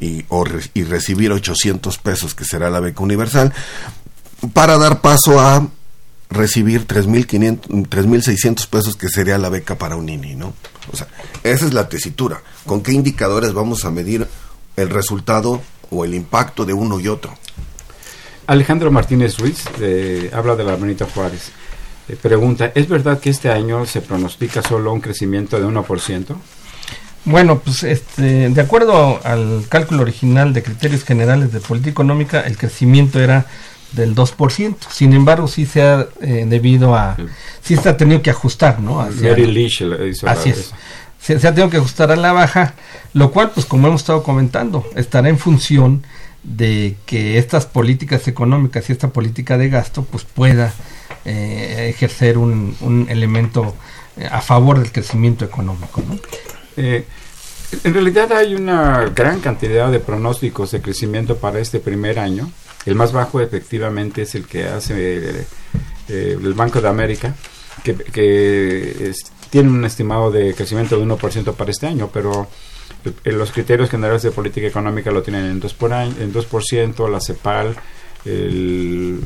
y, 0.00 0.24
recibir 0.84 1.32
800 1.32 1.98
pesos, 1.98 2.34
que 2.34 2.44
será 2.44 2.70
la 2.70 2.80
beca 2.80 3.02
universal, 3.02 3.52
para 4.52 4.76
dar 4.78 5.00
paso 5.00 5.40
a 5.40 5.68
recibir 6.28 6.86
3.500 6.86 7.88
3.600 7.88 8.66
pesos, 8.68 8.96
que 8.96 9.08
sería 9.08 9.38
la 9.38 9.48
beca 9.48 9.76
para 9.76 9.96
un 9.96 10.06
niño, 10.06 10.36
¿no? 10.36 10.54
O 10.92 10.96
sea, 10.96 11.06
esa 11.42 11.66
es 11.66 11.72
la 11.72 11.88
tesitura. 11.88 12.42
¿Con 12.66 12.82
qué 12.82 12.92
indicadores 12.92 13.52
vamos 13.52 13.84
a 13.84 13.90
medir 13.90 14.26
el 14.76 14.90
resultado 14.90 15.62
o 15.90 16.04
el 16.04 16.14
impacto 16.14 16.64
de 16.64 16.72
uno 16.72 17.00
y 17.00 17.08
otro? 17.08 17.34
Alejandro 18.46 18.90
Martínez 18.90 19.38
Ruiz 19.38 19.64
eh, 19.80 20.30
habla 20.32 20.54
de 20.54 20.64
la 20.64 20.76
Benito 20.76 21.06
Juárez. 21.06 21.50
Eh, 22.08 22.16
pregunta, 22.20 22.70
¿es 22.74 22.88
verdad 22.88 23.18
que 23.18 23.30
este 23.30 23.50
año 23.50 23.84
se 23.86 24.00
pronostica 24.00 24.62
solo 24.62 24.92
un 24.92 25.00
crecimiento 25.00 25.58
de 25.58 25.66
1%? 25.66 26.36
Bueno, 27.26 27.58
pues 27.58 27.82
este, 27.82 28.48
de 28.48 28.60
acuerdo 28.60 29.20
al 29.24 29.64
cálculo 29.68 30.02
original 30.02 30.52
de 30.54 30.62
criterios 30.62 31.04
generales 31.04 31.52
de 31.52 31.60
política 31.60 31.90
económica, 31.90 32.40
el 32.40 32.56
crecimiento 32.56 33.20
era 33.20 33.46
del 33.92 34.14
2%. 34.14 34.76
Sin 34.90 35.12
embargo, 35.12 35.48
sí 35.48 35.66
se 35.66 35.82
ha 35.82 36.06
eh, 36.20 36.44
debido 36.46 36.94
a 36.94 37.16
sí 37.62 37.76
se 37.76 37.88
ha 37.88 37.96
tenido 37.96 38.22
que 38.22 38.30
ajustar, 38.30 38.78
¿no? 38.80 39.00
Hacia- 39.00 39.30
Mary 39.30 39.66
hizo 39.66 40.28
Así 40.28 40.50
es. 40.50 40.72
Se, 41.20 41.40
se 41.40 41.48
ha 41.48 41.52
tenido 41.52 41.68
que 41.70 41.78
ajustar 41.78 42.12
a 42.12 42.16
la 42.16 42.32
baja, 42.32 42.74
lo 43.12 43.32
cual, 43.32 43.50
pues 43.50 43.66
como 43.66 43.88
hemos 43.88 44.02
estado 44.02 44.22
comentando, 44.22 44.86
estará 44.94 45.28
en 45.28 45.38
función 45.38 46.04
de 46.44 46.94
que 47.06 47.38
estas 47.38 47.66
políticas 47.66 48.28
económicas 48.28 48.88
y 48.88 48.92
esta 48.92 49.08
política 49.08 49.58
de 49.58 49.68
gasto, 49.68 50.04
pues 50.04 50.22
pueda 50.22 50.72
eh, 51.24 51.88
ejercer 51.92 52.38
un, 52.38 52.76
un 52.80 53.06
elemento 53.10 53.74
eh, 54.16 54.28
a 54.30 54.40
favor 54.40 54.78
del 54.78 54.92
crecimiento 54.92 55.44
económico, 55.44 56.00
¿no? 56.08 56.16
Eh, 56.76 57.04
en 57.84 57.94
realidad 57.94 58.32
hay 58.32 58.54
una 58.54 59.06
gran 59.14 59.40
cantidad 59.40 59.90
de 59.90 60.00
pronósticos 60.00 60.70
de 60.70 60.80
crecimiento 60.80 61.36
para 61.36 61.58
este 61.58 61.80
primer 61.80 62.18
año. 62.18 62.50
El 62.84 62.94
más 62.94 63.12
bajo 63.12 63.40
efectivamente 63.40 64.22
es 64.22 64.34
el 64.34 64.46
que 64.46 64.64
hace 64.64 65.46
eh, 66.08 66.38
el 66.40 66.54
Banco 66.54 66.80
de 66.80 66.88
América, 66.88 67.34
que, 67.82 69.12
tiene 69.50 69.68
un 69.68 69.84
estimado 69.84 70.30
de 70.30 70.54
crecimiento 70.54 70.98
de 70.98 71.06
1% 71.06 71.54
para 71.54 71.70
este 71.70 71.86
año, 71.86 72.10
pero 72.12 72.48
eh, 73.24 73.32
los 73.32 73.52
criterios 73.52 73.90
generales 73.90 74.22
de 74.22 74.30
política 74.30 74.66
económica 74.66 75.10
lo 75.10 75.22
tienen 75.22 75.46
en 75.46 75.60
2%, 75.60 75.74
por 75.74 75.92
año, 75.92 76.14
en 76.20 76.32
2% 76.32 77.10
la 77.10 77.20
CEPAL, 77.20 77.76
el, 78.24 79.20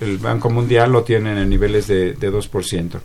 el 0.00 0.18
Banco 0.18 0.48
Mundial 0.48 0.92
lo 0.92 1.02
tienen 1.02 1.36
en 1.36 1.48
niveles 1.48 1.86
de, 1.86 2.14
de 2.14 2.32
2%. 2.32 3.00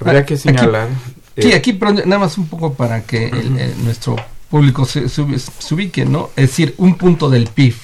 Habría 0.00 0.24
que 0.24 0.34
Aquí- 0.34 0.42
señalar... 0.42 0.88
Sí, 1.36 1.52
eh, 1.52 1.54
aquí 1.54 1.72
pero 1.72 1.92
nada 1.92 2.18
más 2.18 2.36
un 2.36 2.48
poco 2.48 2.74
para 2.74 3.02
que 3.04 3.28
el- 3.28 3.58
el- 3.58 3.84
nuestro 3.84 4.16
público 4.50 4.84
se, 4.86 5.08
se 5.08 5.24
se 5.38 5.74
ubique, 5.74 6.04
¿no? 6.04 6.30
Es 6.34 6.48
decir, 6.50 6.74
un 6.78 6.96
punto 6.96 7.30
del 7.30 7.46
PIB 7.46 7.74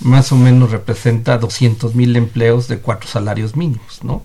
más 0.00 0.32
o 0.32 0.36
menos 0.36 0.70
representa 0.72 1.36
200 1.38 1.94
mil 1.94 2.16
empleos 2.16 2.66
de 2.68 2.78
cuatro 2.78 3.08
salarios 3.08 3.54
mínimos, 3.54 4.02
¿no? 4.02 4.22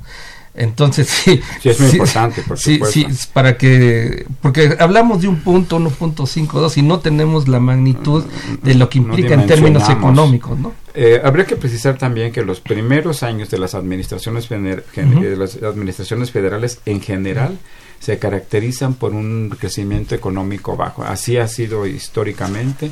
Entonces, 0.58 1.08
sí. 1.08 1.42
Sí, 1.62 1.70
es 1.70 1.80
muy 1.80 1.90
importante, 1.92 2.42
por 2.44 2.58
sí, 2.58 2.80
sí, 2.90 3.06
para 3.34 3.58
que. 3.58 4.26
Porque 4.42 4.76
hablamos 4.80 5.22
de 5.22 5.28
un 5.28 5.42
punto, 5.42 5.78
1.52 5.80 6.78
y 6.78 6.82
no 6.82 7.00
tenemos 7.00 7.48
la 7.48 7.60
magnitud 7.60 8.24
de 8.64 8.76
lo 8.76 8.90
que 8.90 9.00
No 9.00 9.08
implica 9.10 9.34
en 9.34 9.48
términos 9.48 9.90
económicos, 9.90 10.58
¿no? 10.58 10.74
Eh, 10.94 11.20
habría 11.24 11.46
que 11.46 11.58
precisar 11.58 11.98
también 11.98 12.32
que 12.32 12.42
los 12.44 12.62
primeros 12.62 13.22
años 13.22 13.50
de 13.50 13.58
las 13.58 13.76
administraciones, 13.76 14.48
fener- 14.50 14.86
gen- 14.94 15.10
Ujú. 15.16 15.24
eh, 15.26 15.30
de 15.32 15.36
las 15.38 15.56
administraciones 15.62 16.32
federales 16.32 16.80
en 16.86 17.02
general 17.02 17.58
se 18.00 18.18
caracterizan 18.20 18.94
por 18.94 19.14
un 19.14 19.54
crecimiento 19.60 20.16
económico 20.16 20.78
bajo. 20.78 21.04
Así 21.04 21.38
ha 21.38 21.48
sido 21.50 21.86
históricamente. 21.86 22.92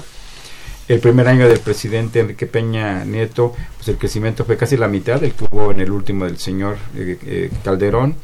El 0.88 1.00
primer 1.00 1.28
año 1.30 1.48
del 1.48 1.60
presidente 1.60 2.20
Enrique 2.20 2.46
Peña 2.46 3.06
Nieto, 3.06 3.54
pues 3.78 3.88
el 3.88 3.98
crecimiento 3.98 4.44
fue 4.44 4.58
casi 4.58 4.76
la 4.76 4.90
mitad 4.90 5.22
del 5.22 5.32
que 5.32 5.46
hubo 5.50 5.72
en 5.72 5.80
el 5.80 5.92
último 5.92 6.26
del 6.26 6.38
señor 6.38 6.78
eh, 6.96 7.18
eh, 7.26 7.52
Calderón. 7.64 8.16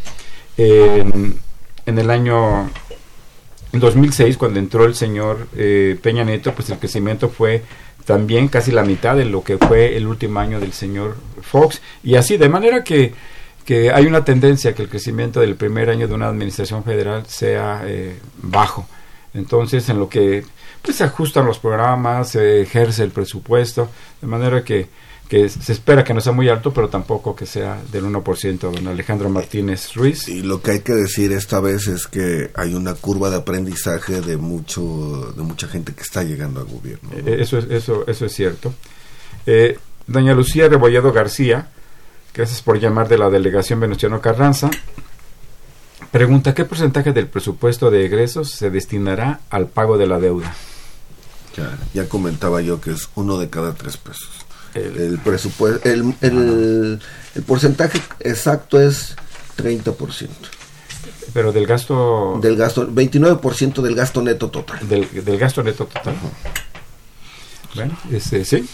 En, 0.57 1.39
en 1.85 1.97
el 1.97 2.11
año 2.11 2.69
en 3.71 3.79
2006, 3.79 4.35
cuando 4.35 4.59
entró 4.59 4.83
el 4.83 4.93
señor 4.93 5.47
eh, 5.55 5.97
Peña 6.01 6.25
Nieto, 6.25 6.53
pues 6.53 6.69
el 6.69 6.79
crecimiento 6.79 7.29
fue 7.29 7.63
también 8.03 8.49
casi 8.49 8.71
la 8.71 8.83
mitad 8.83 9.15
de 9.15 9.23
lo 9.23 9.41
que 9.41 9.57
fue 9.57 9.95
el 9.95 10.05
último 10.05 10.39
año 10.39 10.59
del 10.59 10.73
señor 10.73 11.15
Fox. 11.41 11.81
Y 12.03 12.15
así, 12.15 12.35
de 12.35 12.49
manera 12.49 12.83
que, 12.83 13.13
que 13.63 13.91
hay 13.91 14.05
una 14.05 14.25
tendencia 14.25 14.75
que 14.75 14.81
el 14.81 14.89
crecimiento 14.89 15.39
del 15.39 15.55
primer 15.55 15.89
año 15.89 16.09
de 16.09 16.13
una 16.13 16.27
administración 16.27 16.83
federal 16.83 17.25
sea 17.25 17.85
bajo. 18.41 18.85
Entonces, 19.33 19.87
en 19.87 19.99
lo 19.99 20.09
que 20.09 20.43
pues, 20.81 20.97
se 20.97 21.03
ajustan 21.03 21.45
los 21.45 21.59
programas, 21.59 22.29
se 22.31 22.61
ejerce 22.61 23.03
el 23.03 23.11
presupuesto, 23.11 23.89
de 24.21 24.27
manera 24.27 24.63
que, 24.63 24.87
que 25.27 25.47
se 25.47 25.73
espera 25.73 26.03
que 26.03 26.13
no 26.13 26.21
sea 26.21 26.33
muy 26.33 26.49
alto, 26.49 26.73
pero 26.73 26.89
tampoco 26.89 27.35
que 27.35 27.45
sea 27.45 27.79
del 27.91 28.05
1%, 28.05 28.57
don 28.59 28.87
Alejandro 28.87 29.29
Martínez 29.29 29.93
Ruiz. 29.93 30.27
Y 30.27 30.41
lo 30.41 30.61
que 30.61 30.71
hay 30.71 30.79
que 30.79 30.93
decir 30.93 31.31
esta 31.31 31.59
vez 31.59 31.87
es 31.87 32.07
que 32.07 32.49
hay 32.55 32.73
una 32.73 32.95
curva 32.95 33.29
de 33.29 33.37
aprendizaje 33.37 34.21
de 34.21 34.37
mucho 34.37 35.31
de 35.35 35.43
mucha 35.43 35.67
gente 35.67 35.93
que 35.93 36.01
está 36.01 36.23
llegando 36.23 36.61
al 36.61 36.65
gobierno. 36.65 37.09
¿no? 37.11 37.27
Eh, 37.27 37.41
Eso 37.41 37.59
es, 37.59 37.65
eso, 37.69 38.05
eso 38.07 38.25
es 38.25 38.33
cierto. 38.33 38.73
Eh, 39.45 39.77
doña 40.07 40.33
Lucía 40.33 40.67
Rebolledo 40.67 41.11
García, 41.11 41.69
gracias 42.33 42.61
por 42.63 42.79
llamar 42.79 43.07
de 43.07 43.19
la 43.19 43.29
delegación 43.29 43.79
Venustiano 43.79 44.21
Carranza, 44.21 44.71
pregunta 46.11 46.55
qué 46.55 46.65
porcentaje 46.65 47.13
del 47.13 47.27
presupuesto 47.27 47.91
de 47.91 48.05
egresos 48.05 48.49
se 48.49 48.71
destinará 48.71 49.41
al 49.51 49.67
pago 49.67 49.97
de 49.99 50.07
la 50.07 50.19
deuda. 50.19 50.55
Ya, 51.57 51.77
ya 51.93 52.07
comentaba 52.09 52.61
yo 52.61 52.79
que 52.79 52.91
es 52.91 53.09
uno 53.15 53.37
de 53.37 53.49
cada 53.49 53.73
tres 53.73 53.97
pesos. 53.97 54.29
El- 54.73 54.97
El 54.97 55.17
presupuesto, 55.19 55.89
el, 55.89 56.13
el, 56.21 56.99
el 57.35 57.43
porcentaje 57.43 58.01
exacto 58.19 58.79
es 58.79 59.15
30%. 59.57 60.27
pero 61.33 61.51
del 61.51 61.65
gasto 61.65 62.39
del 62.41 62.55
gasto, 62.55 62.87
29% 62.87 63.81
del 63.81 63.95
gasto 63.95 64.21
neto 64.21 64.49
total. 64.49 64.87
del, 64.87 65.07
del 65.25 65.37
gasto 65.39 65.63
neto 65.63 65.85
total. 65.85 66.15
Bueno, 67.75 67.97
este, 68.11 68.45
sí. 68.45 68.67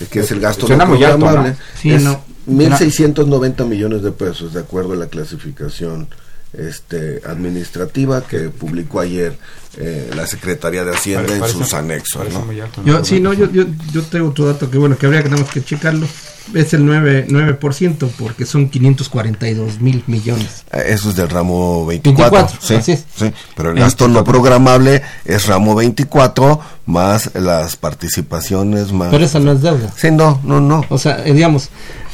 Es 0.00 0.08
que 0.08 0.20
es 0.20 0.30
el 0.32 0.40
gasto 0.40 0.66
Suena 0.66 0.84
no 0.84 0.94
muy 0.94 1.04
alto, 1.04 1.18
programable. 1.18 1.50
¿no? 1.50 1.56
Sí, 1.80 1.92
es 1.92 2.02
no. 2.02 2.24
1.690 2.48 3.66
millones 3.66 4.02
de 4.02 4.10
pesos, 4.10 4.52
de 4.52 4.60
acuerdo 4.60 4.94
a 4.94 4.96
la 4.96 5.06
clasificación 5.06 6.08
este, 6.52 7.20
administrativa 7.24 8.22
que 8.26 8.48
publicó 8.50 8.98
ayer 9.00 9.38
eh, 9.78 10.10
la 10.14 10.26
Secretaría 10.26 10.84
de 10.84 10.92
Hacienda 10.94 11.32
en 11.34 11.40
parece- 11.40 11.58
sus 11.58 11.72
anexos. 11.74 12.18
parece 12.22 12.38
¿no? 12.38 12.44
muy 12.46 12.60
alto, 12.60 12.82
Yo, 12.84 13.04
sí, 13.04 13.20
no, 13.20 13.32
yo, 13.32 13.50
yo, 13.50 13.64
yo 13.92 14.02
tengo 14.02 14.28
otro 14.28 14.46
dato 14.46 14.70
que 14.70 14.78
bueno, 14.78 14.96
que 14.98 15.06
habría 15.06 15.22
que 15.22 15.28
tenemos 15.30 15.50
que 15.50 15.62
checarlo. 15.64 16.06
Es 16.54 16.74
el 16.74 16.84
9%, 16.84 17.28
9% 17.28 18.10
porque 18.18 18.44
son 18.46 18.68
542 18.68 19.80
mil 19.80 20.02
millones. 20.08 20.64
Eh, 20.72 20.82
Eso 20.88 21.10
es 21.10 21.16
del 21.16 21.30
ramo 21.30 21.86
24. 21.86 22.30
24, 22.36 22.66
sí, 22.66 22.74
así 22.74 22.92
es. 22.92 23.04
sí, 23.16 23.32
pero 23.56 23.70
el 23.70 23.78
gasto 23.78 24.08
no 24.08 24.24
programable 24.24 25.02
es 25.24 25.46
ramo 25.46 25.76
24 25.76 26.60
más 26.86 27.30
las 27.36 27.76
participaciones 27.76 28.92
más... 28.92 29.10
Pero 29.10 29.24
esa 29.24 29.38
no 29.38 29.52
es 29.52 29.62
deuda. 29.62 29.92
Sí, 29.96 30.10
no, 30.10 30.40
no, 30.44 30.60
no. 30.60 30.84
O 30.88 30.98
sea, 30.98 31.24
eh, 31.24 31.32
digamos, 31.32 31.70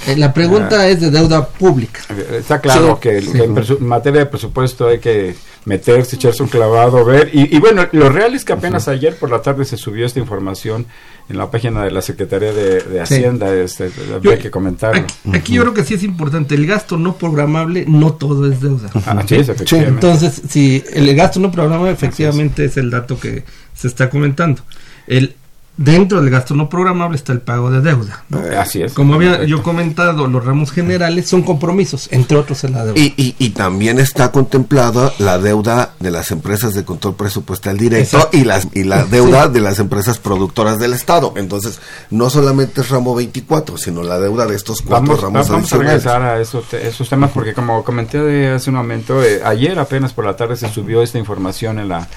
eh, 0.07 0.15
la 0.17 0.35
pregunta 0.35 0.87
es 0.89 1.01
de 1.01 1.11
deuda 1.11 1.49
pública. 1.49 2.01
Está 2.33 2.61
claro 2.61 2.99
Sí. 3.03 3.09
que, 3.09 3.19
en 3.19 3.87
materia 3.87 4.21
de 4.21 4.27
presupuesto 4.27 4.89
hay 4.89 4.99
que 4.99 5.35
meterse, 5.69 6.17
echarse 6.17 6.43
un 6.43 6.49
clavado, 6.49 7.05
ver. 7.05 7.31
Y, 7.33 7.55
y 7.55 7.61
bueno, 7.61 7.87
lo 7.93 8.09
real 8.09 8.35
es 8.35 8.45
que 8.45 8.53
apenas 8.55 8.89
ayer 8.89 9.15
por 9.17 9.31
la 9.31 9.43
tarde 9.43 9.65
se 9.65 9.77
subió 9.77 10.07
esta 10.07 10.19
información 10.19 10.87
en 11.29 11.37
la 11.37 11.51
página 11.51 11.85
de 11.85 11.91
la 11.91 12.01
Secretaría 12.01 12.53
de, 12.53 12.81
de 12.81 13.07
Sí. 13.07 13.15
Hacienda. 13.15 13.55
Este, 13.55 13.91
Yo- 14.09 14.15
habría 14.17 14.39
que 14.39 14.51
comentarlo. 14.51 15.07
Aquí, 15.33 15.53
yo 15.53 15.63
creo 15.63 15.75
que 15.75 15.85
sí 15.85 15.95
es 15.95 16.03
importante. 16.03 16.55
El 16.55 16.67
gasto 16.67 16.97
no 16.97 17.17
programable, 17.17 17.85
no 17.87 18.15
todo 18.15 18.51
es 18.51 18.61
deuda. 18.61 18.89
Ah, 19.07 19.23
sí, 19.27 19.37
es. 19.37 19.51
Entonces, 19.73 20.43
si 20.49 20.83
el 20.95 21.15
gasto 21.15 21.39
no 21.39 21.53
programable 21.53 21.93
efectivamente 21.93 22.65
es 22.65 22.77
el 22.79 22.91
dato 22.91 23.21
que 23.21 23.45
se 23.75 23.87
está 23.89 24.09
comentando. 24.11 24.63
El 25.07 25.37
dentro 25.79 26.21
del 26.21 26.29
gasto 26.29 26.55
no 26.55 26.69
programable 26.69 27.17
está 27.17 27.33
el 27.33 27.41
pago 27.41 27.71
de 27.71 27.81
deuda. 27.81 28.25
¿no? 28.29 28.45
Eh, 28.45 28.57
Así 28.59 28.83
es. 28.83 28.93
Como 28.93 29.15
había 29.15 29.45
yo 29.45 29.63
comentado, 29.63 30.27
los 30.27 30.45
ramos 30.45 30.73
generales 30.73 31.29
son 31.29 31.43
compromisos, 31.43 32.09
entre 32.11 32.37
otros 32.37 32.65
en 32.65 32.73
la 32.73 32.85
deuda. 32.85 32.99
Y, 32.99 33.15
y, 33.17 33.35
y 33.39 33.51
también 33.51 33.99
está 34.01 34.31
contemplada 34.33 35.13
la 35.21 35.39
deuda 35.39 35.93
de 36.01 36.11
las 36.11 36.31
empresas 36.33 36.75
de 36.75 36.85
control 36.85 37.15
presupuestal 37.15 37.79
directo 37.79 38.17
Exacto. 38.17 38.37
y 38.37 38.45
las 38.45 38.67
y 38.75 38.83
la 38.85 39.05
deuda 39.05 39.49
de 39.49 39.61
las 39.61 39.79
empresas 39.79 40.19
productoras 40.19 40.79
del 40.81 40.93
Estado. 40.95 41.33
Entonces, 41.37 41.79
no 42.11 42.29
solamente 42.29 42.81
es 42.81 42.89
ramo 42.91 43.15
24, 43.15 43.79
sino 43.79 44.03
la 44.03 44.19
deuda 44.19 44.47
de 44.47 44.57
estos 44.57 44.83
cuatro 44.83 45.15
Vamos, 45.17 45.21
ramos 45.23 45.33
vamos 45.49 45.51
a 45.51 45.55
adicionales. 45.77 45.91
regresar 46.05 46.23
a 46.23 46.41
esos, 46.41 46.69
te- 46.69 46.89
esos 46.89 47.09
temas 47.09 47.31
porque 47.31 47.55
como 47.55 47.85
comenté 47.85 48.19
de 48.19 48.49
hace 48.51 48.71
un 48.71 48.77
momento, 48.77 49.23
eh, 49.23 49.41
ayer 49.45 49.79
apenas 49.79 50.13
por 50.13 50.25
la 50.25 50.35
tarde 50.37 50.57
se 50.57 50.69
subió 50.69 51.03
esta 51.03 51.19
información 51.19 51.79
en 51.79 51.89
la, 51.89 52.09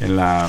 en 0.00 0.16
la 0.16 0.48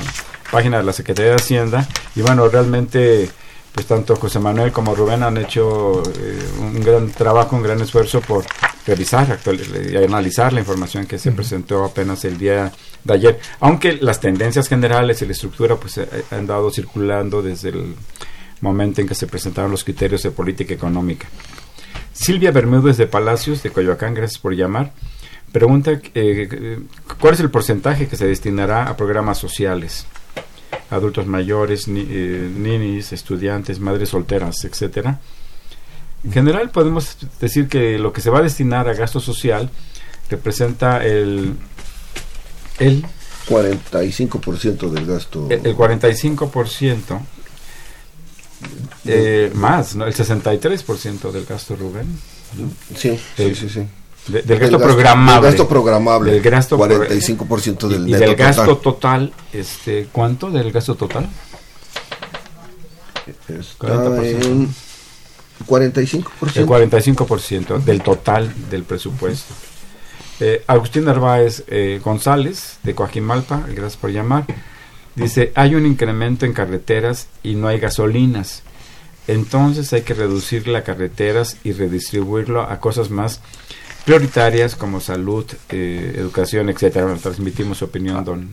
página 0.54 0.78
de 0.78 0.84
la 0.84 0.92
Secretaría 0.92 1.32
de 1.32 1.36
Hacienda 1.36 1.88
y 2.14 2.22
bueno, 2.22 2.48
realmente 2.48 3.28
pues 3.72 3.86
tanto 3.86 4.14
José 4.14 4.38
Manuel 4.38 4.70
como 4.70 4.94
Rubén 4.94 5.24
han 5.24 5.36
hecho 5.36 6.00
eh, 6.16 6.38
un 6.60 6.80
gran 6.80 7.10
trabajo, 7.10 7.56
un 7.56 7.62
gran 7.64 7.80
esfuerzo 7.80 8.20
por 8.20 8.44
revisar 8.86 9.32
actual- 9.32 9.58
y 9.92 9.96
analizar 9.96 10.52
la 10.52 10.60
información 10.60 11.06
que 11.06 11.18
se 11.18 11.32
presentó 11.32 11.84
apenas 11.84 12.24
el 12.24 12.38
día 12.38 12.70
de 13.02 13.12
ayer, 13.12 13.40
aunque 13.58 13.94
las 14.00 14.20
tendencias 14.20 14.68
generales 14.68 15.20
y 15.22 15.26
la 15.26 15.32
estructura 15.32 15.74
pues 15.74 15.98
eh, 15.98 16.08
han 16.30 16.46
dado 16.46 16.70
circulando 16.70 17.42
desde 17.42 17.70
el 17.70 17.96
momento 18.60 19.00
en 19.00 19.08
que 19.08 19.16
se 19.16 19.26
presentaron 19.26 19.72
los 19.72 19.82
criterios 19.82 20.22
de 20.22 20.30
política 20.30 20.72
económica. 20.72 21.26
Silvia 22.12 22.52
Bermúdez 22.52 22.96
de 22.96 23.08
Palacios, 23.08 23.60
de 23.64 23.70
Coyoacán, 23.70 24.14
gracias 24.14 24.40
por 24.40 24.54
llamar. 24.54 24.92
Pregunta, 25.50 25.90
eh, 25.90 26.00
eh, 26.14 26.78
¿cuál 27.20 27.34
es 27.34 27.40
el 27.40 27.50
porcentaje 27.50 28.06
que 28.06 28.16
se 28.16 28.28
destinará 28.28 28.84
a 28.84 28.96
programas 28.96 29.36
sociales? 29.38 30.06
Adultos 30.90 31.26
mayores, 31.26 31.88
ni, 31.88 32.00
eh, 32.08 32.50
ninis, 32.54 33.12
estudiantes, 33.12 33.80
madres 33.80 34.10
solteras, 34.10 34.64
etcétera. 34.64 35.20
En 36.24 36.32
general 36.32 36.70
podemos 36.70 37.16
decir 37.40 37.68
que 37.68 37.98
lo 37.98 38.12
que 38.12 38.20
se 38.20 38.30
va 38.30 38.38
a 38.38 38.42
destinar 38.42 38.88
a 38.88 38.94
gasto 38.94 39.20
social 39.20 39.70
representa 40.30 41.04
el, 41.04 41.54
el 42.78 43.04
45% 43.48 44.90
del 44.90 45.06
gasto. 45.06 45.48
el, 45.50 45.66
el 45.66 45.76
45%, 45.76 47.20
eh, 49.06 49.50
más, 49.54 49.94
¿no? 49.96 50.06
el 50.06 50.14
63% 50.14 51.30
del 51.30 51.44
gasto, 51.44 51.76
Rubén. 51.76 52.06
Sí, 52.96 53.18
sí, 53.36 53.42
el- 53.42 53.56
sí, 53.56 53.68
sí. 53.68 53.86
De- 54.28 54.42
del 54.42 54.58
gasto 54.58 54.78
gasto- 54.78 54.92
programable. 54.94 55.34
del 55.34 55.42
gasto 55.42 55.68
programable, 55.68 56.32
Del 56.32 56.42
gasto 56.42 56.76
pro- 56.78 56.86
45% 57.06 57.88
del 57.88 58.08
y, 58.08 58.14
y 58.14 58.18
del 58.18 58.34
gasto 58.34 58.76
total. 58.78 59.30
total, 59.30 59.32
este, 59.52 60.08
¿cuánto 60.12 60.50
del 60.50 60.72
gasto 60.72 60.94
total? 60.94 61.28
Está 63.48 63.86
40%. 63.86 64.44
en 64.44 64.68
45%. 65.66 66.56
El 66.56 66.66
45% 66.66 67.78
del 67.84 68.02
total 68.02 68.52
del 68.70 68.82
presupuesto. 68.84 69.54
Eh, 70.40 70.64
Agustín 70.66 71.04
Narváez 71.04 71.62
eh, 71.68 72.00
González, 72.04 72.78
de 72.82 72.94
Coajimalpa, 72.94 73.62
gracias 73.68 73.96
por 73.96 74.10
llamar, 74.10 74.44
dice, 75.14 75.52
hay 75.54 75.74
un 75.76 75.86
incremento 75.86 76.44
en 76.44 76.52
carreteras 76.52 77.28
y 77.42 77.54
no 77.54 77.68
hay 77.68 77.78
gasolinas. 77.78 78.62
Entonces 79.26 79.90
hay 79.94 80.02
que 80.02 80.12
reducir 80.12 80.68
las 80.68 80.82
carreteras 80.82 81.56
y 81.64 81.72
redistribuirlo 81.72 82.62
a 82.62 82.78
cosas 82.80 83.10
más 83.10 83.40
prioritarias 84.04 84.76
como 84.76 85.00
salud, 85.00 85.44
eh, 85.70 86.14
educación, 86.16 86.68
etcétera. 86.68 87.06
Bueno, 87.06 87.20
transmitimos 87.20 87.78
su 87.78 87.86
opinión, 87.86 88.24
don, 88.24 88.48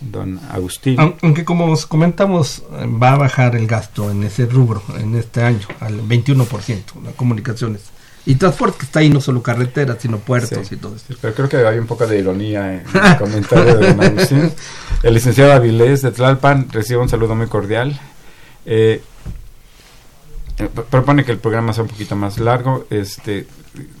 don 0.00 0.40
Agustín. 0.50 0.98
Aun- 0.98 1.16
Aunque 1.22 1.44
como 1.44 1.66
os 1.70 1.86
comentamos, 1.86 2.62
eh, 2.78 2.86
va 2.86 3.12
a 3.12 3.16
bajar 3.16 3.56
el 3.56 3.66
gasto 3.66 4.10
en 4.10 4.22
ese 4.24 4.46
rubro 4.46 4.82
en 4.98 5.14
este 5.14 5.42
año 5.42 5.66
al 5.80 6.00
21%, 6.02 6.94
las 7.02 7.14
comunicaciones. 7.14 7.82
Y 8.26 8.36
transporte 8.36 8.78
que 8.78 8.86
está 8.86 9.00
ahí 9.00 9.10
no 9.10 9.20
solo 9.20 9.42
carreteras, 9.42 9.98
sino 10.00 10.18
puertos 10.18 10.66
Sí. 10.68 10.76
y 10.76 10.78
todo 10.78 10.96
esto. 10.96 11.14
Pero 11.20 11.34
creo 11.34 11.48
que 11.48 11.56
hay 11.58 11.78
un 11.78 11.86
poco 11.86 12.06
de 12.06 12.18
ironía 12.18 12.72
en 12.74 12.82
el 13.04 13.16
comentario 13.18 13.76
de 13.76 13.86
don 13.88 14.00
Agustín. 14.02 14.50
El 15.02 15.12
licenciado 15.14 15.52
Avilés 15.52 16.00
de 16.00 16.10
Tlalpan 16.10 16.68
recibe 16.72 17.00
un 17.00 17.08
saludo 17.10 17.34
muy 17.34 17.48
cordial. 17.48 18.00
Eh, 18.64 19.02
eh, 20.58 20.68
propone 20.90 21.24
que 21.24 21.32
el 21.32 21.38
programa 21.38 21.72
sea 21.72 21.82
un 21.84 21.88
poquito 21.90 22.16
más 22.16 22.38
largo, 22.38 22.86
este, 22.90 23.46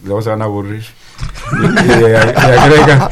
luego 0.04 0.22
se 0.22 0.30
van 0.30 0.42
a 0.42 0.44
aburrir. 0.46 0.84
Y, 1.52 1.64
y- 1.64 2.00
y 2.00 2.04
agrega 2.14 3.08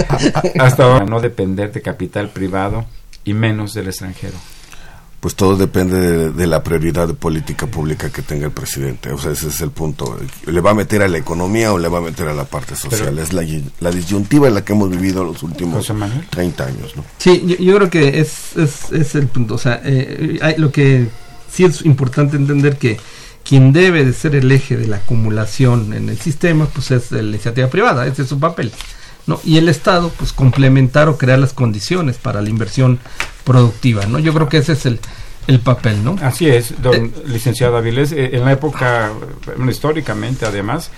hasta 0.60 0.84
ahora 0.84 1.04
no 1.06 1.20
depender 1.20 1.72
de 1.72 1.82
capital 1.82 2.30
privado 2.30 2.84
y 3.24 3.34
menos 3.34 3.74
del 3.74 3.88
extranjero. 3.88 4.34
Pues 5.20 5.36
todo 5.36 5.54
depende 5.56 6.00
de, 6.00 6.30
de 6.32 6.46
la 6.48 6.64
prioridad 6.64 7.06
de 7.06 7.14
política 7.14 7.68
pública 7.68 8.10
que 8.10 8.22
tenga 8.22 8.46
el 8.46 8.50
presidente. 8.50 9.12
O 9.12 9.18
sea, 9.18 9.30
ese 9.30 9.48
es 9.48 9.60
el 9.60 9.70
punto. 9.70 10.18
¿Le 10.46 10.60
va 10.60 10.72
a 10.72 10.74
meter 10.74 11.00
a 11.02 11.06
la 11.06 11.18
economía 11.18 11.72
o 11.72 11.78
le 11.78 11.86
va 11.86 11.98
a 11.98 12.00
meter 12.00 12.26
a 12.26 12.34
la 12.34 12.44
parte 12.44 12.74
social? 12.74 13.10
Pero- 13.14 13.22
es 13.22 13.32
la, 13.32 13.44
la 13.78 13.90
disyuntiva 13.92 14.48
en 14.48 14.54
la 14.54 14.64
que 14.64 14.72
hemos 14.72 14.90
vivido 14.90 15.22
los 15.22 15.40
últimos 15.44 15.76
José 15.76 15.92
Manuel. 15.92 16.26
30 16.28 16.64
años, 16.66 16.96
¿no? 16.96 17.04
Sí, 17.18 17.40
yo, 17.46 17.54
yo 17.56 17.76
creo 17.76 17.88
que 17.88 18.18
es, 18.20 18.56
es, 18.56 18.90
es 18.90 19.14
el 19.14 19.28
punto. 19.28 19.54
O 19.54 19.58
sea, 19.58 19.80
eh, 19.84 20.40
hay, 20.42 20.56
lo 20.56 20.72
que 20.72 21.06
sí 21.48 21.64
es 21.66 21.84
importante 21.84 22.36
entender 22.36 22.76
que 22.76 22.98
quien 23.44 23.72
debe 23.72 24.04
de 24.04 24.12
ser 24.12 24.34
el 24.34 24.50
eje 24.52 24.76
de 24.76 24.86
la 24.86 24.96
acumulación 24.96 25.92
en 25.92 26.08
el 26.08 26.18
sistema, 26.18 26.66
pues 26.66 26.90
es 26.90 27.10
la 27.12 27.22
iniciativa 27.22 27.68
privada, 27.68 28.06
ese 28.06 28.22
es 28.22 28.28
su 28.28 28.38
papel. 28.38 28.72
¿no? 29.26 29.40
Y 29.44 29.56
el 29.58 29.68
Estado, 29.68 30.10
pues 30.18 30.32
complementar 30.32 31.08
o 31.08 31.16
crear 31.16 31.38
las 31.38 31.52
condiciones 31.52 32.16
para 32.16 32.42
la 32.42 32.48
inversión 32.50 32.98
productiva, 33.44 34.06
¿no? 34.06 34.18
Yo 34.18 34.32
creo 34.34 34.48
que 34.48 34.58
ese 34.58 34.72
es 34.72 34.84
el, 34.86 34.98
el 35.46 35.60
papel, 35.60 36.02
¿no? 36.02 36.16
Así 36.22 36.48
es, 36.48 36.80
don 36.82 36.94
Eh. 37.06 37.10
licenciado 37.26 37.76
Avilés. 37.76 38.10
eh, 38.12 38.30
en 38.32 38.44
la 38.44 38.52
época, 38.52 39.12
bueno, 39.46 39.70
históricamente 39.70 40.44
además, 40.46 40.90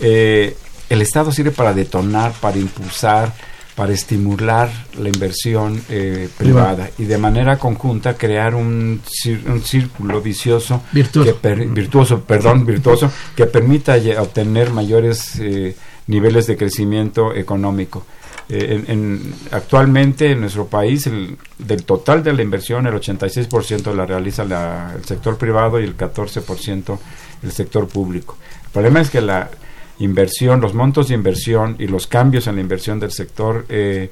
eh, 0.00 0.56
el 0.88 1.02
Estado 1.02 1.32
sirve 1.32 1.50
para 1.50 1.72
detonar, 1.74 2.32
para 2.40 2.56
impulsar, 2.58 3.34
para 3.76 3.92
estimular 3.92 4.70
la 4.98 5.08
inversión 5.08 5.80
eh, 5.90 6.28
privada 6.38 6.88
y 6.98 7.04
de 7.04 7.18
manera 7.18 7.58
conjunta 7.58 8.14
crear 8.14 8.54
un, 8.54 9.02
un 9.46 9.62
círculo 9.62 10.20
vicioso, 10.22 10.82
Virtuoso. 10.92 11.30
que 11.30 11.38
per- 11.38 11.66
virtuoso, 11.68 12.20
perdón, 12.24 12.64
virtuoso, 12.66 13.10
que 13.36 13.46
permita 13.46 13.96
obtener 14.18 14.70
mayores 14.70 15.38
eh, 15.40 15.76
niveles 16.06 16.46
de 16.46 16.56
crecimiento 16.56 17.34
económico. 17.34 18.06
Eh, 18.48 18.82
en, 18.88 18.90
en- 18.90 19.34
actualmente 19.50 20.30
en 20.30 20.40
nuestro 20.40 20.66
país, 20.68 21.06
el, 21.06 21.36
del 21.58 21.82
total 21.84 22.22
de 22.24 22.32
la 22.32 22.42
inversión, 22.42 22.86
el 22.86 22.94
86% 22.94 23.92
la 23.94 24.06
realiza 24.06 24.44
la- 24.44 24.94
el 24.96 25.04
sector 25.04 25.36
privado 25.36 25.78
y 25.80 25.84
el 25.84 25.96
14% 25.98 26.98
el 27.42 27.52
sector 27.52 27.86
público. 27.88 28.38
El 28.64 28.70
problema 28.70 29.00
es 29.02 29.10
que 29.10 29.20
la 29.20 29.50
inversión, 29.98 30.60
los 30.60 30.74
montos 30.74 31.08
de 31.08 31.14
inversión 31.14 31.76
y 31.78 31.86
los 31.86 32.06
cambios 32.06 32.46
en 32.46 32.56
la 32.56 32.60
inversión 32.60 33.00
del 33.00 33.12
sector 33.12 33.64
eh, 33.68 34.10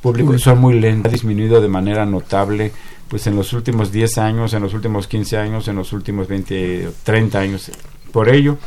público 0.00 0.38
son 0.38 0.60
muy 0.60 0.78
lentos, 0.78 1.10
ha 1.10 1.12
disminuido 1.12 1.60
de 1.60 1.68
manera 1.68 2.06
notable 2.06 2.72
pues 3.08 3.26
en 3.26 3.36
los 3.36 3.52
últimos 3.52 3.92
10 3.92 4.18
años, 4.18 4.52
en 4.54 4.62
los 4.62 4.74
últimos 4.74 5.06
15 5.06 5.36
años, 5.36 5.68
en 5.68 5.76
los 5.76 5.92
últimos 5.92 6.26
20, 6.26 6.90
30 7.04 7.38
años. 7.38 7.70
Por 8.10 8.28
ello, 8.28 8.58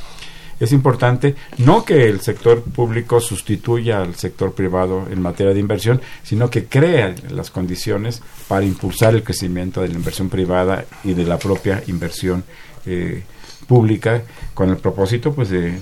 es 0.60 0.72
importante 0.72 1.36
no 1.58 1.86
que 1.86 2.08
el 2.08 2.22
sector 2.22 2.62
público 2.62 3.20
sustituya 3.20 4.02
al 4.02 4.16
sector 4.16 4.54
privado 4.54 5.08
en 5.10 5.22
materia 5.22 5.54
de 5.54 5.60
inversión, 5.60 6.02
sino 6.24 6.50
que 6.50 6.66
crea 6.66 7.16
las 7.30 7.50
condiciones 7.50 8.22
para 8.48 8.66
impulsar 8.66 9.16
el 9.16 9.24
crecimiento 9.24 9.82
de 9.82 9.90
la 9.90 9.96
inversión 9.96 10.30
privada 10.30 10.86
y 11.04 11.14
de 11.14 11.24
la 11.24 11.38
propia 11.38 11.84
inversión 11.88 12.44
eh, 12.86 13.24
pública 13.70 14.24
con 14.54 14.70
el 14.70 14.78
propósito 14.78 15.32
pues 15.34 15.50
de, 15.50 15.78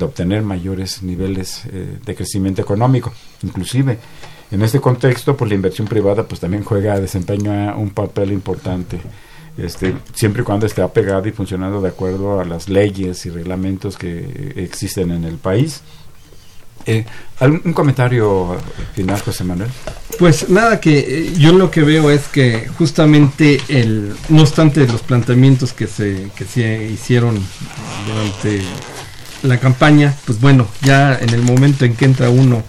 obtener 0.00 0.42
mayores 0.42 1.02
niveles 1.02 1.64
eh, 1.72 1.98
de 2.04 2.14
crecimiento 2.14 2.60
económico 2.60 3.12
inclusive 3.42 3.98
en 4.50 4.62
este 4.62 4.78
contexto 4.78 5.36
pues 5.36 5.48
la 5.48 5.54
inversión 5.56 5.88
privada 5.88 6.28
pues 6.28 6.38
también 6.38 6.62
juega 6.62 7.00
desempeña 7.00 7.74
un 7.74 7.90
papel 7.90 8.30
importante 8.30 9.00
este, 9.56 9.94
siempre 10.14 10.42
y 10.42 10.44
cuando 10.44 10.66
esté 10.66 10.82
apegada 10.82 11.26
y 11.28 11.32
funcionando 11.32 11.80
de 11.80 11.88
acuerdo 11.88 12.40
a 12.40 12.44
las 12.44 12.68
leyes 12.68 13.26
y 13.26 13.30
reglamentos 13.30 13.96
que 13.96 14.54
existen 14.56 15.10
en 15.10 15.24
el 15.24 15.36
país. 15.36 15.82
Eh, 16.86 17.04
¿algún- 17.38 17.60
¿Un 17.64 17.72
comentario 17.72 18.56
final, 18.94 19.20
José 19.20 19.44
Manuel? 19.44 19.70
Pues 20.18 20.48
nada, 20.48 20.80
que 20.80 20.98
eh, 20.98 21.32
yo 21.38 21.52
lo 21.52 21.70
que 21.70 21.82
veo 21.82 22.10
es 22.10 22.22
que 22.28 22.68
justamente 22.78 23.60
el, 23.68 24.14
no 24.28 24.42
obstante 24.42 24.86
los 24.86 25.02
planteamientos 25.02 25.72
que 25.72 25.86
se, 25.86 26.30
que 26.36 26.44
se 26.44 26.84
hicieron 26.84 27.38
durante 28.06 28.62
la 29.42 29.58
campaña, 29.58 30.14
pues 30.24 30.40
bueno, 30.40 30.66
ya 30.82 31.18
en 31.18 31.30
el 31.30 31.42
momento 31.42 31.84
en 31.84 31.94
que 31.96 32.04
entra 32.06 32.30
uno 32.30 32.62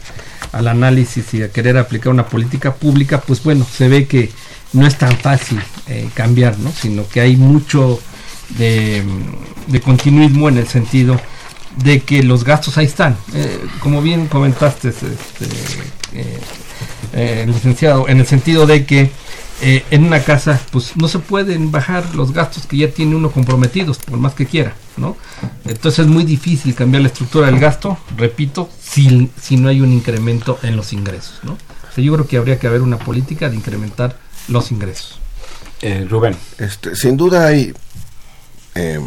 al 0.51 0.68
análisis 0.68 1.34
y 1.34 1.43
a 1.43 1.51
querer 1.51 1.78
aplicar 1.78 2.12
una 2.12 2.26
política 2.28 2.74
pública, 2.76 3.22
pues 3.22 3.41
bueno, 3.43 3.66
se 3.66 3.88
ve 3.88 4.07
que 4.07 4.30
no 4.74 4.86
es 4.86 4.97
tan 4.97 5.18
fácil 5.18 5.59
eh, 5.88 6.09
cambiar, 6.14 6.57
¿no? 6.59 6.72
Sino 6.72 7.07
que 7.07 7.22
hay 7.22 7.36
mucho 7.38 7.99
de 8.57 9.03
continuismo 9.84 10.49
en 10.49 10.57
el 10.57 10.68
sentido 10.68 11.20
de 11.78 12.01
que 12.01 12.24
los 12.24 12.43
gastos 12.43 12.78
ahí 12.78 12.86
están. 12.86 13.17
Eh, 13.34 13.59
como 13.80 14.01
bien 14.01 14.28
comentaste, 14.28 14.89
este, 14.89 15.05
eh, 16.13 16.39
eh, 17.13 17.45
licenciado, 17.47 18.07
en 18.07 18.19
el 18.19 18.26
sentido 18.26 18.65
de 18.65 18.86
que 18.86 19.11
eh, 19.63 19.86
en 19.91 20.05
una 20.05 20.24
casa 20.24 20.59
pues 20.72 20.97
no 20.97 21.07
se 21.07 21.19
pueden 21.19 21.72
bajar 21.72 22.15
los 22.15 22.34
gastos 22.34 22.65
que 22.65 22.78
ya 22.78 22.89
tiene 22.89 23.15
uno 23.15 23.30
comprometidos, 23.30 23.99
por 23.99 24.17
más 24.17 24.34
que 24.34 24.47
quiera, 24.47 24.74
¿no? 24.97 25.15
Entonces 25.65 25.99
es 25.99 26.07
muy 26.07 26.24
difícil 26.24 26.74
cambiar 26.74 27.03
la 27.03 27.09
estructura 27.09 27.45
del 27.45 27.59
gasto, 27.59 27.95
repito, 28.17 28.69
si, 28.82 29.30
si 29.39 29.57
no 29.57 29.69
hay 29.69 29.82
un 29.82 29.93
incremento 29.93 30.57
en 30.63 30.76
los 30.76 30.93
ingresos, 30.93 31.41
¿no? 31.43 31.53
O 31.53 31.93
sea, 31.93 32.03
yo 32.03 32.11
creo 32.13 32.28
que 32.28 32.38
habría 32.38 32.57
que 32.57 32.65
haber 32.65 32.82
una 32.82 32.97
política 32.97 33.49
de 33.49 33.55
incrementar 33.55 34.17
los 34.47 34.72
ingresos. 34.72 35.19
Eh, 35.84 36.07
Rubén. 36.09 36.36
Este, 36.57 36.95
sin 36.95 37.15
duda 37.15 37.45
hay, 37.45 37.72
eh, 38.74 38.99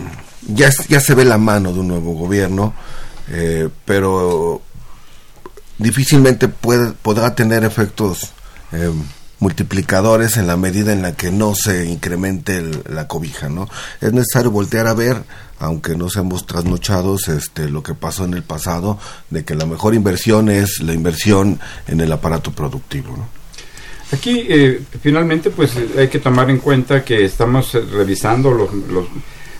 ya, 0.48 0.70
ya 0.88 1.00
se 1.00 1.14
ve 1.14 1.24
la 1.24 1.38
mano 1.38 1.72
de 1.72 1.80
un 1.80 1.88
nuevo 1.88 2.14
gobierno, 2.14 2.74
eh, 3.30 3.68
pero 3.84 4.60
difícilmente 5.78 6.48
puede, 6.48 6.92
podrá 6.92 7.34
tener 7.34 7.64
efectos 7.64 8.32
eh, 8.72 8.90
multiplicadores 9.40 10.36
en 10.36 10.46
la 10.46 10.56
medida 10.56 10.92
en 10.92 11.02
la 11.02 11.14
que 11.16 11.30
no 11.30 11.54
se 11.54 11.84
incremente 11.86 12.56
el- 12.56 12.82
la 12.88 13.06
cobija, 13.08 13.48
¿no? 13.48 13.68
Es 14.00 14.12
necesario 14.12 14.50
voltear 14.50 14.86
a 14.86 14.94
ver, 14.94 15.22
aunque 15.58 15.96
no 15.96 16.08
seamos 16.08 16.46
trasnochados, 16.46 17.28
este, 17.28 17.68
lo 17.68 17.82
que 17.82 17.94
pasó 17.94 18.24
en 18.24 18.34
el 18.34 18.42
pasado, 18.42 18.98
de 19.30 19.44
que 19.44 19.54
la 19.54 19.66
mejor 19.66 19.94
inversión 19.94 20.48
es 20.48 20.80
la 20.80 20.92
inversión 20.94 21.60
en 21.86 22.00
el 22.00 22.10
aparato 22.12 22.52
productivo, 22.52 23.16
¿no? 23.16 23.28
Aquí, 24.12 24.44
eh, 24.48 24.82
finalmente, 25.02 25.50
pues 25.50 25.76
eh, 25.76 25.88
hay 25.98 26.08
que 26.08 26.20
tomar 26.20 26.48
en 26.50 26.58
cuenta 26.58 27.04
que 27.04 27.24
estamos 27.24 27.74
eh, 27.74 27.80
revisando 27.80 28.50
los, 28.52 28.70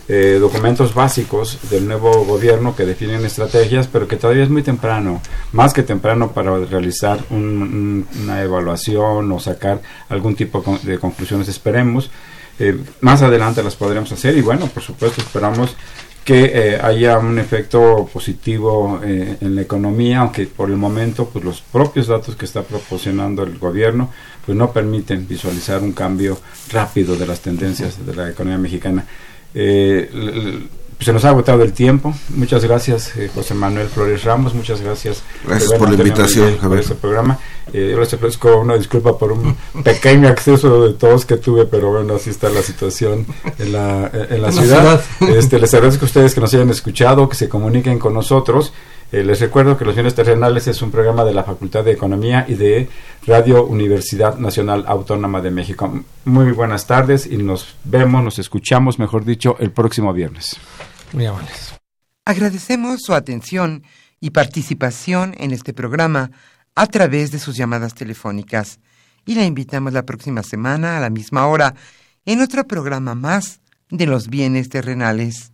eh, 0.07 0.37
documentos 0.39 0.93
básicos 0.93 1.57
del 1.69 1.87
nuevo 1.87 2.25
gobierno 2.25 2.75
que 2.75 2.85
definen 2.85 3.25
estrategias, 3.25 3.87
pero 3.87 4.07
que 4.07 4.17
todavía 4.17 4.43
es 4.43 4.49
muy 4.49 4.61
temprano, 4.61 5.21
más 5.51 5.73
que 5.73 5.81
temprano 5.83 6.31
para 6.31 6.57
realizar 6.59 7.19
un- 7.31 7.37
un- 7.39 8.07
una 8.23 8.41
evaluación 8.43 9.31
o 9.31 9.39
sacar 9.39 9.81
algún 10.09 10.35
tipo 10.35 10.63
de 10.83 10.99
conclusiones. 10.99 11.47
Esperemos. 11.47 12.09
Eh, 12.57 12.77
más 13.01 13.21
adelante 13.21 13.61
las 13.63 13.75
podremos 13.75 14.11
hacer 14.13 14.37
y 14.37 14.41
bueno, 14.41 14.67
por 14.67 14.81
supuesto 14.81 15.21
esperamos 15.21 15.75
que 16.23 16.45
eh, 16.55 16.79
haya 16.81 17.19
un 17.19 17.37
efecto 17.37 18.09
positivo 18.11 18.99
eh, 19.03 19.35
en 19.41 19.55
la 19.55 19.61
economía, 19.61 20.19
aunque 20.19 20.45
por 20.47 20.69
el 20.69 20.77
momento 20.77 21.29
pues 21.31 21.43
los 21.43 21.59
propios 21.61 22.07
datos 22.07 22.35
que 22.37 22.45
está 22.45 22.63
proporcionando 22.63 23.43
el 23.43 23.59
gobierno 23.59 24.09
pues 24.45 24.57
no 24.57 24.71
permiten 24.71 25.27
visualizar 25.27 25.83
un 25.83 25.91
cambio 25.91 26.39
rápido 26.71 27.15
de 27.17 27.27
las 27.27 27.41
tendencias 27.41 28.03
de 28.05 28.15
la 28.15 28.29
economía 28.29 28.57
mexicana. 28.57 29.05
Eh, 29.55 30.67
se 30.99 31.11
nos 31.13 31.25
ha 31.25 31.29
agotado 31.29 31.63
el 31.63 31.73
tiempo. 31.73 32.13
Muchas 32.29 32.63
gracias, 32.63 33.15
eh, 33.17 33.29
José 33.33 33.53
Manuel 33.53 33.87
Flores 33.87 34.23
Ramos. 34.23 34.53
Muchas 34.53 34.81
gracias. 34.81 35.23
Por 35.77 35.89
la 35.89 35.95
invitación, 35.95 36.57
por 36.57 36.77
este 36.77 36.95
programa. 36.95 37.37
Eh, 37.73 37.89
yo 37.91 37.99
les 37.99 38.13
ofrezco 38.13 38.57
una 38.59 38.75
disculpa 38.77 39.17
por 39.17 39.31
un 39.31 39.55
pequeño 39.83 40.27
acceso 40.29 40.87
de 40.87 40.93
todos 40.93 41.25
que 41.25 41.37
tuve, 41.37 41.65
pero 41.65 41.91
bueno, 41.91 42.15
así 42.15 42.29
está 42.29 42.49
la 42.49 42.61
situación 42.61 43.25
en 43.59 43.71
la, 43.73 44.09
en 44.13 44.19
la 44.29 44.35
En 44.35 44.41
la 44.41 44.51
ciudad. 44.51 45.01
ciudad. 45.17 45.35
Este, 45.37 45.59
les 45.59 45.73
agradezco 45.73 46.05
a 46.05 46.07
ustedes 46.07 46.33
que 46.33 46.41
nos 46.41 46.53
hayan 46.53 46.69
escuchado, 46.69 47.27
que 47.27 47.35
se 47.35 47.49
comuniquen 47.49 47.99
con 47.99 48.13
nosotros. 48.13 48.71
Eh, 49.15 49.23
les 49.23 49.39
recuerdo 49.39 49.77
que 49.77 49.85
Los 49.85 49.95
Bienes 49.95 50.13
Terrenales 50.13 50.67
es 50.67 50.81
un 50.81 50.91
programa 50.91 51.23
de 51.23 51.33
la 51.33 51.45
Facultad 51.45 51.85
de 51.85 51.93
Economía 51.93 52.45
y 52.49 52.55
de 52.55 52.89
Radio 53.25 53.65
Universidad 53.65 54.37
Nacional 54.39 54.83
Autónoma 54.85 55.39
de 55.39 55.51
México. 55.51 56.03
Muy 56.25 56.51
buenas 56.51 56.85
tardes 56.85 57.25
y 57.25 57.37
nos 57.37 57.77
vemos, 57.85 58.21
nos 58.21 58.39
escuchamos, 58.39 58.99
mejor 58.99 59.23
dicho, 59.23 59.55
el 59.59 59.71
próximo 59.71 60.11
viernes. 60.11 60.57
Muy 61.13 61.27
amables. 61.27 61.75
Agradecemos 62.25 63.03
su 63.03 63.13
atención 63.13 63.83
y 64.19 64.31
participación 64.31 65.33
en 65.37 65.51
este 65.51 65.73
programa 65.73 66.31
a 66.75 66.85
través 66.87 67.31
de 67.31 67.39
sus 67.39 67.55
llamadas 67.55 67.95
telefónicas 67.95 68.81
y 69.25 69.35
la 69.35 69.45
invitamos 69.45 69.93
la 69.93 70.05
próxima 70.05 70.43
semana 70.43 70.97
a 70.97 70.99
la 70.99 71.09
misma 71.09 71.47
hora 71.47 71.73
en 72.25 72.41
otro 72.41 72.67
programa 72.67 73.15
más 73.15 73.61
de 73.89 74.07
los 74.07 74.27
bienes 74.27 74.67
terrenales. 74.67 75.53